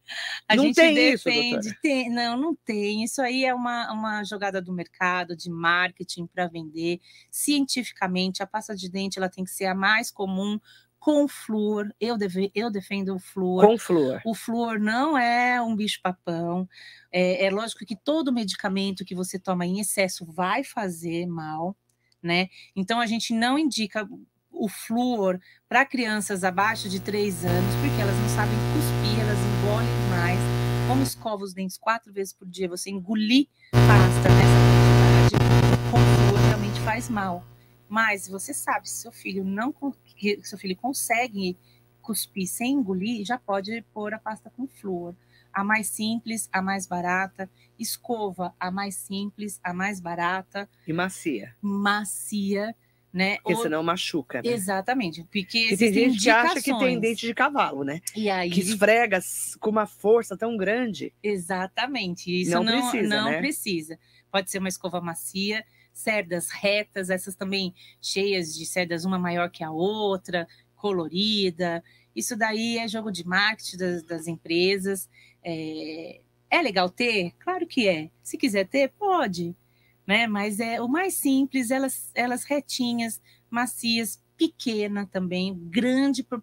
A 0.46 0.54
não 0.54 0.64
gente 0.64 0.76
tem 0.76 0.94
defende, 0.94 1.68
isso, 1.68 1.76
tem, 1.80 2.10
não, 2.10 2.36
não 2.36 2.54
tem. 2.54 3.02
Isso 3.02 3.22
aí 3.22 3.44
é 3.44 3.54
uma, 3.54 3.92
uma 3.92 4.24
jogada 4.24 4.60
do 4.60 4.72
mercado, 4.72 5.36
de 5.36 5.50
marketing 5.50 6.26
para 6.26 6.46
vender. 6.46 7.00
Cientificamente, 7.30 8.42
a 8.42 8.46
pasta 8.46 8.76
de 8.76 8.90
dente 8.90 9.18
ela 9.18 9.28
tem 9.28 9.44
que 9.44 9.50
ser 9.50 9.66
a 9.66 9.74
mais 9.74 10.10
comum 10.10 10.60
com 11.00 11.26
flúor. 11.26 11.88
Eu, 11.98 12.16
deve, 12.18 12.52
eu 12.54 12.70
defendo 12.70 13.14
o 13.14 13.18
flúor. 13.18 13.66
Com 13.66 13.78
flúor. 13.78 14.20
O 14.24 14.34
flúor 14.34 14.78
não 14.78 15.16
é 15.16 15.60
um 15.60 15.74
bicho-papão. 15.74 16.68
É, 17.10 17.46
é 17.46 17.50
lógico 17.50 17.86
que 17.86 17.96
todo 17.96 18.32
medicamento 18.32 19.04
que 19.04 19.14
você 19.14 19.38
toma 19.38 19.66
em 19.66 19.80
excesso 19.80 20.26
vai 20.26 20.62
fazer 20.62 21.26
mal, 21.26 21.74
né? 22.22 22.48
Então 22.76 23.00
a 23.00 23.06
gente 23.06 23.32
não 23.32 23.58
indica 23.58 24.06
o 24.52 24.68
flúor 24.68 25.40
para 25.68 25.84
crianças 25.84 26.44
abaixo 26.44 26.88
de 26.88 27.00
3 27.00 27.44
anos, 27.44 27.74
porque 27.76 28.00
elas 28.00 28.16
não 28.16 28.28
sabem 28.28 28.56
cuspir, 28.74 29.20
elas 29.20 29.38
engolem 29.38 29.88
mais. 30.10 30.38
Como 30.88 31.02
escova 31.02 31.44
os 31.44 31.54
dentes 31.54 31.78
quatro 31.78 32.12
vezes 32.12 32.32
por 32.32 32.48
dia, 32.48 32.68
você 32.68 32.90
engolir 32.90 33.46
pasta 33.72 34.28
nessa 34.28 35.30
quantidade 35.30 35.90
com 35.90 35.98
flúor 35.98 36.40
realmente 36.48 36.80
faz 36.80 37.08
mal. 37.08 37.44
Mas 37.88 38.28
você 38.28 38.52
sabe, 38.52 38.88
se 38.88 39.02
seu 39.02 39.12
filho 39.12 39.44
não 39.44 39.74
seu 40.42 40.58
filho 40.58 40.76
consegue 40.76 41.56
cuspir 42.02 42.46
sem 42.46 42.74
engolir, 42.74 43.24
já 43.24 43.38
pode 43.38 43.82
pôr 43.94 44.12
a 44.14 44.18
pasta 44.18 44.50
com 44.56 44.66
flúor. 44.66 45.14
A 45.52 45.64
mais 45.64 45.88
simples, 45.88 46.48
a 46.52 46.62
mais 46.62 46.86
barata, 46.86 47.50
escova, 47.78 48.54
a 48.58 48.70
mais 48.70 48.94
simples, 48.94 49.58
a 49.64 49.72
mais 49.72 50.00
barata. 50.00 50.68
E 50.86 50.92
macia. 50.92 51.54
Macia 51.60 52.74
né? 53.12 53.36
Porque 53.38 53.54
Ou... 53.54 53.62
senão 53.62 53.82
machuca, 53.82 54.40
né? 54.42 54.50
Exatamente. 54.50 55.24
Porque 55.24 55.72
e 55.72 55.76
tem 55.76 55.92
gente 55.92 56.22
que 56.22 56.30
acha 56.30 56.62
que 56.62 56.78
tem 56.78 57.00
dente 57.00 57.26
de 57.26 57.34
cavalo, 57.34 57.84
né? 57.84 58.00
E 58.14 58.30
aí... 58.30 58.50
Que 58.50 58.60
esfrega 58.60 59.18
com 59.58 59.70
uma 59.70 59.86
força 59.86 60.36
tão 60.36 60.56
grande. 60.56 61.12
Exatamente. 61.22 62.30
Isso 62.30 62.52
não, 62.52 62.62
não 62.62 62.90
precisa. 62.90 63.08
Não 63.08 63.30
né? 63.30 63.38
precisa. 63.38 63.98
Pode 64.30 64.50
ser 64.50 64.58
uma 64.58 64.68
escova 64.68 65.00
macia, 65.00 65.64
cerdas 65.92 66.50
retas, 66.50 67.10
essas 67.10 67.34
também 67.34 67.74
cheias 68.00 68.54
de 68.56 68.64
cerdas, 68.64 69.04
uma 69.04 69.18
maior 69.18 69.50
que 69.50 69.64
a 69.64 69.70
outra, 69.70 70.46
colorida. 70.76 71.82
Isso 72.14 72.36
daí 72.36 72.78
é 72.78 72.86
jogo 72.86 73.10
de 73.10 73.26
marketing 73.26 73.76
das, 73.76 74.02
das 74.04 74.26
empresas. 74.28 75.08
É... 75.42 76.20
é 76.48 76.62
legal 76.62 76.88
ter? 76.88 77.32
Claro 77.40 77.66
que 77.66 77.88
é. 77.88 78.10
Se 78.22 78.38
quiser 78.38 78.68
ter, 78.68 78.90
pode 78.90 79.56
né? 80.10 80.26
Mas 80.26 80.58
é 80.58 80.80
o 80.80 80.88
mais 80.88 81.14
simples, 81.14 81.70
elas, 81.70 82.10
elas 82.16 82.42
retinhas, 82.42 83.22
macias, 83.48 84.20
pequena 84.36 85.06
também, 85.06 85.56
grande 85.68 86.24
pro, 86.24 86.42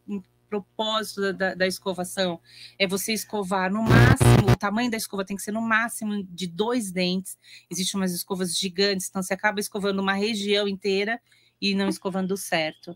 propósito 0.49 1.33
da, 1.33 1.53
da, 1.53 1.67
escovação 1.67 2.39
é 2.79 2.87
você 2.87 3.11
escovar 3.11 3.69
no 3.69 3.83
máximo, 3.83 4.49
o 4.49 4.55
tamanho 4.55 4.89
da 4.89 4.95
escova 4.95 5.25
tem 5.25 5.35
que 5.35 5.43
ser 5.43 5.51
no 5.51 5.61
máximo 5.61 6.23
de 6.23 6.47
dois 6.47 6.89
dentes. 6.89 7.37
Existem 7.69 7.99
umas 7.99 8.13
escovas 8.13 8.57
gigantes, 8.57 9.09
então 9.09 9.21
você 9.21 9.33
acaba 9.33 9.59
escovando 9.59 9.99
uma 9.99 10.13
região 10.13 10.65
inteira 10.65 11.19
e 11.61 11.75
não 11.75 11.89
escovando 11.89 12.37
certo. 12.37 12.95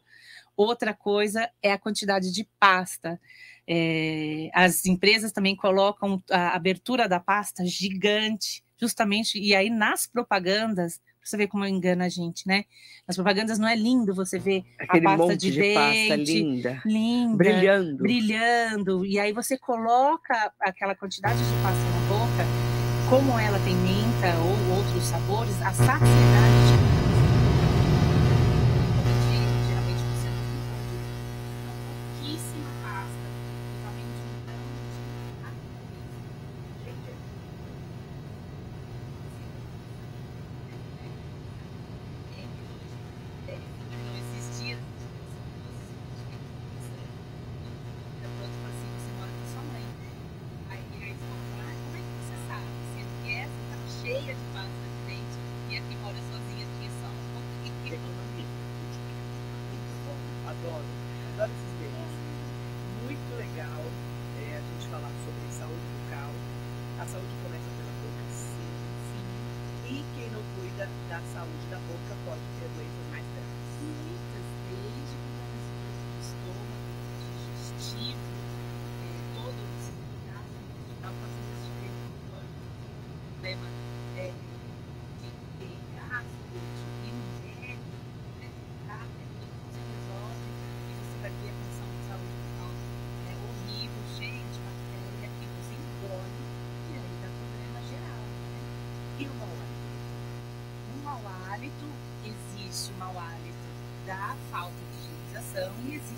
Outra 0.56 0.94
coisa 0.94 1.50
é 1.62 1.74
a 1.74 1.78
quantidade 1.78 2.32
de 2.32 2.48
pasta. 2.58 3.20
É, 3.68 4.50
as 4.54 4.86
empresas 4.86 5.34
também 5.34 5.54
colocam 5.54 6.24
a 6.32 6.56
abertura 6.56 7.10
da 7.10 7.20
pasta 7.20 7.66
gigante, 7.66 8.64
justamente, 8.82 9.39
e 9.39 9.54
aí 9.54 9.70
nas 9.70 10.08
propagandas, 10.08 11.00
você 11.24 11.38
vê 11.38 11.48
como 11.48 11.65
engana 11.65 12.06
a 12.06 12.10
gente, 12.10 12.48
né? 12.48 12.65
Nas 13.08 13.15
propagandas 13.15 13.60
não 13.60 13.67
é 13.67 13.76
lindo 13.76 14.13
você 14.13 14.39
ver 14.39 14.63
Aquele 14.80 15.08
a 15.08 15.17
pasta 15.17 15.38
de, 15.38 15.52
de 15.52 15.60
dente, 15.60 15.76
pasta 15.76 16.15
linda, 16.15 16.82
linda, 16.86 17.38
brilhando, 17.38 18.04
brilhando, 18.04 19.06
e 19.06 19.20
aí 19.20 19.32
você 19.32 19.58
coloca 19.58 20.52
aquela 20.60 20.96
quantidade 20.96 21.38
de 21.38 21.62
pasta 21.62 21.84
na 21.84 22.08
boca, 22.08 22.46
como 23.10 23.38
ela 23.38 23.60
tem 23.60 23.76
menta 23.76 24.36
ou 24.39 24.78
outros 24.78 25.04
sabores, 25.04 25.62
a 25.62 25.72
saciedade 25.74 26.86
de 26.86 26.90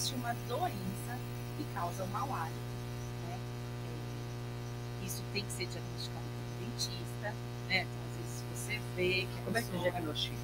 existe 0.04 0.16
uma 0.16 0.34
doença 0.48 1.18
que 1.58 1.64
causa 1.74 2.04
um 2.04 2.08
mau 2.08 2.34
hálito. 2.34 2.58
Né? 3.28 3.38
É, 5.02 5.06
isso 5.06 5.24
tem 5.32 5.44
que 5.44 5.52
ser 5.52 5.68
diagnosticado 5.68 6.26
pelo 6.60 6.70
dentista, 6.70 7.34
né? 7.70 7.82
Então, 7.82 8.02
às 8.10 8.18
vezes 8.18 8.44
você 8.54 8.82
vê 8.96 9.28
que 9.32 9.40
a 9.40 9.44
Como 9.44 9.54
pessoa... 9.54 9.58
é 9.58 9.84
que 9.84 9.92
diagnostica? 9.92 10.38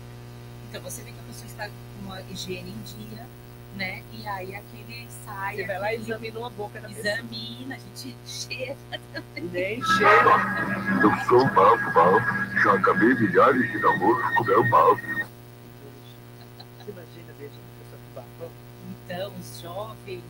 Então, 0.69 0.81
você 0.81 1.01
vê 1.01 1.11
que 1.11 1.19
a 1.19 1.23
pessoa 1.23 1.45
está 1.47 1.67
com 1.67 2.05
uma 2.05 2.21
higiene 2.21 2.69
em 2.69 2.81
dia, 2.81 3.27
né? 3.75 4.03
E 4.13 4.27
aí 4.27 4.55
aquele 4.55 5.07
sai. 5.25 5.55
Você 5.55 5.65
vai 5.65 5.79
lá 5.79 5.93
e 5.93 5.97
examina 5.97 6.39
uma 6.39 6.49
boca 6.49 6.79
da 6.79 6.89
Examina, 6.89 7.75
a 7.75 7.79
gente 7.79 8.15
cheira 8.25 8.77
também. 9.13 9.49
Nem 9.51 9.83
cheira. 9.83 11.01
Eu 11.01 11.25
sou 11.27 11.41
o 11.41 11.49
Bafo, 11.53 11.93
Bafo. 11.93 12.61
Já 12.63 12.73
acabei 12.73 13.13
milhares 13.15 13.71
de 13.71 13.79
namoros 13.79 14.35
com 14.35 14.43
meu 14.43 14.69
Bafo. 14.69 15.29
então, 19.09 19.33
os 19.39 19.59
jovens, 19.59 20.23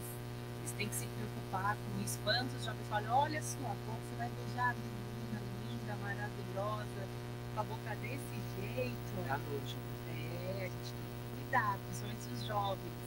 eles 0.70 0.72
têm 0.78 0.88
que 0.88 0.96
se 0.96 1.06
preocupar 1.06 1.76
com 1.76 2.02
isso. 2.02 2.18
Quantos 2.24 2.63
jovens 2.63 2.88
falam, 2.89 3.12
olha 3.12 3.42
só, 3.42 3.58
como 3.58 3.98
você 4.00 4.15
vai 4.18 4.30
beijar 4.30 4.72
a 4.72 4.74
menina 4.74 5.42
linda, 5.70 5.96
maravilhosa, 6.02 7.08
com 7.54 7.60
a 7.60 7.63
boca 7.63 7.96
desse 8.02 8.39
jeito. 8.56 9.30
À 9.30 9.38
noite. 9.38 9.76
É, 10.10 10.60
a 10.60 10.63
gente 10.63 10.94
tem 10.94 11.06
que 11.12 11.44
cuidar, 11.44 11.78
principalmente 11.86 12.34
os 12.34 12.46
jovens. 12.46 13.00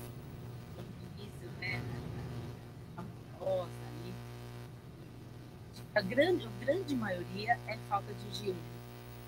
No 0.76 0.84
início, 1.18 1.50
né? 1.58 1.80
Amorosa 2.98 3.70
ali. 3.88 4.14
A 5.91 5.91
grande, 6.02 6.46
a 6.46 6.64
grande 6.64 6.94
maioria 6.94 7.58
é 7.66 7.76
falta 7.88 8.12
de 8.12 8.28
higiene. 8.28 8.58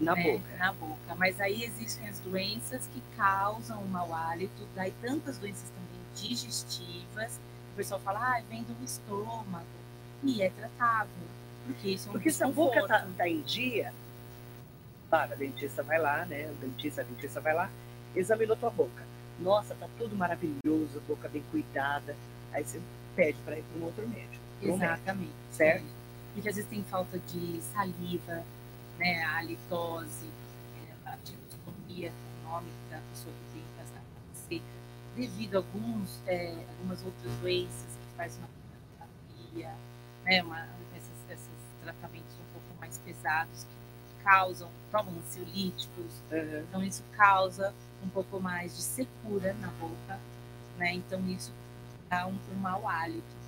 Na 0.01 0.15
né? 0.15 0.23
boca. 0.23 0.57
Na 0.59 0.73
boca. 0.73 1.15
Mas 1.17 1.41
aí 1.41 1.65
existem 1.65 2.09
as 2.09 2.19
doenças 2.21 2.89
que 2.93 3.03
causam 3.17 3.81
o 3.81 3.89
mau 3.89 4.13
hálito, 4.13 4.67
daí 4.75 4.93
tantas 5.01 5.39
doenças 5.39 5.71
também 5.71 6.01
digestivas. 6.15 7.41
O 7.73 7.77
pessoal 7.77 8.01
fala, 8.01 8.37
ah, 8.37 8.43
vem 8.49 8.63
do 8.63 8.85
estômago. 8.85 9.67
E 10.23 10.43
é 10.43 10.51
tratável. 10.51 11.13
Porque 11.67 11.89
isso 11.89 12.09
é 12.09 12.11
um 12.11 12.13
Porque 12.13 12.31
se 12.31 12.43
a 12.43 12.49
boca 12.49 12.87
tá, 12.87 13.07
tá 13.17 13.29
em 13.29 13.43
dia, 13.43 13.93
para, 15.11 15.35
a 15.35 15.37
dentista 15.37 15.83
vai 15.83 15.99
lá, 15.99 16.25
né? 16.25 16.51
O 16.51 16.55
dentista, 16.55 17.03
a 17.03 17.05
dentista 17.05 17.41
vai 17.41 17.55
lá, 17.55 17.71
examinou 18.15 18.57
tua 18.57 18.71
boca. 18.71 19.03
Nossa, 19.39 19.75
tá 19.75 19.89
tudo 19.99 20.15
maravilhoso, 20.17 21.03
boca 21.07 21.29
bem 21.29 21.43
cuidada. 21.51 22.17
Aí 22.53 22.65
você 22.65 22.81
pede 23.17 23.39
para 23.45 23.59
ir 23.59 23.63
para 23.63 23.81
um 23.81 23.85
outro 23.85 24.09
médico. 24.09 24.35
um 24.63 24.77
médico, 24.77 24.85
Exatamente. 24.85 25.33
Porque 26.35 26.49
às 26.49 26.57
vezes 26.57 26.69
tem 26.69 26.83
falta 26.83 27.19
de 27.19 27.61
saliva, 27.73 28.45
né, 28.99 29.23
a 29.25 29.39
halitose, 29.39 30.29
é, 30.77 31.09
a 31.09 31.17
o 31.97 32.49
nome 32.49 32.69
da 32.91 33.01
pessoa 33.11 33.33
que 33.33 33.59
tem 33.59 33.63
essa 33.81 34.01
seca, 34.49 34.65
devido 35.17 35.55
a 35.55 35.59
alguns, 35.59 36.21
é, 36.27 36.53
algumas 36.71 37.05
outras 37.05 37.33
doenças 37.37 37.87
que 37.87 38.17
faz 38.17 38.37
uma 38.37 38.49
terapia, 38.99 39.73
né, 40.25 40.43
uma, 40.43 40.67
esses, 40.97 41.31
esses 41.31 41.49
tratamentos 41.83 42.33
um 42.35 42.53
pouco 42.53 42.81
mais 42.81 42.99
pesados 42.99 43.65
que 43.65 44.25
causam, 44.25 44.69
tomam 44.91 45.15
ansiolíticos, 45.19 46.13
Aham. 46.33 46.65
então 46.69 46.83
isso 46.83 47.05
causa 47.17 47.73
um 48.03 48.09
pouco 48.09 48.41
mais 48.41 48.77
de 48.77 48.83
secura 48.83 49.55
na 49.55 49.69
boca, 49.69 50.19
né, 50.79 50.95
então 50.95 51.25
isso 51.29 51.53
dá 52.09 52.27
um, 52.27 52.37
um 52.53 52.57
mau 52.57 52.89
hálito, 52.89 53.44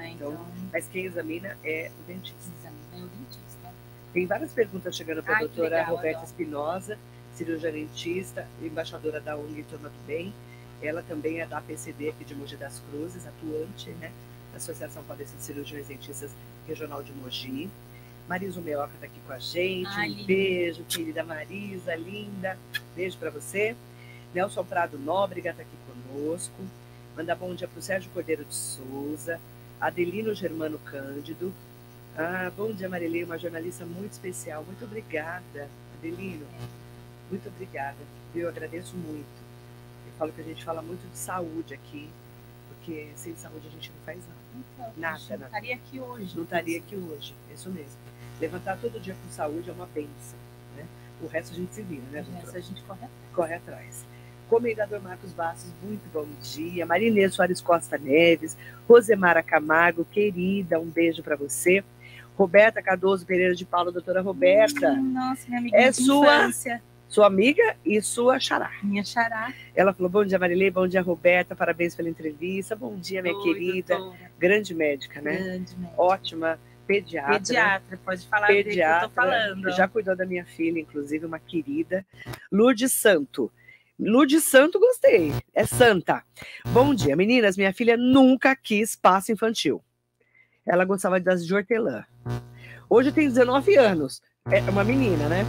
né, 0.00 0.12
Então, 0.14 0.32
então 0.32 0.46
Mas 0.72 0.88
quem 0.88 1.04
examina 1.04 1.56
é 1.64 1.90
o 2.00 2.02
dentista. 2.06 2.36
precisa 2.36 2.70
né, 2.70 3.02
o 3.04 3.08
dentista. 3.08 3.74
Tem 4.12 4.26
várias 4.26 4.52
perguntas 4.52 4.96
chegando 4.96 5.22
para 5.22 5.36
a 5.36 5.40
doutora 5.40 5.76
legal, 5.78 5.96
Roberta. 5.96 6.24
Espinosa, 6.24 6.98
cirurgiã 7.36 7.70
dentista, 7.70 8.46
embaixadora 8.62 9.20
da 9.20 9.36
ONG 9.36 9.62
Turma 9.64 9.88
do 9.88 10.06
Bem. 10.06 10.32
Ela 10.82 11.02
também 11.02 11.40
é 11.40 11.46
da 11.46 11.58
APCD 11.58 12.08
aqui 12.08 12.24
de 12.24 12.34
Mogi 12.34 12.56
das 12.56 12.80
Cruzes, 12.90 13.26
atuante, 13.26 13.90
né? 13.90 14.10
da 14.50 14.56
Associação 14.56 15.02
Paulista 15.04 15.36
de 15.36 15.44
Cirurgiões 15.44 15.86
Dentistas 15.86 16.30
Regional 16.66 17.02
de 17.02 17.12
Mogi. 17.12 17.70
Marisa 18.28 18.60
Meoca 18.60 18.92
está 18.94 19.06
aqui 19.06 19.20
com 19.26 19.32
a 19.32 19.38
gente. 19.38 19.88
Ai, 19.88 20.08
um 20.08 20.12
linda. 20.12 20.26
beijo, 20.26 20.84
querida 20.84 21.22
Marisa, 21.24 21.94
linda. 21.96 22.58
Beijo 22.94 23.16
para 23.18 23.30
você. 23.30 23.76
Nelson 24.34 24.64
Prado 24.64 24.98
Nóbrega 24.98 25.50
está 25.50 25.62
aqui 25.62 25.76
conosco. 25.86 26.62
Manda 27.16 27.34
bom 27.34 27.54
dia 27.54 27.66
para 27.66 27.78
o 27.78 27.82
Sérgio 27.82 28.10
Cordeiro 28.12 28.44
de 28.44 28.54
Souza. 28.54 29.40
Adelino 29.80 30.34
Germano 30.34 30.78
Cândido. 30.80 31.52
Ah, 32.14 32.52
bom 32.54 32.70
dia, 32.70 32.86
Marilei, 32.88 33.24
uma 33.24 33.38
jornalista 33.38 33.86
muito 33.86 34.12
especial. 34.12 34.62
Muito 34.62 34.84
obrigada, 34.84 35.68
Adelino. 35.98 36.46
Muito 37.30 37.48
obrigada. 37.48 37.96
Eu 38.34 38.48
agradeço 38.48 38.94
muito. 38.94 39.40
Eu 40.06 40.12
falo 40.18 40.32
que 40.32 40.40
a 40.42 40.44
gente 40.44 40.62
fala 40.62 40.82
muito 40.82 41.10
de 41.10 41.16
saúde 41.16 41.72
aqui, 41.72 42.10
porque 42.68 43.08
sem 43.16 43.34
saúde 43.36 43.68
a 43.68 43.70
gente 43.70 43.90
não 43.90 44.04
faz 44.04 44.18
nada. 44.18 44.40
Então, 44.54 44.92
Nada, 44.98 45.38
não 45.38 45.46
estaria 45.46 45.74
aqui 45.74 45.98
hoje. 46.00 46.36
Não 46.36 46.44
estaria 46.44 46.78
aqui 46.78 46.96
hoje, 46.96 47.34
isso 47.54 47.70
mesmo. 47.70 47.96
Levantar 48.38 48.76
todo 48.78 49.00
dia 49.00 49.14
com 49.14 49.32
saúde 49.32 49.70
é 49.70 49.72
uma 49.72 49.86
benção. 49.86 50.38
Né? 50.76 50.86
O 51.22 51.26
resto 51.26 51.52
a 51.52 51.56
gente 51.56 51.74
se 51.74 51.82
vira, 51.82 52.02
né, 52.10 52.22
doutora? 52.22 52.48
Essa 52.48 52.58
a 52.58 52.60
gente 52.60 52.82
corre 52.82 53.04
atrás. 53.04 53.34
corre 53.34 53.54
atrás. 53.54 54.04
Comendador 54.54 55.00
Marcos 55.00 55.32
Bastos, 55.32 55.70
muito 55.80 56.02
bom 56.12 56.26
dia. 56.42 56.84
Marinês 56.84 57.32
Soares 57.34 57.60
Costa 57.60 57.96
Neves, 57.96 58.56
Rosemara 58.88 59.44
Camargo, 59.44 60.04
querida, 60.04 60.80
um 60.80 60.86
beijo 60.86 61.22
para 61.22 61.36
você. 61.36 61.84
Roberta 62.36 62.82
Cardoso 62.82 63.24
Pereira 63.24 63.54
de 63.54 63.64
Paula, 63.64 63.92
doutora 63.92 64.20
Roberta, 64.20 64.90
Hum, 64.90 65.12
Nossa, 65.12 65.46
minha 65.46 65.60
amiga 65.60 65.76
É 65.76 65.92
sua? 65.92 66.38
infância. 66.48 66.82
sua 67.08 67.26
amiga 67.28 67.76
e 67.86 68.02
sua 68.02 68.40
xará. 68.40 68.72
Minha 68.82 69.04
xará. 69.04 69.52
Ela 69.72 69.92
falou: 69.94 70.10
Bom 70.10 70.24
dia, 70.24 70.38
Marilei, 70.38 70.68
bom 70.70 70.88
dia, 70.88 71.00
Roberta, 71.00 71.54
parabéns 71.54 71.94
pela 71.94 72.08
entrevista. 72.08 72.74
Bom 72.74 72.96
dia, 72.96 73.22
minha 73.22 73.36
Oi, 73.36 73.42
querida. 73.44 73.96
doutora. 73.98 74.30
Grande 74.36 74.74
médica, 74.74 75.20
né? 75.20 75.36
Grande 75.36 75.76
médica. 75.76 75.94
Ótima 76.02 76.58
pediatra. 76.88 77.34
Pediatra, 77.38 77.98
pode 78.04 78.26
falar 78.26 78.48
do 78.48 78.52
que 78.52 78.58
eu 78.60 78.64
pediatra, 78.64 79.08
tô 79.08 79.14
falando. 79.14 79.70
já 79.70 79.86
cuidou 79.86 80.16
da 80.16 80.26
minha 80.26 80.44
filha, 80.44 80.80
inclusive, 80.80 81.24
uma 81.24 81.38
querida. 81.38 82.04
Lourdes 82.50 82.92
Santo. 82.92 83.48
Lourdes 84.02 84.44
Santo, 84.44 84.80
gostei. 84.80 85.30
É 85.54 85.66
santa. 85.66 86.22
Bom 86.72 86.94
dia, 86.94 87.14
meninas. 87.14 87.58
Minha 87.58 87.72
filha 87.72 87.98
nunca 87.98 88.56
quis 88.56 88.96
passo 88.96 89.30
infantil. 89.30 89.84
Ela 90.66 90.86
gostava 90.86 91.20
das 91.20 91.44
de 91.44 91.54
hortelã. 91.54 92.04
Hoje 92.88 93.12
tem 93.12 93.28
19 93.28 93.76
anos. 93.76 94.22
É 94.50 94.60
uma 94.70 94.82
menina, 94.82 95.28
né? 95.28 95.44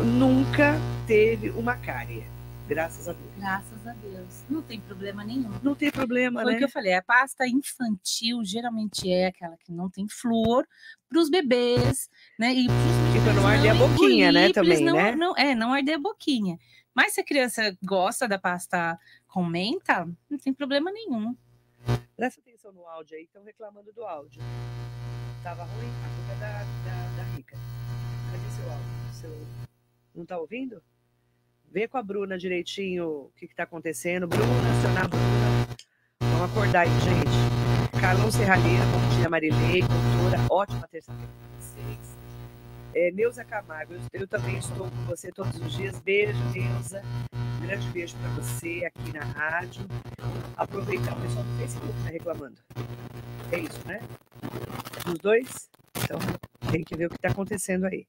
Nunca 0.00 0.76
teve 1.08 1.50
uma 1.50 1.74
cárie. 1.74 2.35
Graças 2.68 3.08
a 3.08 3.12
Deus. 3.12 3.34
Graças 3.36 3.86
a 3.86 3.92
Deus. 3.92 4.44
Não 4.50 4.60
tem 4.60 4.80
problema 4.80 5.22
nenhum. 5.24 5.50
Não 5.62 5.74
tem 5.74 5.90
problema, 5.90 6.42
Foi 6.42 6.50
o 6.50 6.52
né? 6.52 6.58
que 6.58 6.64
eu 6.64 6.68
falei, 6.68 6.94
a 6.94 7.02
pasta 7.02 7.46
infantil 7.46 8.44
geralmente 8.44 9.08
é 9.10 9.26
aquela 9.26 9.56
que 9.58 9.72
não 9.72 9.88
tem 9.88 10.08
flúor 10.08 10.66
para 11.08 11.20
os 11.20 11.30
bebês, 11.30 12.10
né? 12.36 12.52
E, 12.52 12.64
E 12.64 13.24
pra 13.24 13.32
não 13.34 13.46
arder 13.46 13.70
a 13.70 13.74
boquinha, 13.74 14.32
né, 14.32 14.52
também, 14.52 14.84
não, 14.84 14.96
né? 14.96 15.14
Não, 15.14 15.36
é, 15.36 15.54
não 15.54 15.72
arder 15.72 15.94
a 15.94 16.00
boquinha. 16.00 16.58
Mas 16.92 17.14
se 17.14 17.20
a 17.20 17.24
criança 17.24 17.76
gosta 17.84 18.26
da 18.26 18.38
pasta 18.38 18.98
com 19.28 19.44
menta, 19.44 20.08
não 20.28 20.38
tem 20.38 20.52
problema 20.52 20.90
nenhum. 20.90 21.36
Presta 22.16 22.40
atenção 22.40 22.72
no 22.72 22.84
áudio 22.86 23.16
aí, 23.16 23.24
estão 23.24 23.44
reclamando 23.44 23.92
do 23.92 24.02
áudio. 24.02 24.42
Tava 25.42 25.62
ruim? 25.62 25.86
A 25.86 26.16
culpa 26.16 26.32
é 26.32 26.40
da, 26.40 26.58
da, 26.58 27.16
da 27.16 27.36
Rica. 27.36 27.56
Cadê 28.32 28.50
seu 28.50 28.72
áudio? 28.72 28.86
Seu... 29.12 29.46
Não 30.14 30.26
tá 30.26 30.38
ouvindo? 30.38 30.82
Vê 31.76 31.86
com 31.86 31.98
a 31.98 32.02
Bruna 32.02 32.38
direitinho 32.38 33.06
o 33.06 33.32
que, 33.36 33.46
que 33.46 33.54
tá 33.54 33.64
acontecendo. 33.64 34.26
Bruna, 34.26 34.46
acionar 34.78 35.10
Bruna. 35.10 35.66
Vamos 36.22 36.50
acordar 36.50 36.86
aí, 36.86 36.88
gente. 36.88 38.00
Carlão 38.00 38.30
Serralheira, 38.30 38.82
bom 38.86 39.18
dia, 39.18 39.28
Marilei, 39.28 39.82
doutora. 39.82 40.46
Ótima 40.50 40.88
terça-feira 40.88 41.30
para 41.30 41.60
vocês. 41.60 42.16
É, 42.94 43.10
Neuza 43.10 43.44
Camargo, 43.44 43.92
eu, 43.92 44.00
eu 44.22 44.26
também 44.26 44.56
estou 44.56 44.90
com 44.90 45.04
você 45.04 45.30
todos 45.30 45.54
os 45.60 45.70
dias. 45.70 46.00
Beijo, 46.00 46.42
Neuza. 46.50 47.02
Um 47.34 47.66
grande 47.66 47.86
beijo 47.88 48.16
para 48.16 48.30
você 48.30 48.82
aqui 48.86 49.12
na 49.12 49.24
rádio. 49.26 49.86
Aproveitar, 50.56 51.14
o 51.14 51.20
pessoal 51.20 51.44
do 51.44 51.58
Facebook 51.58 51.98
está 51.98 52.08
reclamando. 52.08 52.56
É 53.52 53.58
isso, 53.58 53.86
né? 53.86 54.00
Dos 55.04 55.18
dois? 55.18 55.68
Então, 56.02 56.18
tem 56.72 56.82
que 56.82 56.96
ver 56.96 57.04
o 57.04 57.10
que 57.10 57.16
está 57.16 57.28
acontecendo 57.28 57.84
aí. 57.84 58.06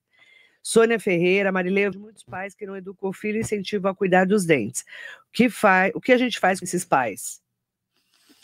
Sônia 0.69 0.99
Ferreira, 0.99 1.49
Marileu, 1.49 1.93
muitos 1.97 2.23
pais 2.25 2.53
que 2.53 2.65
não 2.65 2.75
educam 2.75 3.09
o 3.09 3.13
filho 3.13 3.37
e 3.37 3.39
incentivam 3.39 3.89
a 3.89 3.95
cuidar 3.95 4.25
dos 4.25 4.45
dentes. 4.45 4.81
O 4.81 5.31
que, 5.31 5.49
faz, 5.49 5.93
o 5.95 6.01
que 6.01 6.11
a 6.11 6.17
gente 6.17 6.37
faz 6.39 6.59
com 6.59 6.65
esses 6.65 6.83
pais? 6.83 7.41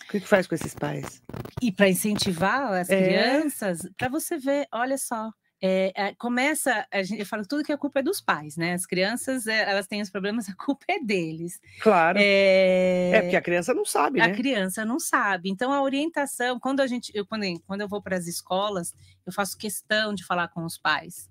O 0.06 0.08
que, 0.10 0.22
que 0.22 0.28
faz 0.28 0.48
com 0.48 0.56
esses 0.56 0.74
pais? 0.74 1.22
E 1.62 1.70
para 1.70 1.90
incentivar 1.90 2.72
as 2.76 2.90
É. 2.90 3.04
crianças, 3.04 3.82
para 3.98 4.08
você 4.08 4.38
ver, 4.38 4.66
olha 4.72 4.98
só. 4.98 5.32
é, 5.66 5.92
é, 5.96 6.16
começa, 6.16 6.86
a 6.92 7.04
gente, 7.04 7.20
eu 7.20 7.26
falo 7.26 7.46
tudo 7.46 7.64
que 7.64 7.72
a 7.74 7.78
culpa 7.78 8.00
é 8.00 8.04
dos 8.04 8.20
pais, 8.22 8.56
né? 8.58 8.74
As 8.74 8.86
crianças, 8.86 9.46
é, 9.48 9.70
elas 9.70 9.86
têm 9.88 10.02
os 10.02 10.10
problemas, 10.10 10.48
a 10.50 10.56
culpa 10.56 10.86
é 10.90 11.00
deles. 11.04 11.60
Claro. 11.82 12.20
É, 12.22 13.12
É, 13.16 13.22
porque 13.22 13.36
a 13.36 13.42
criança 13.42 13.74
não 13.74 13.84
sabe, 13.86 14.22
a 14.22 14.28
né? 14.28 14.34
criança 14.34 14.86
não 14.86 14.98
sabe. 15.00 15.50
Então, 15.50 15.74
a 15.74 15.82
orientação, 15.82 16.58
quando 16.58 16.80
a 16.80 16.88
gente, 16.88 17.12
eu, 17.14 17.26
quando, 17.26 17.44
quando 17.68 17.82
eu 17.82 17.88
vou 17.90 18.02
para 18.02 18.16
as 18.16 18.28
escolas, 18.28 18.94
eu 19.26 19.34
faço 19.34 19.58
questão 19.58 20.14
de 20.14 20.26
falar 20.26 20.48
com 20.48 20.64
os 20.64 20.78
pais. 20.78 21.30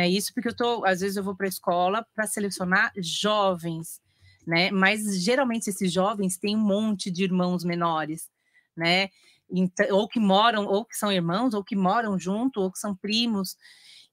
Né? 0.00 0.08
Isso 0.08 0.32
porque 0.32 0.48
eu 0.48 0.56
tô, 0.56 0.82
às 0.86 1.00
vezes 1.00 1.18
eu 1.18 1.22
vou 1.22 1.36
para 1.36 1.46
a 1.46 1.48
escola 1.48 2.06
para 2.14 2.26
selecionar 2.26 2.90
jovens, 2.96 4.00
né? 4.46 4.70
Mas 4.70 5.22
geralmente 5.22 5.68
esses 5.68 5.92
jovens 5.92 6.38
têm 6.38 6.56
um 6.56 6.60
monte 6.60 7.10
de 7.10 7.22
irmãos 7.22 7.64
menores, 7.64 8.30
né? 8.74 9.10
Então, 9.50 9.94
ou 9.94 10.08
que 10.08 10.18
moram, 10.18 10.64
ou 10.64 10.86
que 10.86 10.96
são 10.96 11.12
irmãos, 11.12 11.52
ou 11.52 11.62
que 11.62 11.76
moram 11.76 12.18
junto, 12.18 12.62
ou 12.62 12.72
que 12.72 12.78
são 12.78 12.96
primos. 12.96 13.58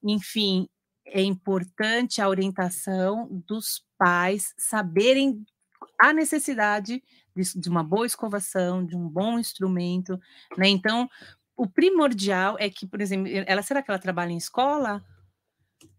Enfim, 0.03 0.67
é 1.05 1.21
importante 1.21 2.21
a 2.21 2.27
orientação 2.27 3.29
dos 3.47 3.81
pais 3.97 4.53
saberem 4.57 5.41
a 5.97 6.11
necessidade 6.11 7.01
de, 7.33 7.61
de 7.61 7.69
uma 7.69 7.81
boa 7.81 8.05
escovação, 8.05 8.85
de 8.85 8.93
um 8.93 9.07
bom 9.07 9.39
instrumento, 9.39 10.19
né? 10.57 10.67
Então, 10.67 11.09
o 11.55 11.65
primordial 11.65 12.57
é 12.59 12.69
que, 12.69 12.85
por 12.85 12.99
exemplo, 12.99 13.31
ela 13.47 13.61
será 13.61 13.81
que 13.81 13.89
ela 13.89 13.99
trabalha 13.99 14.33
em 14.33 14.37
escola? 14.37 15.01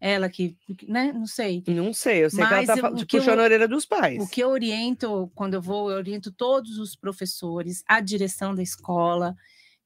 Ela 0.00 0.28
que, 0.28 0.56
né? 0.86 1.12
Não 1.12 1.26
sei. 1.26 1.62
Não 1.66 1.92
sei, 1.92 2.24
eu 2.24 2.30
sei 2.30 2.38
que 2.46 2.52
ela 2.52 2.56
Mas 2.62 2.66
tá 2.66 2.74
eu- 2.78 2.94
que 3.06 3.16
eu- 3.16 3.20
puxando 3.20 3.38
a 3.40 3.42
orelha 3.42 3.68
dos 3.68 3.84
pais. 3.84 4.22
O 4.22 4.28
que 4.28 4.40
eu 4.42 4.48
oriento 4.50 5.30
quando 5.34 5.54
eu 5.54 5.62
vou, 5.62 5.90
eu 5.90 5.96
oriento 5.96 6.30
todos 6.32 6.78
os 6.78 6.94
professores, 6.96 7.82
a 7.86 8.00
direção 8.00 8.54
da 8.54 8.62
escola, 8.62 9.34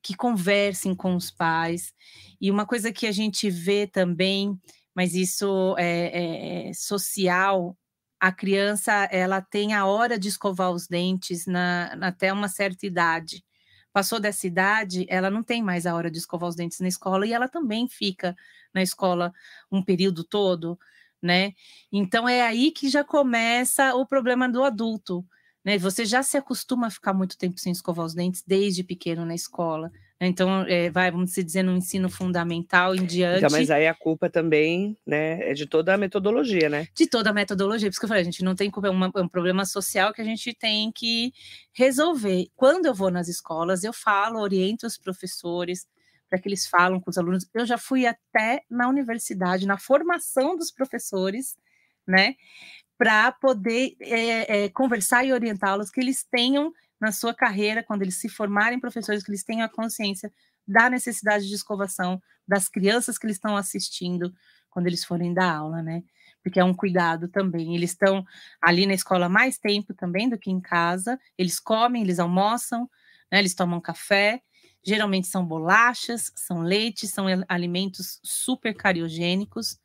que 0.03 0.15
conversem 0.15 0.95
com 0.95 1.15
os 1.15 1.31
pais. 1.31 1.93
E 2.41 2.51
uma 2.51 2.67
coisa 2.67 2.93
que 2.93 3.07
a 3.07 3.13
gente 3.13 3.49
vê 3.49 3.87
também, 3.87 4.59
mas 4.95 5.15
isso 5.15 5.75
é, 5.79 6.67
é- 6.67 6.69
é 6.71 6.73
social, 6.75 7.77
a 8.21 8.31
criança 8.33 8.93
ela 9.11 9.41
tem 9.41 9.75
a 9.75 9.87
hora 9.87 10.19
de 10.19 10.29
escovar 10.29 10.71
os 10.73 10.87
dentes 10.87 11.47
na- 11.47 11.93
até 12.01 12.33
uma 12.33 12.49
certa 12.49 12.87
idade. 12.87 13.45
Passou 13.93 14.19
dessa 14.21 14.47
idade, 14.47 15.05
ela 15.09 15.31
não 15.31 15.43
tem 15.43 15.63
mais 15.63 15.87
a 15.87 15.95
hora 15.95 16.11
de 16.11 16.19
escovar 16.19 16.49
os 16.49 16.57
dentes 16.57 16.81
na 16.81 16.89
escola 16.89 17.27
e 17.27 17.33
ela 17.33 17.49
também 17.49 17.87
fica 17.89 18.35
na 18.75 18.83
escola 18.83 19.33
um 19.71 19.83
período 19.83 20.25
todo, 20.25 20.79
né? 21.23 21.53
Então 21.93 22.29
é 22.29 22.43
aí 22.43 22.71
que 22.71 22.89
já 22.89 23.05
começa 23.05 23.95
o 23.95 24.07
problema 24.07 24.49
do 24.49 24.65
adulto, 24.65 25.25
né? 25.65 25.77
Você 25.79 26.05
já 26.07 26.23
se 26.23 26.37
acostuma 26.39 26.87
a 26.87 26.91
ficar 26.91 27.13
muito 27.15 27.37
tempo 27.37 27.59
sem 27.61 27.73
escovar 27.73 28.07
os 28.07 28.15
dentes 28.15 28.43
desde 28.47 28.83
pequeno 28.83 29.25
na 29.27 29.35
escola. 29.35 29.91
Então, 30.27 30.65
é, 30.69 30.91
vai, 30.91 31.11
vamos 31.11 31.33
dizer, 31.33 31.63
no 31.63 31.77
ensino 31.77 32.09
fundamental 32.09 32.95
em 32.95 33.05
diante. 33.05 33.39
Então, 33.39 33.51
mas 33.51 33.71
aí 33.71 33.87
a 33.87 33.95
culpa 33.95 34.31
também, 34.31 34.97
né, 35.07 35.51
é 35.51 35.55
de 35.55 35.67
toda 35.67 35.95
a 35.95 35.99
metodologia, 35.99 36.69
né? 36.69 36.87
De 36.95 37.07
toda 37.07 37.31
a 37.31 37.33
metodologia, 37.33 37.89
por 37.89 37.93
isso 37.93 38.01
que 38.01 38.05
eu 38.05 38.09
falei, 38.09 38.23
a 38.23 38.25
gente 38.25 38.45
não 38.45 38.55
tem 38.55 38.71
culpa, 38.71 38.89
é, 38.89 38.91
uma, 38.91 39.11
é 39.15 39.21
um 39.21 39.29
problema 39.29 39.65
social 39.65 40.13
que 40.13 40.21
a 40.21 40.25
gente 40.25 40.55
tem 40.55 40.93
que 40.93 41.33
resolver. 41.73 42.47
Quando 42.55 42.87
eu 42.87 42.95
vou 42.95 43.11
nas 43.11 43.29
escolas, 43.29 43.83
eu 43.85 43.93
falo, 43.93 44.41
oriento 44.41 44.87
os 44.87 44.97
professores 44.97 45.87
para 46.29 46.39
que 46.39 46.49
eles 46.49 46.67
falam 46.67 46.99
com 46.99 47.11
os 47.11 47.19
alunos. 47.19 47.47
Eu 47.53 47.67
já 47.67 47.77
fui 47.77 48.07
até 48.07 48.63
na 48.71 48.89
universidade, 48.89 49.67
na 49.67 49.77
formação 49.77 50.57
dos 50.57 50.71
professores, 50.71 51.57
né, 52.07 52.37
para 52.97 53.33
poder 53.33 53.97
é, 54.01 54.65
é, 54.65 54.69
conversar 54.69 55.25
e 55.25 55.33
orientá-los, 55.33 55.91
que 55.91 56.01
eles 56.01 56.25
tenham 56.25 56.73
na 57.03 57.11
sua 57.11 57.35
carreira, 57.35 57.83
quando 57.83 58.03
eles 58.03 58.15
se 58.15 58.29
formarem 58.29 58.79
professores, 58.79 59.25
que 59.25 59.31
eles 59.33 59.43
tenham 59.43 59.65
a 59.65 59.69
consciência 59.69 60.33
da 60.65 60.89
necessidade 60.89 61.49
de 61.49 61.55
escovação 61.55 62.23
das 62.47 62.69
crianças 62.69 63.19
que 63.19 63.27
eles 63.27 63.39
estão 63.39 63.57
assistindo 63.57 64.33
quando 64.71 64.87
eles 64.87 65.05
forem 65.05 65.35
dar 65.35 65.53
aula, 65.53 65.83
né? 65.83 66.05
Porque 66.45 66.61
é 66.61 66.65
um 66.65 66.73
cuidado 66.73 67.27
também. 67.27 67.75
Eles 67.75 67.91
estão 67.91 68.25
ali 68.61 68.87
na 68.87 68.95
escola 68.95 69.29
mais 69.29 69.59
tempo 69.59 69.93
também 69.93 70.29
do 70.29 70.39
que 70.39 70.49
em 70.49 70.61
casa. 70.61 71.19
Eles 71.37 71.59
comem, 71.59 72.03
eles 72.03 72.21
almoçam, 72.21 72.89
né? 73.33 73.41
eles 73.41 73.55
tomam 73.55 73.81
café. 73.81 74.41
Geralmente 74.85 75.27
são 75.27 75.45
bolachas, 75.45 76.33
são 76.37 76.63
leites, 76.63 77.11
são 77.11 77.27
alimentos 77.49 78.21
super 78.23 78.77
cariogênicos 78.77 79.77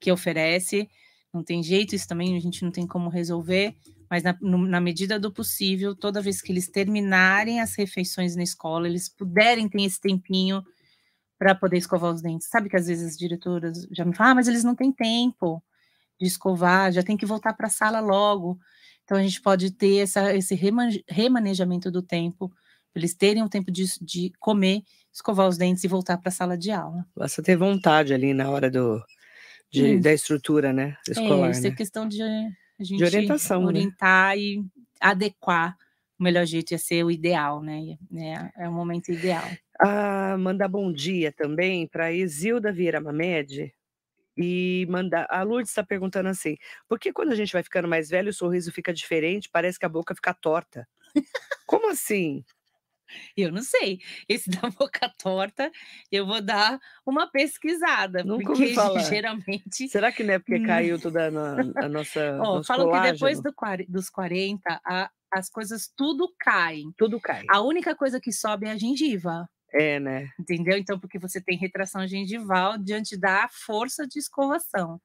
que 0.00 0.10
oferece. 0.10 0.90
Não 1.32 1.44
tem 1.44 1.62
jeito, 1.62 1.94
isso 1.94 2.08
também 2.08 2.36
a 2.36 2.40
gente 2.40 2.64
não 2.64 2.72
tem 2.72 2.86
como 2.86 3.08
resolver 3.08 3.76
mas 4.10 4.22
na, 4.22 4.36
no, 4.40 4.58
na, 4.58 4.80
medida 4.80 5.18
do 5.18 5.32
possível, 5.32 5.94
toda 5.94 6.22
vez 6.22 6.40
que 6.40 6.50
eles 6.52 6.68
terminarem 6.68 7.60
as 7.60 7.74
refeições 7.74 8.34
na 8.34 8.42
escola, 8.42 8.88
eles 8.88 9.08
puderem 9.08 9.68
ter 9.68 9.82
esse 9.82 10.00
tempinho 10.00 10.62
para 11.38 11.54
poder 11.54 11.76
escovar 11.76 12.12
os 12.12 12.22
dentes. 12.22 12.48
Sabe 12.48 12.68
que 12.68 12.76
às 12.76 12.86
vezes 12.86 13.12
as 13.12 13.16
diretoras 13.16 13.86
já 13.92 14.04
me 14.04 14.14
falam, 14.14 14.32
ah, 14.32 14.34
mas 14.36 14.48
eles 14.48 14.64
não 14.64 14.74
têm 14.74 14.90
tempo 14.90 15.62
de 16.20 16.26
escovar, 16.26 16.90
já 16.92 17.02
tem 17.02 17.16
que 17.16 17.26
voltar 17.26 17.52
para 17.52 17.68
a 17.68 17.70
sala 17.70 18.00
logo. 18.00 18.58
Então 19.04 19.16
a 19.16 19.22
gente 19.22 19.40
pode 19.40 19.70
ter 19.70 19.98
essa, 19.98 20.34
esse 20.34 20.54
remanejamento 21.08 21.90
do 21.90 22.02
tempo, 22.02 22.52
eles 22.94 23.14
terem 23.14 23.42
o 23.42 23.48
tempo 23.48 23.70
de, 23.70 23.84
de 24.02 24.32
comer, 24.40 24.82
escovar 25.12 25.48
os 25.48 25.56
dentes 25.56 25.84
e 25.84 25.88
voltar 25.88 26.18
para 26.18 26.28
a 26.28 26.32
sala 26.32 26.58
de 26.58 26.70
aula. 26.70 27.06
Basta 27.16 27.42
ter 27.42 27.56
vontade 27.56 28.12
ali 28.12 28.34
na 28.34 28.50
hora 28.50 28.70
do, 28.70 29.00
de, 29.70 29.98
da 30.00 30.12
estrutura, 30.12 30.72
né? 30.72 30.96
Escolar, 31.08 31.48
é, 31.48 31.50
isso 31.52 31.60
é 31.60 31.68
né? 31.68 31.68
é 31.68 31.76
questão 31.76 32.08
de 32.08 32.22
a 32.78 32.84
gente 32.84 32.98
de 32.98 33.04
orientação, 33.04 33.60
né? 33.62 33.66
orientar 33.66 34.36
né? 34.36 34.38
e 34.38 34.64
adequar 35.00 35.76
o 36.18 36.22
melhor 36.22 36.44
jeito 36.44 36.72
ia 36.72 36.78
ser 36.78 37.04
o 37.04 37.10
ideal, 37.10 37.62
né? 37.62 37.96
É, 38.16 38.64
é 38.64 38.68
o 38.68 38.72
momento 38.72 39.12
ideal. 39.12 39.44
Ah, 39.80 40.36
mandar 40.36 40.68
bom 40.68 40.92
dia 40.92 41.32
também 41.32 41.86
para 41.86 42.12
Isilda 42.12 42.72
Vieira 42.72 43.00
Mamed 43.00 43.72
e 44.36 44.86
mandar. 44.90 45.26
A 45.30 45.42
Lourdes 45.44 45.70
está 45.70 45.84
perguntando 45.84 46.28
assim: 46.28 46.56
por 46.88 46.98
que 46.98 47.12
quando 47.12 47.30
a 47.32 47.36
gente 47.36 47.52
vai 47.52 47.62
ficando 47.62 47.86
mais 47.86 48.08
velho 48.10 48.30
o 48.30 48.34
sorriso 48.34 48.72
fica 48.72 48.92
diferente? 48.92 49.48
Parece 49.48 49.78
que 49.78 49.86
a 49.86 49.88
boca 49.88 50.14
fica 50.14 50.34
torta. 50.34 50.88
Como 51.66 51.88
assim? 51.88 52.44
Eu 53.36 53.52
não 53.52 53.62
sei. 53.62 53.98
Esse 54.28 54.50
da 54.50 54.70
boca 54.70 55.10
torta, 55.18 55.70
eu 56.10 56.26
vou 56.26 56.40
dar 56.40 56.78
uma 57.06 57.26
pesquisada. 57.26 58.22
Nunca 58.24 58.46
porque 58.46 58.74
falar. 58.74 59.00
geralmente. 59.00 59.88
Será 59.88 60.12
que 60.12 60.22
não 60.22 60.34
é 60.34 60.38
porque 60.38 60.60
caiu 60.66 61.00
toda 61.00 61.30
na, 61.30 61.56
a 61.76 61.88
nossa. 61.88 62.38
Ó, 62.40 62.62
falam 62.62 62.86
colágeno? 62.86 63.06
que 63.06 63.12
depois 63.12 63.40
do, 63.40 63.54
dos 63.88 64.10
40, 64.10 64.80
a, 64.84 65.10
as 65.32 65.48
coisas 65.48 65.90
tudo 65.96 66.32
caem. 66.38 66.92
Tudo 66.96 67.20
cai. 67.20 67.44
A 67.48 67.60
única 67.60 67.94
coisa 67.94 68.20
que 68.20 68.32
sobe 68.32 68.66
é 68.66 68.72
a 68.72 68.78
gengiva. 68.78 69.48
É, 69.72 70.00
né? 70.00 70.30
Entendeu? 70.38 70.78
Então, 70.78 70.98
porque 70.98 71.18
você 71.18 71.40
tem 71.40 71.58
retração 71.58 72.06
gengival 72.06 72.78
diante 72.78 73.18
da 73.18 73.48
força 73.48 74.06
de 74.06 74.18
escovação. 74.18 75.00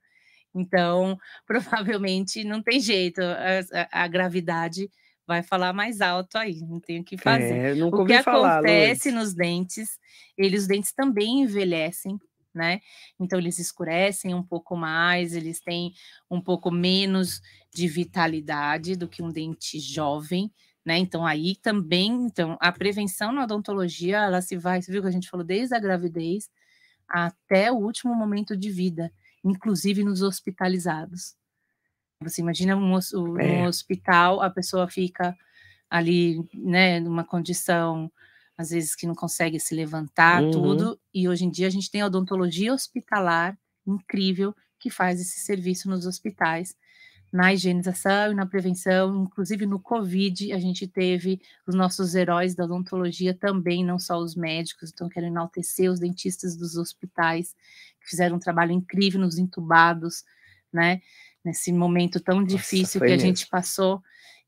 Então, 0.56 1.18
provavelmente 1.46 2.44
não 2.44 2.62
tem 2.62 2.80
jeito, 2.80 3.22
a, 3.22 3.60
a, 3.92 4.04
a 4.04 4.08
gravidade 4.08 4.90
vai 5.26 5.42
falar 5.42 5.74
mais 5.74 6.02
alto 6.02 6.38
aí, 6.38 6.60
não 6.62 6.80
tem 6.80 7.00
o 7.00 7.04
que 7.04 7.18
fazer. 7.18 7.78
É, 7.78 7.86
o 7.86 8.06
que 8.06 8.22
falar, 8.24 8.58
acontece 8.58 9.10
Luiz. 9.10 9.24
nos 9.24 9.34
dentes, 9.34 9.98
eles 10.38 10.64
os 10.64 10.68
dentes 10.68 10.94
também 10.94 11.42
envelhecem, 11.42 12.20
né? 12.54 12.80
Então 13.20 13.40
eles 13.40 13.58
escurecem 13.58 14.34
um 14.34 14.44
pouco 14.44 14.76
mais, 14.76 15.34
eles 15.34 15.60
têm 15.62 15.94
um 16.30 16.42
pouco 16.42 16.70
menos 16.70 17.42
de 17.74 17.88
vitalidade 17.88 18.96
do 18.96 19.08
que 19.08 19.24
um 19.24 19.30
dente 19.30 19.80
jovem, 19.80 20.52
né? 20.86 20.98
Então 20.98 21.26
aí 21.26 21.56
também, 21.56 22.12
então 22.26 22.58
a 22.60 22.72
prevenção 22.72 23.32
na 23.32 23.44
odontologia, 23.44 24.18
ela 24.18 24.42
se 24.42 24.58
vai, 24.58 24.82
você 24.82 24.92
viu 24.92 25.02
que 25.02 25.08
a 25.08 25.12
gente 25.12 25.30
falou 25.30 25.46
desde 25.46 25.76
a 25.76 25.80
gravidez 25.80 26.50
até 27.08 27.72
o 27.72 27.76
último 27.76 28.14
momento 28.16 28.56
de 28.56 28.70
vida, 28.70 29.12
inclusive 29.44 30.04
nos 30.04 30.22
hospitalizados. 30.22 31.36
Você 32.24 32.42
imagina 32.42 32.76
um, 32.76 32.94
um 33.16 33.40
é. 33.40 33.68
hospital, 33.68 34.42
a 34.42 34.50
pessoa 34.50 34.90
fica 34.90 35.36
ali, 35.90 36.44
né, 36.54 37.00
numa 37.00 37.24
condição, 37.24 38.12
às 38.58 38.72
vezes, 38.72 38.96
que 38.96 39.06
não 39.06 39.14
consegue 39.14 39.60
se 39.60 39.76
levantar, 39.76 40.42
uhum. 40.42 40.52
tudo, 40.52 41.00
e 41.14 41.28
hoje 41.28 41.46
em 41.46 41.52
dia 41.52 41.68
a 41.68 41.70
gente 41.70 41.92
tem 41.92 42.02
a 42.02 42.08
odontologia 42.08 42.74
hospitalar 42.74 43.58
incrível 43.86 44.56
que 44.80 44.90
faz 44.90 45.22
esse 45.22 45.40
serviço 45.40 45.90
nos 45.90 46.06
hospitais, 46.06 46.76
na 47.32 47.52
higienização 47.52 48.32
e 48.32 48.36
na 48.36 48.46
prevenção, 48.46 49.24
inclusive 49.24 49.66
no 49.66 49.80
Covid, 49.80 50.54
a 50.54 50.60
gente 50.60 50.88
teve 50.88 51.42
os 51.66 51.74
nossos 51.74 52.14
heróis 52.14 52.54
da 52.54 52.66
odontologia 52.66 53.34
também, 53.34 53.84
não 53.84 53.98
só 53.98 54.20
os 54.20 54.36
médicos, 54.36 54.92
então 54.94 55.10
quero 55.10 55.26
enaltecer 55.26 55.90
os 55.90 56.00
dentistas 56.00 56.56
dos 56.56 56.76
hospitais, 56.76 57.56
que 58.00 58.10
fizeram 58.10 58.36
um 58.36 58.40
trabalho 58.40 58.72
incrível 58.72 59.20
nos 59.20 59.40
entubados, 59.40 60.24
né? 60.72 61.02
Nesse 61.44 61.72
momento 61.72 62.20
tão 62.20 62.44
difícil 62.44 63.00
Nossa, 63.00 63.00
que 63.00 63.06
a 63.06 63.16
mesmo. 63.16 63.28
gente 63.28 63.48
passou. 63.48 64.02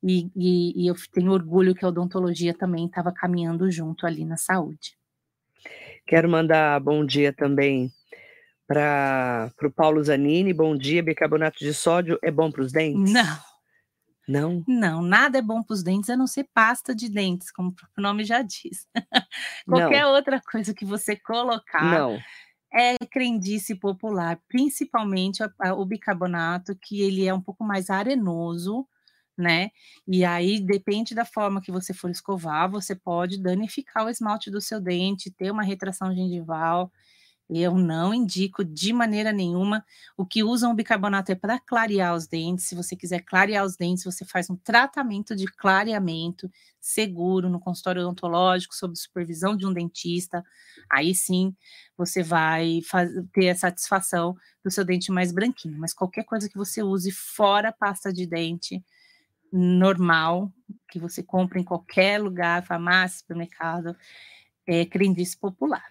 E, 0.03 0.29
e, 0.36 0.84
e, 0.84 0.88
eu 0.88 0.95
tenho 1.12 1.31
orgulho 1.31 1.73
que 1.73 1.84
a 1.84 1.88
odontologia 1.88 2.53
também 2.53 2.86
estava 2.86 3.12
caminhando 3.12 3.69
junto 3.71 4.05
ali 4.05 4.23
na 4.23 4.38
saúde. 4.38 4.97
Quero 6.05 6.29
mandar 6.29 6.79
bom 6.79 7.03
dia 7.03 7.34
também 7.34 7.91
para 8.67 9.51
o 9.63 9.71
Paulo 9.71 10.03
Zanini. 10.03 10.53
Bom 10.53 10.77
dia, 10.77 11.01
bicarbonato 11.01 11.58
de 11.60 11.73
sódio 11.73 12.19
é 12.21 12.29
bom 12.29 12.51
para 12.51 12.62
os 12.62 12.71
dentes? 12.71 13.12
Não. 13.12 13.38
Não? 14.27 14.63
Não, 14.67 15.01
nada 15.03 15.38
é 15.38 15.41
bom 15.41 15.62
para 15.62 15.73
os 15.75 15.84
dentes 15.84 16.10
a 16.10 16.17
não 16.17 16.25
ser 16.25 16.47
pasta 16.53 16.95
de 16.95 17.10
dentes, 17.10 17.51
como 17.51 17.75
o 17.97 18.01
nome 18.01 18.23
já 18.23 18.41
diz. 18.41 18.88
Qualquer 19.67 20.01
não. 20.01 20.13
outra 20.13 20.41
coisa 20.41 20.73
que 20.73 20.84
você 20.84 21.15
colocar. 21.15 21.84
Não 21.84 22.19
é 22.76 22.98
crendice 23.10 23.76
popular, 23.76 24.40
principalmente 24.50 25.42
o 25.78 25.86
bicarbonato, 25.86 26.76
que 26.82 27.02
ele 27.02 27.26
é 27.28 27.34
um 27.34 27.42
pouco 27.42 27.64
mais 27.64 27.90
arenoso, 27.90 28.88
né? 29.38 29.70
E 30.08 30.24
aí 30.26 30.60
depende 30.60 31.16
da 31.16 31.26
forma 31.26 31.62
que 31.62 31.72
você 31.72 31.94
for 31.94 32.10
escovar, 32.12 32.70
você 32.72 32.96
pode 32.96 33.42
danificar 33.42 34.06
o 34.06 34.10
esmalte 34.10 34.52
do 34.52 34.62
seu 34.62 34.82
dente, 34.82 35.32
ter 35.32 35.52
uma 35.52 35.64
retração 35.64 36.14
gengival. 36.16 36.92
Eu 37.49 37.75
não 37.75 38.12
indico 38.13 38.65
de 38.65 38.91
maneira 38.91 39.31
nenhuma. 39.31 39.86
O 40.17 40.25
que 40.25 40.43
usam 40.43 40.71
o 40.71 40.75
bicarbonato 40.75 41.31
é 41.31 41.36
para 41.36 41.60
clarear 41.60 42.15
os 42.15 42.25
dentes. 42.27 42.65
Se 42.65 42.73
você 42.73 42.95
quiser 42.95 43.21
clarear 43.21 43.63
os 43.63 43.75
dentes, 43.75 44.03
você 44.03 44.25
faz 44.25 44.49
um 44.49 44.55
tratamento 44.55 45.36
de 45.36 45.45
clareamento 45.45 46.49
seguro 46.81 47.47
no 47.47 47.60
consultório 47.60 48.01
odontológico, 48.01 48.73
sob 48.73 48.95
supervisão 48.95 49.55
de 49.55 49.65
um 49.65 49.73
dentista. 49.73 50.43
Aí 50.91 51.13
sim 51.13 51.55
você 51.95 52.23
vai 52.23 52.79
ter 53.31 53.49
a 53.49 53.55
satisfação 53.55 54.36
do 54.63 54.71
seu 54.71 54.84
dente 54.84 55.12
mais 55.12 55.31
branquinho. 55.31 55.77
Mas 55.77 55.93
qualquer 55.93 56.23
coisa 56.23 56.49
que 56.49 56.58
você 56.58 56.81
use 56.81 57.12
fora 57.12 57.71
pasta 57.71 58.12
de 58.12 58.25
dente 58.25 58.84
normal, 59.51 60.51
que 60.89 60.99
você 60.99 61.23
compra 61.23 61.60
em 61.60 61.63
qualquer 61.63 62.19
lugar, 62.19 62.65
farmácia, 62.65 63.19
supermercado, 63.19 63.95
é 64.67 64.86
crendice 64.86 65.38
popular. 65.38 65.84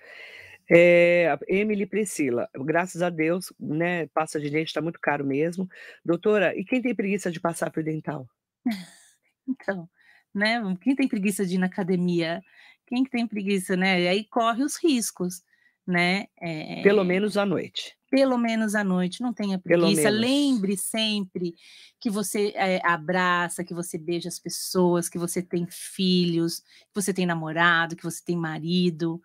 É, 0.71 1.37
Emily 1.47 1.85
Priscila, 1.85 2.49
graças 2.55 3.03
a 3.03 3.11
Deus, 3.11 3.53
né? 3.61 4.07
Pasta 4.09 4.41
de 4.41 4.49
dente 4.49 4.69
está 4.69 4.81
muito 4.81 4.99
caro 5.01 5.25
mesmo. 5.25 5.69
Doutora, 6.05 6.57
e 6.57 6.65
quem 6.65 6.81
tem 6.81 6.95
preguiça 6.95 7.31
de 7.31 7.41
passar 7.41 7.71
por 7.71 7.83
dental? 7.83 8.29
Então, 9.47 9.87
né? 10.35 10.59
Quem 10.81 10.97
tem 10.97 11.07
preguiça 11.07 11.45
de 11.45 11.57
ir 11.57 11.59
na 11.59 11.67
academia? 11.67 12.43
Quem 12.87 13.05
que 13.05 13.11
tem 13.11 13.27
preguiça, 13.27 13.77
né? 13.77 14.01
E 14.01 14.09
aí 14.09 14.25
corre 14.25 14.65
os 14.65 14.83
riscos, 14.83 15.43
né? 15.87 16.29
É, 16.41 16.83
pelo 16.83 17.05
menos 17.05 17.37
à 17.37 17.45
noite. 17.45 17.95
Pelo 18.11 18.39
menos 18.39 18.75
à 18.75 18.83
noite, 18.83 19.21
não 19.21 19.35
tenha 19.35 19.59
preguiça. 19.59 20.09
Lembre 20.09 20.79
sempre 20.79 21.55
que 22.01 22.09
você 22.09 22.55
é, 22.57 22.81
abraça, 22.83 23.63
que 23.63 23.75
você 23.75 23.99
beija 23.99 24.31
as 24.31 24.39
pessoas, 24.39 25.11
que 25.11 25.19
você 25.19 25.43
tem 25.43 25.67
filhos, 25.69 26.61
que 26.61 26.95
você 26.95 27.13
tem 27.13 27.27
namorado, 27.27 27.95
que 27.95 28.03
você 28.03 28.25
tem 28.25 28.35
marido 28.35 29.21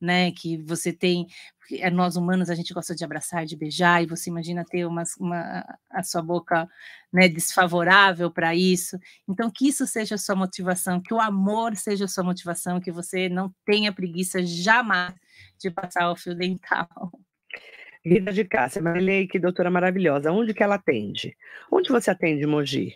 né? 0.00 0.30
Que 0.32 0.56
você 0.62 0.92
tem, 0.92 1.26
é, 1.72 1.90
nós 1.90 2.16
humanos 2.16 2.50
a 2.50 2.54
gente 2.54 2.72
gosta 2.72 2.94
de 2.94 3.04
abraçar, 3.04 3.44
de 3.44 3.56
beijar, 3.56 4.02
e 4.02 4.06
você 4.06 4.30
imagina 4.30 4.64
ter 4.64 4.86
uma, 4.86 5.02
uma 5.18 5.64
a 5.90 6.02
sua 6.02 6.22
boca 6.22 6.68
né, 7.12 7.28
desfavorável 7.28 8.30
para 8.30 8.54
isso. 8.54 8.98
Então, 9.28 9.50
que 9.50 9.68
isso 9.68 9.86
seja 9.86 10.16
a 10.16 10.18
sua 10.18 10.36
motivação, 10.36 11.00
que 11.00 11.14
o 11.14 11.20
amor 11.20 11.76
seja 11.76 12.04
a 12.04 12.08
sua 12.08 12.24
motivação, 12.24 12.80
que 12.80 12.92
você 12.92 13.28
não 13.28 13.52
tenha 13.64 13.92
preguiça 13.92 14.42
jamais 14.44 15.14
de 15.58 15.70
passar 15.70 16.10
o 16.10 16.16
fio 16.16 16.34
dental. 16.34 16.88
Rita 18.04 18.32
de 18.32 18.44
Cássia, 18.44 18.80
Marilei, 18.80 19.26
que 19.26 19.38
doutora 19.38 19.68
maravilhosa. 19.68 20.30
Onde 20.30 20.54
que 20.54 20.62
ela 20.62 20.76
atende? 20.76 21.36
Onde 21.70 21.90
você 21.90 22.10
atende, 22.10 22.46
Mogi? 22.46 22.94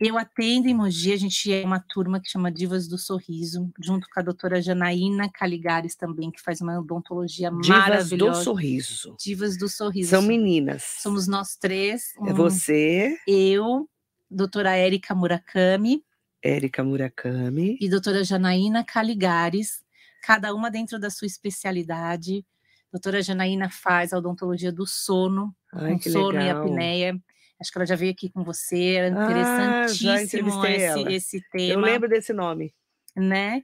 Eu 0.00 0.16
atendo 0.16 0.68
em 0.68 0.74
Mogi, 0.74 1.12
a 1.12 1.16
gente 1.16 1.52
é 1.52 1.64
uma 1.64 1.80
turma 1.80 2.20
que 2.20 2.28
chama 2.30 2.52
Divas 2.52 2.86
do 2.86 2.96
Sorriso, 2.96 3.68
junto 3.80 4.06
com 4.08 4.20
a 4.20 4.22
doutora 4.22 4.62
Janaína 4.62 5.28
Caligares 5.28 5.96
também, 5.96 6.30
que 6.30 6.40
faz 6.40 6.60
uma 6.60 6.78
odontologia 6.78 7.50
Divas 7.50 7.66
maravilhosa. 7.68 8.38
do 8.40 8.44
Sorriso. 8.44 9.16
Divas 9.18 9.58
do 9.58 9.68
Sorriso. 9.68 10.10
São 10.10 10.22
meninas. 10.22 10.84
Somos 11.00 11.26
nós 11.26 11.56
três. 11.56 12.12
É 12.18 12.20
um- 12.32 12.34
você, 12.34 13.16
Eu, 13.26 13.88
doutora 14.30 14.76
Érica 14.76 15.16
Murakami 15.16 16.04
Érica 16.40 16.84
Murakami. 16.84 17.76
e 17.80 17.88
doutora 17.88 18.22
Janaína 18.22 18.84
Caligares, 18.84 19.82
cada 20.22 20.54
uma 20.54 20.70
dentro 20.70 21.00
da 21.00 21.10
sua 21.10 21.26
especialidade. 21.26 22.46
Doutora 22.92 23.20
Janaína 23.20 23.68
faz 23.68 24.12
a 24.12 24.18
odontologia 24.18 24.70
do 24.70 24.86
sono, 24.86 25.52
Ai, 25.72 25.94
com 25.94 26.08
sono 26.10 26.40
e 26.40 26.44
legal. 26.44 26.62
apneia. 26.62 27.20
Acho 27.60 27.72
que 27.72 27.78
ela 27.78 27.86
já 27.86 27.96
veio 27.96 28.12
aqui 28.12 28.30
com 28.30 28.44
você, 28.44 28.94
era 28.94 29.08
Ah, 29.10 29.22
interessantíssimo 29.22 30.20
entrevistei 30.22 30.76
esse, 30.76 31.00
esse 31.12 31.40
tema. 31.50 31.72
Eu 31.74 31.80
lembro 31.80 32.08
desse 32.08 32.32
nome. 32.32 32.74
né? 33.16 33.62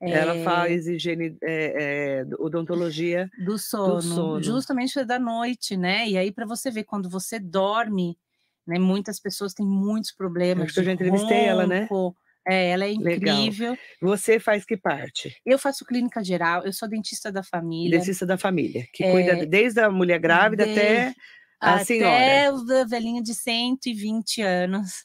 Ela 0.00 0.32
É, 0.32 0.42
faz 0.44 0.86
higiene, 0.86 1.36
é, 1.42 2.20
é, 2.22 2.24
odontologia. 2.38 3.30
do 3.44 3.58
sono, 3.58 4.00
sono. 4.02 4.42
justamente 4.42 5.04
da 5.04 5.18
noite, 5.18 5.76
né? 5.76 6.08
E 6.08 6.18
aí 6.18 6.32
para 6.32 6.46
você 6.46 6.70
ver 6.70 6.84
quando 6.84 7.08
você 7.08 7.38
dorme, 7.38 8.18
né? 8.66 8.78
Muitas 8.78 9.20
pessoas 9.20 9.54
têm 9.54 9.66
muitos 9.66 10.12
problemas. 10.12 10.64
Acho 10.66 10.74
que 10.74 10.80
eu 10.80 10.84
já 10.84 10.92
entrevistei 10.92 11.44
ela, 11.44 11.66
né? 11.66 11.84
ronco. 11.86 12.16
É, 12.46 12.70
ela 12.70 12.84
é 12.86 12.90
Legal. 12.98 13.44
incrível. 13.44 13.76
Você 14.00 14.40
faz 14.40 14.64
que 14.64 14.76
parte? 14.76 15.36
Eu 15.44 15.58
faço 15.58 15.84
clínica 15.84 16.22
geral, 16.24 16.64
eu 16.64 16.72
sou 16.72 16.88
dentista 16.88 17.30
da 17.32 17.42
família. 17.42 17.98
Dentista 17.98 18.26
da 18.26 18.36
família, 18.38 18.86
que 18.92 19.04
É, 19.04 19.10
cuida 19.10 19.36
desde 19.36 19.80
a 19.80 19.90
mulher 19.90 20.18
grávida 20.18 20.64
até 20.64 21.14
a 21.60 21.74
até 21.74 21.84
senhora. 21.84 22.64
da 22.66 22.84
velhinha 22.84 23.22
de 23.22 23.34
120 23.34 24.42
anos. 24.42 25.04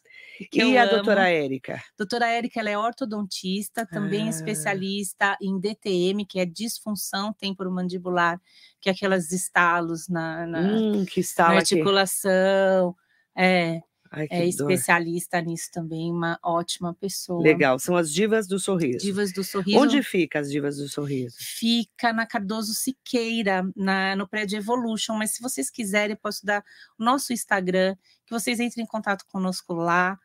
E 0.54 0.78
a 0.78 0.84
amo. 0.84 0.92
doutora 0.92 1.30
Érica? 1.30 1.82
Doutora 1.98 2.28
Érica, 2.28 2.60
ela 2.60 2.70
é 2.70 2.78
ortodontista, 2.78 3.86
também 3.86 4.28
Ah. 4.28 4.30
especialista 4.30 5.38
em 5.42 5.60
DTM, 5.60 6.26
que 6.26 6.40
é 6.40 6.46
disfunção 6.46 7.32
temporomandibular, 7.34 8.40
que 8.82 8.90
é 8.90 8.92
aqueles 8.92 9.32
estalos 9.32 10.08
na, 10.10 10.46
na, 10.46 10.60
Hum, 10.62 11.06
que 11.06 11.20
na 11.20 11.22
estala 11.22 11.60
aqui. 11.60 11.76
articulação. 11.76 12.96
É, 13.38 13.82
Ai, 14.16 14.28
é 14.30 14.40
dor. 14.40 14.48
especialista 14.72 15.42
nisso 15.42 15.70
também, 15.72 16.12
uma 16.12 16.40
ótima 16.42 16.94
pessoa. 16.94 17.44
Legal, 17.44 17.78
são 17.78 17.96
as 17.98 18.12
divas 18.12 18.48
do 18.48 18.58
sorriso. 18.58 19.00
Divas 19.06 19.34
do 19.34 19.44
Sorriso. 19.44 19.80
Onde 19.80 20.02
fica 20.02 20.40
as 20.40 20.50
divas 20.50 20.78
do 20.78 20.88
sorriso? 20.88 21.36
fica 21.38 22.14
na 22.14 22.26
Cardoso 22.26 22.74
Siqueira, 22.74 23.64
na, 23.76 24.16
no 24.16 24.28
prédio 24.28 24.58
Evolution. 24.58 25.16
Mas 25.16 25.32
se 25.32 25.42
vocês 25.42 25.70
quiserem, 25.70 26.14
eu 26.14 26.18
posso 26.18 26.46
dar 26.46 26.64
o 26.98 27.04
nosso 27.04 27.34
Instagram, 27.34 27.96
que 28.26 28.32
vocês 28.32 28.60
entrem 28.60 28.84
em 28.84 28.88
contato 28.88 29.26
conosco 29.28 29.74
lá 29.74 30.18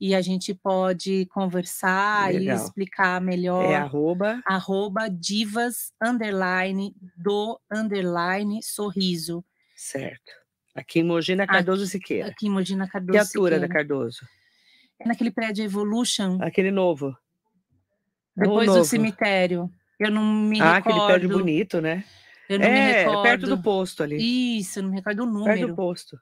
e 0.00 0.14
a 0.14 0.20
gente 0.20 0.54
pode 0.54 1.26
conversar 1.26 2.34
e 2.34 2.38
Legal. 2.40 2.56
explicar 2.56 3.20
melhor. 3.20 3.64
É 3.64 3.76
arroba. 3.76 4.42
Arroba 4.44 5.08
divas, 5.08 5.92
underline, 6.02 6.94
do, 7.16 7.58
underline, 7.70 8.62
sorriso. 8.62 9.44
Certo. 9.74 10.45
Aqui 10.76 11.00
em 11.00 11.04
Mogi, 11.04 11.34
na 11.34 11.46
Cardoso 11.46 11.86
Siqueira. 11.86 12.28
Aqui 12.28 12.46
em 12.46 12.50
Mogi, 12.50 12.76
na 12.76 12.86
Cardoso 12.88 13.12
Que 13.12 13.18
altura 13.18 13.58
da 13.58 13.66
Siqueira. 13.66 13.88
Cardoso? 13.88 14.28
É 15.00 15.08
naquele 15.08 15.30
prédio 15.30 15.64
Evolution, 15.64 16.38
Aquele 16.40 16.70
novo. 16.70 17.16
É 18.36 18.42
depois 18.42 18.66
do 18.68 18.74
novo. 18.76 18.84
cemitério. 18.84 19.70
Eu 19.98 20.10
não 20.10 20.22
me 20.22 20.60
Ah, 20.60 20.74
recordo. 20.76 20.96
aquele 21.00 21.06
prédio 21.06 21.28
bonito, 21.38 21.80
né? 21.80 22.04
Eu 22.48 22.58
não 22.58 22.66
me 22.70 22.78
É, 22.78 22.98
recordo. 23.04 23.22
perto 23.22 23.46
do 23.46 23.62
posto 23.62 24.02
ali. 24.02 24.58
Isso, 24.58 24.78
eu 24.78 24.82
não 24.84 24.90
me 24.90 24.96
recordo 24.96 25.20
o 25.22 25.24
Perto 25.24 25.38
número. 25.38 25.68
do 25.68 25.74
posto. 25.74 26.20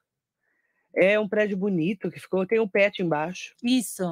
É 0.96 1.18
um 1.18 1.28
prédio 1.28 1.56
bonito 1.56 2.10
que 2.10 2.20
ficou, 2.20 2.46
tem 2.46 2.60
um 2.60 2.68
pet 2.68 3.02
embaixo, 3.02 3.52
Isso. 3.62 4.04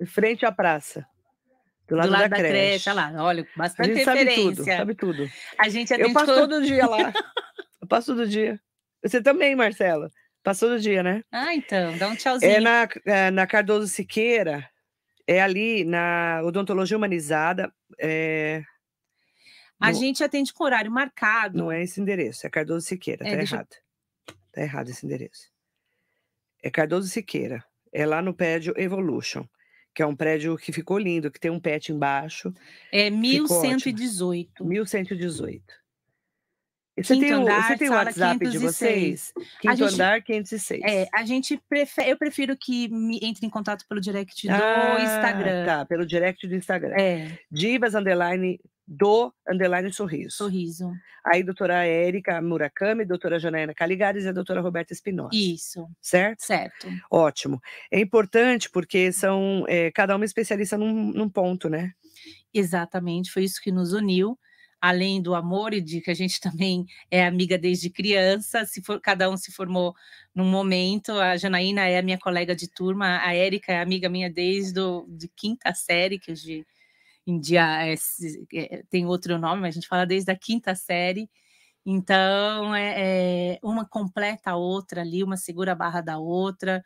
em 0.00 0.06
frente 0.06 0.46
à 0.46 0.52
praça. 0.52 1.04
Do 1.88 1.96
lado, 1.96 2.06
do 2.06 2.12
lado 2.12 2.22
da, 2.22 2.28
da, 2.28 2.36
creche. 2.36 2.52
creche. 2.84 2.90
Olha 2.90 3.10
lá, 3.10 3.24
olha, 3.24 3.42
A 3.42 3.58
bastante 3.58 3.92
gente 3.94 4.04
sabe 4.04 4.18
referência. 4.20 4.54
tudo, 4.54 4.64
sabe 4.64 4.94
tudo. 4.94 5.30
A 5.58 5.68
gente 5.68 5.90
Eu 5.90 5.96
atende 5.96 6.14
passo 6.14 6.26
todo 6.34 6.62
dia 6.64 6.86
lá. 6.86 7.12
Eu 7.82 7.88
passo 7.88 8.14
todo 8.14 8.26
dia. 8.28 8.60
Você 9.02 9.22
também, 9.22 9.54
Marcela. 9.54 10.10
Passa 10.42 10.66
todo 10.66 10.80
dia, 10.80 11.02
né? 11.02 11.22
Ah, 11.30 11.54
então, 11.54 11.96
dá 11.98 12.08
um 12.08 12.16
tchauzinho. 12.16 12.50
É 12.50 12.60
na, 12.60 12.88
é 13.06 13.30
na 13.30 13.46
Cardoso 13.46 13.86
Siqueira, 13.86 14.68
é 15.26 15.40
ali 15.40 15.84
na 15.84 16.40
odontologia 16.44 16.96
humanizada. 16.96 17.72
É, 17.98 18.62
A 19.78 19.92
no- 19.92 19.98
gente 19.98 20.22
atende 20.24 20.52
com 20.52 20.64
horário 20.64 20.90
marcado. 20.90 21.56
não 21.58 21.70
é 21.70 21.82
esse 21.82 22.00
endereço, 22.00 22.44
é 22.46 22.50
Cardoso 22.50 22.84
Siqueira, 22.86 23.24
É, 23.26 23.30
tá 23.30 23.36
eu- 23.36 23.40
errado. 23.42 23.68
Tá 24.52 24.60
errado 24.62 24.88
esse 24.90 25.06
endereço. 25.06 25.48
É 26.62 26.70
Cardoso 26.70 27.08
Siqueira, 27.08 27.64
é 27.92 28.04
lá 28.04 28.20
no 28.20 28.34
prédio 28.34 28.74
Evolution, 28.76 29.44
que 29.94 30.02
é 30.02 30.06
um 30.06 30.14
prédio 30.16 30.56
que 30.56 30.72
ficou 30.72 30.98
lindo, 30.98 31.30
que 31.30 31.38
tem 31.40 31.50
um 31.52 31.60
pet 31.60 31.92
embaixo, 31.92 32.52
É 32.90 33.06
ótimo. 33.06 33.20
1118. 33.20 34.64
1118. 34.64 35.74
Você 36.96 37.14
Quinto 37.14 37.20
tem 37.26 37.34
o, 37.34 37.40
andar, 37.40 37.68
você 37.68 37.76
tem 37.78 37.88
o 37.88 37.92
WhatsApp 37.92 38.38
de 38.44 38.58
506. 38.58 38.62
vocês? 38.62 39.32
Quinto 39.60 39.76
gente- 39.76 39.94
andar, 39.94 40.22
506. 40.22 40.82
É, 40.84 41.08
a 41.14 41.24
gente 41.24 41.56
prefere, 41.68 42.10
eu 42.10 42.18
prefiro 42.18 42.54
que 42.56 42.86
me 42.88 43.18
entre 43.22 43.46
em 43.46 43.50
contato 43.50 43.86
pelo 43.88 43.98
direct 44.00 44.46
do 44.46 44.52
Ah, 44.52 44.98
Instagram. 45.02 45.64
Tá, 45.64 45.84
pelo 45.86 46.04
direct 46.04 46.46
do 46.46 46.54
Instagram. 46.54 46.94
É, 46.94 47.38
Divas 47.50 47.94
underline 47.94 48.60
do 48.86 49.32
underline 49.48 49.90
sorriso. 49.92 50.36
sorriso. 50.36 50.92
Aí, 51.24 51.42
doutora 51.42 51.86
Érica 51.86 52.42
Murakami, 52.42 53.06
doutora 53.06 53.38
Janaína 53.38 53.72
Caligares 53.72 54.24
e 54.24 54.28
a 54.28 54.32
doutora 54.32 54.60
Roberta 54.60 54.92
Espinosa. 54.92 55.30
Isso, 55.32 55.88
Certo? 56.00 56.40
certo. 56.44 56.88
Ótimo. 57.10 57.58
É 57.90 58.00
importante 58.00 58.68
porque 58.68 59.12
são 59.12 59.64
é, 59.66 59.90
cada 59.92 60.14
uma 60.14 60.24
especialista 60.26 60.76
num, 60.76 61.10
num 61.12 61.28
ponto, 61.28 61.70
né? 61.70 61.92
Exatamente, 62.52 63.30
foi 63.30 63.44
isso 63.44 63.60
que 63.62 63.72
nos 63.72 63.92
uniu. 63.94 64.38
Além 64.82 65.22
do 65.22 65.34
amor 65.36 65.72
e 65.74 65.80
de 65.80 66.00
que 66.00 66.10
a 66.10 66.14
gente 66.14 66.40
também 66.42 66.84
é 67.10 67.24
amiga 67.24 67.56
desde 67.58 67.88
criança, 67.90 68.66
se 68.66 68.82
for, 68.82 69.00
cada 69.00 69.30
um 69.30 69.36
se 69.36 69.52
formou 69.52 69.94
num 70.34 70.50
momento. 70.50 71.12
A 71.12 71.36
Janaína 71.36 71.86
é 71.86 71.98
a 71.98 72.02
minha 72.02 72.18
colega 72.18 72.56
de 72.56 72.68
turma, 72.68 73.20
a 73.24 73.34
Érica 73.34 73.72
é 73.72 73.80
amiga 73.80 74.08
minha 74.08 74.30
desde 74.30 74.74
do, 74.74 75.06
de 75.08 75.28
quinta 75.28 75.72
série, 75.74 76.18
que 76.18 76.32
hoje 76.32 76.66
em 77.26 77.38
dia 77.40 77.86
é 77.86 77.94
é, 78.54 78.82
tem 78.90 79.06
outro 79.06 79.38
nome, 79.38 79.62
mas 79.62 79.70
a 79.74 79.76
gente 79.80 79.88
fala 79.88 80.06
desde 80.06 80.30
a 80.32 80.36
quinta 80.36 80.74
série. 80.74 81.30
Então, 81.86 82.74
é, 82.74 83.54
é, 83.56 83.58
uma 83.62 83.84
completa 83.86 84.52
a 84.52 84.56
outra 84.56 85.02
ali, 85.02 85.24
uma 85.24 85.36
segura 85.36 85.72
a 85.72 85.74
barra 85.74 86.00
da 86.00 86.18
outra, 86.18 86.84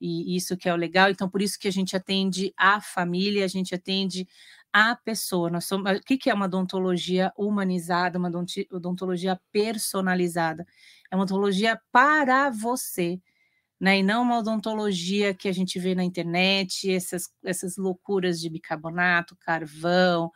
e 0.00 0.36
isso 0.36 0.56
que 0.56 0.68
é 0.68 0.72
o 0.74 0.76
legal. 0.76 1.10
Então, 1.10 1.28
por 1.30 1.42
isso 1.42 1.58
que 1.58 1.68
a 1.68 1.72
gente 1.72 1.96
atende 1.96 2.52
a 2.56 2.80
família, 2.80 3.44
a 3.44 3.48
gente 3.48 3.74
atende 3.74 4.28
a 4.76 4.94
pessoa. 4.94 5.48
Nós 5.48 5.64
somos, 5.64 5.90
o 5.90 6.02
que 6.02 6.28
é 6.28 6.34
uma 6.34 6.44
odontologia 6.44 7.32
humanizada, 7.34 8.18
uma 8.18 8.30
odontologia 8.70 9.40
personalizada? 9.50 10.66
É 11.10 11.16
uma 11.16 11.22
odontologia 11.22 11.80
para 11.90 12.50
você, 12.50 13.18
né? 13.80 14.00
E 14.00 14.02
não 14.02 14.20
uma 14.20 14.38
odontologia 14.38 15.32
que 15.32 15.48
a 15.48 15.52
gente 15.52 15.78
vê 15.78 15.94
na 15.94 16.04
internet, 16.04 16.92
essas, 16.92 17.30
essas 17.42 17.78
loucuras 17.78 18.38
de 18.38 18.50
bicarbonato, 18.50 19.34
carvão, 19.40 20.30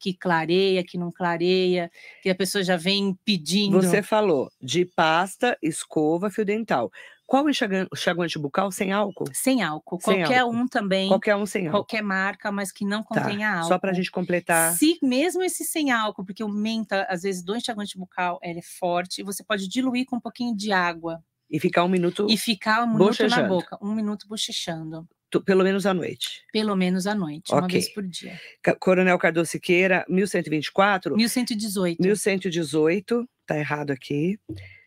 que 0.00 0.12
clareia, 0.12 0.82
que 0.82 0.98
não 0.98 1.12
clareia, 1.12 1.88
que 2.20 2.28
a 2.28 2.34
pessoa 2.34 2.64
já 2.64 2.76
vem 2.76 3.16
pedindo. 3.24 3.80
Você 3.80 4.02
falou 4.02 4.50
de 4.60 4.84
pasta, 4.84 5.56
escova, 5.62 6.30
fio 6.30 6.44
dental. 6.44 6.90
Qual 7.26 7.46
enxaguante 7.48 8.38
bucal 8.38 8.70
sem 8.70 8.92
álcool? 8.92 9.24
Sem 9.32 9.62
álcool, 9.62 9.98
Sem 10.00 10.18
qualquer 10.20 10.40
álcool. 10.40 10.56
um 10.56 10.68
também, 10.68 11.08
Qualquer 11.08 11.36
um 11.36 11.46
sem 11.46 11.66
álcool. 11.66 11.78
qualquer 11.78 12.02
marca, 12.02 12.52
mas 12.52 12.70
que 12.70 12.84
não 12.84 13.02
Tá, 13.02 13.20
contenha 13.22 13.50
álcool. 13.54 13.68
Só 13.68 13.78
para 13.78 13.90
a 13.90 13.94
gente 13.94 14.10
completar. 14.10 14.74
Se 14.76 14.98
mesmo 15.02 15.42
esse 15.42 15.64
sem 15.64 15.90
álcool, 15.90 16.24
porque 16.24 16.44
o 16.44 16.48
menta, 16.48 17.06
às 17.08 17.22
vezes, 17.22 17.42
do 17.42 17.56
enxaguante 17.56 17.96
bucal, 17.98 18.38
ele 18.42 18.58
é 18.58 18.62
forte, 18.62 19.22
você 19.22 19.42
pode 19.42 19.66
diluir 19.68 20.04
com 20.06 20.16
um 20.16 20.20
pouquinho 20.20 20.54
de 20.54 20.70
água 20.70 21.22
E 21.50 21.58
ficar 21.58 21.84
um 21.84 21.88
minuto, 21.88 22.26
e 22.28 22.36
ficar 22.36 22.84
um 22.84 22.92
minuto 22.92 23.26
na 23.26 23.42
boca, 23.42 23.78
um 23.82 23.94
minuto 23.94 24.28
bochechando, 24.28 25.08
pelo 25.46 25.64
menos 25.64 25.86
à 25.86 25.94
noite. 25.94 26.42
pelo 26.52 26.76
menos 26.76 27.06
à 27.06 27.14
noite, 27.14 27.52
uma 27.52 27.64
Ok. 27.64 27.80
vez 27.80 27.92
por 27.92 28.02
dia. 28.06 28.38
Coronel 28.78 29.18
Cardoso 29.18 29.50
Siqueira, 29.50 30.04
1124. 30.08 31.16
1118. 31.16 32.00
1118, 32.02 33.26
tá 33.46 33.58
errado 33.58 33.90
aqui. 33.90 34.38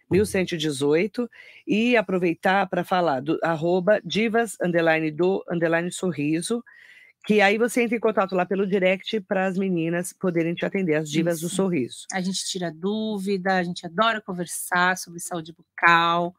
1118 0.10 1.30
e 1.68 1.97
aproveitar 1.97 2.68
para 2.68 2.84
falar 2.84 3.22
do 3.22 3.39
arroba 3.43 3.99
divas 4.05 4.58
underline 4.62 5.12
do 5.12 5.43
underline 5.49 5.91
sorriso, 5.91 6.64
Que 7.26 7.41
aí 7.41 7.58
você 7.58 7.84
entra 7.84 7.97
em 7.97 7.99
contato 7.99 8.34
lá 8.36 8.45
pelo 8.45 8.66
direct 8.66 9.20
para 9.22 9.47
as 9.47 9.58
meninas 9.58 10.14
poderem 10.14 10.55
te 10.55 10.66
atender, 10.66 10.95
as 10.95 11.10
divas 11.10 11.41
do 11.41 11.47
Isso. 11.47 11.55
sorriso. 11.58 12.05
A 12.14 12.22
gente 12.22 12.45
tira 12.45 12.72
dúvida, 12.72 13.55
a 13.58 13.64
gente 13.64 13.86
adora 13.86 14.22
conversar 14.22 14.97
sobre 14.97 15.20
saúde 15.20 15.53
bucal. 15.53 16.34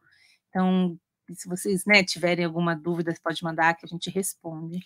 Então, 0.49 0.97
se 1.35 1.47
vocês 1.47 1.85
né, 1.85 2.03
tiverem 2.03 2.45
alguma 2.45 2.75
dúvida, 2.75 3.13
pode 3.23 3.43
mandar 3.43 3.75
que 3.75 3.85
a 3.85 3.89
gente 3.89 4.09
responde. 4.09 4.79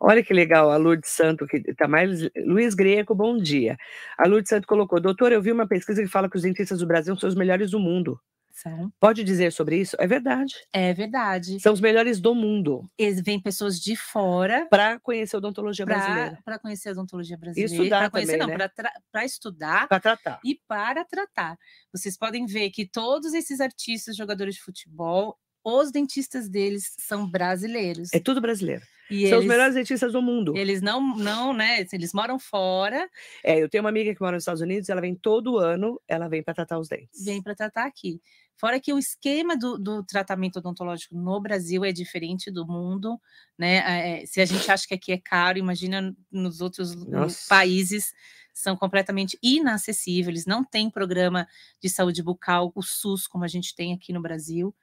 Olha 0.00 0.22
que 0.22 0.32
legal, 0.34 0.70
a 0.70 0.76
Lourdes 0.76 1.10
Santo, 1.10 1.46
que 1.46 1.60
tá 1.74 1.86
mais. 1.88 2.28
Luiz 2.44 2.74
Greco, 2.74 3.14
bom 3.14 3.36
dia. 3.36 3.76
A 4.18 4.26
Lourdes 4.26 4.48
Santo 4.48 4.66
colocou: 4.66 5.00
Doutor, 5.00 5.32
eu 5.32 5.42
vi 5.42 5.52
uma 5.52 5.66
pesquisa 5.66 6.02
que 6.02 6.08
fala 6.08 6.28
que 6.28 6.36
os 6.36 6.42
dentistas 6.42 6.78
do 6.80 6.86
Brasil 6.86 7.16
são 7.16 7.28
os 7.28 7.34
melhores 7.34 7.70
do 7.70 7.78
mundo. 7.80 8.20
São. 8.56 8.90
Pode 8.98 9.22
dizer 9.22 9.52
sobre 9.52 9.76
isso? 9.76 9.94
É 10.00 10.06
verdade. 10.06 10.54
É 10.72 10.94
verdade. 10.94 11.60
São 11.60 11.74
os 11.74 11.80
melhores 11.80 12.18
do 12.18 12.34
mundo 12.34 12.90
Eles 12.96 13.20
vêm 13.20 13.38
pessoas 13.38 13.78
de 13.78 13.94
fora 13.94 14.66
para 14.70 14.98
conhecer 14.98 15.36
a 15.36 15.38
odontologia 15.38 15.84
brasileira. 15.84 16.38
para 16.42 16.58
conhecer 16.58 16.88
a 16.88 16.92
odontologia 16.92 17.36
brasileira. 17.36 17.70
estudar 17.70 17.98
Para 17.98 18.10
conhecer, 18.10 18.38
também, 18.38 18.56
não, 18.56 18.64
né? 18.64 18.70
para 19.12 19.24
estudar 19.26 19.86
Para 19.88 20.00
tratar. 20.00 20.40
e 20.42 20.58
para 20.66 21.04
tratar. 21.04 21.58
Vocês 21.92 22.16
podem 22.16 22.46
ver 22.46 22.70
que 22.70 22.88
todos 22.88 23.34
esses 23.34 23.60
artistas, 23.60 24.16
jogadores 24.16 24.54
de 24.54 24.62
futebol, 24.62 25.38
os 25.68 25.90
dentistas 25.90 26.48
deles 26.48 26.94
são 26.98 27.28
brasileiros. 27.28 28.12
É 28.12 28.20
tudo 28.20 28.40
brasileiro. 28.40 28.82
e 29.10 29.28
São 29.28 29.38
os 29.38 29.44
eles, 29.44 29.48
melhores 29.48 29.74
dentistas 29.74 30.12
do 30.12 30.22
mundo. 30.22 30.56
eles 30.56 30.80
não, 30.80 31.16
não, 31.16 31.52
né? 31.52 31.84
Eles 31.92 32.12
moram 32.12 32.38
fora, 32.38 33.08
É, 33.44 33.62
eu 33.62 33.68
tenho 33.68 33.82
uma 33.82 33.90
amiga 33.90 34.14
que 34.14 34.20
mora 34.20 34.36
nos 34.36 34.42
Estados 34.42 34.62
Unidos, 34.62 34.88
ela 34.88 35.00
vem 35.00 35.14
todo 35.14 35.58
ano, 35.58 36.00
ela 36.08 36.28
vem 36.28 36.42
para 36.42 36.54
tratar 36.54 36.78
os 36.78 36.88
dentes. 36.88 37.24
vêm 37.24 37.42
para 37.42 37.54
tratar 37.54 37.86
aqui. 37.86 38.20
Fora 38.58 38.80
que 38.80 38.92
o 38.92 38.98
esquema 38.98 39.54
do, 39.56 39.76
do 39.78 40.02
tratamento 40.04 40.60
odontológico 40.60 41.14
no 41.14 41.38
Brasil 41.40 41.84
é 41.84 41.92
diferente 41.92 42.50
do 42.50 42.66
mundo, 42.66 43.20
né? 43.58 44.20
É, 44.22 44.26
se 44.26 44.40
a 44.40 44.46
gente 44.46 44.70
acha 44.70 44.86
que 44.88 44.94
aqui 44.94 45.12
é 45.12 45.18
caro, 45.18 45.58
imagina 45.58 46.14
nos 46.32 46.60
outros 46.62 46.94
Nossa. 47.06 47.46
países 47.48 48.12
são 48.54 48.74
completamente 48.74 49.38
inacessíveis, 49.42 50.46
não 50.46 50.64
tem 50.64 50.90
programa 50.90 51.46
de 51.82 51.90
saúde 51.90 52.22
bucal, 52.22 52.72
o 52.74 52.82
SUS, 52.82 53.26
como 53.26 53.44
a 53.44 53.48
gente 53.48 53.74
tem 53.74 53.92
aqui 53.92 54.10
no 54.14 54.22
Brasil, 54.22 54.74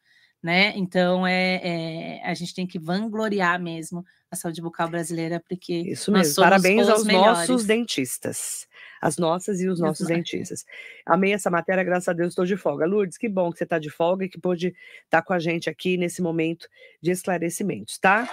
né? 0.44 0.74
Então 0.76 1.26
é, 1.26 1.62
é, 1.64 2.22
a 2.26 2.34
gente 2.34 2.54
tem 2.54 2.68
que 2.68 2.78
vangloriar 2.78 3.60
mesmo 3.62 4.06
a 4.30 4.36
saúde 4.36 4.62
bucal 4.62 4.89
brasileira, 4.89 5.41
porque 5.48 5.74
Isso 5.74 6.12
mesmo. 6.12 6.36
Parabéns 6.44 6.82
os 6.84 6.89
aos 6.89 7.06
nossos 7.06 7.48
melhores. 7.48 7.66
dentistas. 7.66 8.68
As 9.02 9.18
nossas 9.18 9.60
e 9.60 9.68
os 9.68 9.80
nossos 9.80 10.08
no- 10.08 10.16
dentistas. 10.16 10.66
Amei 11.06 11.34
essa 11.34 11.50
matéria, 11.50 11.84
graças 11.84 12.08
a 12.08 12.14
Deus 12.14 12.30
estou 12.30 12.46
de 12.46 12.56
folga. 12.56 12.86
Lourdes, 12.86 13.18
que 13.18 13.28
bom 13.28 13.52
que 13.52 13.58
você 13.58 13.64
está 13.66 13.78
de 13.78 13.89
folga 13.89 14.26
e 14.26 14.30
que 14.30 14.39
pôde 14.39 14.74
estar 15.04 15.22
com 15.22 15.34
a 15.34 15.39
gente 15.39 15.70
aqui 15.70 15.98
nesse 15.98 16.22
momento 16.22 16.68
de 17.02 17.12
esclarecimentos, 17.12 17.98
tá? 17.98 18.30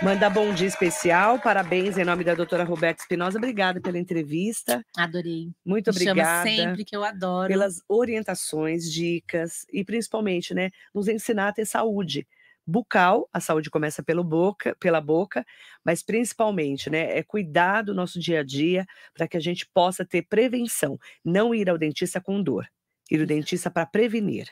Manda 0.00 0.30
bom 0.30 0.54
dia 0.54 0.68
especial, 0.68 1.40
parabéns 1.40 1.98
em 1.98 2.04
nome 2.04 2.22
da 2.22 2.32
doutora 2.32 2.62
Roberta 2.62 3.02
Espinosa. 3.02 3.36
Obrigada 3.36 3.80
pela 3.80 3.98
entrevista. 3.98 4.84
Adorei. 4.96 5.50
Muito 5.66 5.92
Me 5.92 5.98
chama 5.98 6.10
obrigada 6.12 6.48
sempre 6.48 6.84
que 6.84 6.96
eu 6.96 7.02
adoro. 7.02 7.48
pelas 7.48 7.82
orientações, 7.88 8.84
dicas 8.92 9.66
e 9.72 9.84
principalmente, 9.84 10.54
né, 10.54 10.70
nos 10.94 11.08
ensinar 11.08 11.48
a 11.48 11.52
ter 11.52 11.66
saúde 11.66 12.28
bucal, 12.64 13.28
a 13.32 13.40
saúde 13.40 13.70
começa 13.70 14.00
pelo 14.00 14.22
boca, 14.22 14.76
pela 14.78 15.00
boca, 15.00 15.44
mas 15.84 16.00
principalmente, 16.02 16.88
né, 16.88 17.18
é 17.18 17.22
cuidar 17.24 17.82
do 17.82 17.92
nosso 17.92 18.20
dia 18.20 18.40
a 18.40 18.44
dia 18.44 18.86
para 19.12 19.26
que 19.26 19.36
a 19.36 19.40
gente 19.40 19.66
possa 19.74 20.04
ter 20.04 20.22
prevenção, 20.22 20.96
não 21.24 21.52
ir 21.52 21.68
ao 21.68 21.78
dentista 21.78 22.20
com 22.20 22.40
dor, 22.40 22.68
ir 23.10 23.20
ao 23.20 23.26
dentista 23.26 23.70
para 23.70 23.86
prevenir. 23.86 24.46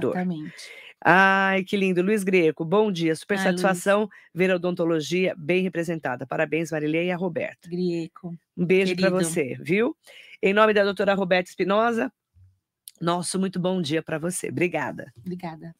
dor. 0.00 0.16
Exatamente. 0.16 0.52
Ai, 1.06 1.62
que 1.64 1.76
lindo, 1.76 2.00
Luiz 2.02 2.24
Greco, 2.24 2.64
bom 2.64 2.90
dia, 2.90 3.14
super 3.14 3.36
Ai, 3.38 3.44
Luiz. 3.44 3.60
satisfação 3.60 4.08
ver 4.34 4.50
a 4.50 4.56
odontologia 4.56 5.34
bem 5.36 5.62
representada. 5.62 6.26
Parabéns, 6.26 6.70
Marilei 6.70 7.08
e 7.08 7.10
a 7.12 7.16
Roberta. 7.16 7.68
Grieco. 7.68 8.34
Um 8.56 8.64
beijo 8.64 8.96
para 8.96 9.10
você, 9.10 9.56
viu? 9.60 9.94
Em 10.42 10.52
nome 10.52 10.72
da 10.72 10.82
doutora 10.82 11.14
Roberta 11.14 11.50
Espinosa, 11.50 12.10
nosso 13.00 13.38
muito 13.38 13.60
bom 13.60 13.80
dia 13.80 14.02
para 14.02 14.18
você. 14.18 14.48
Obrigada. 14.48 15.12
Obrigada. 15.18 15.72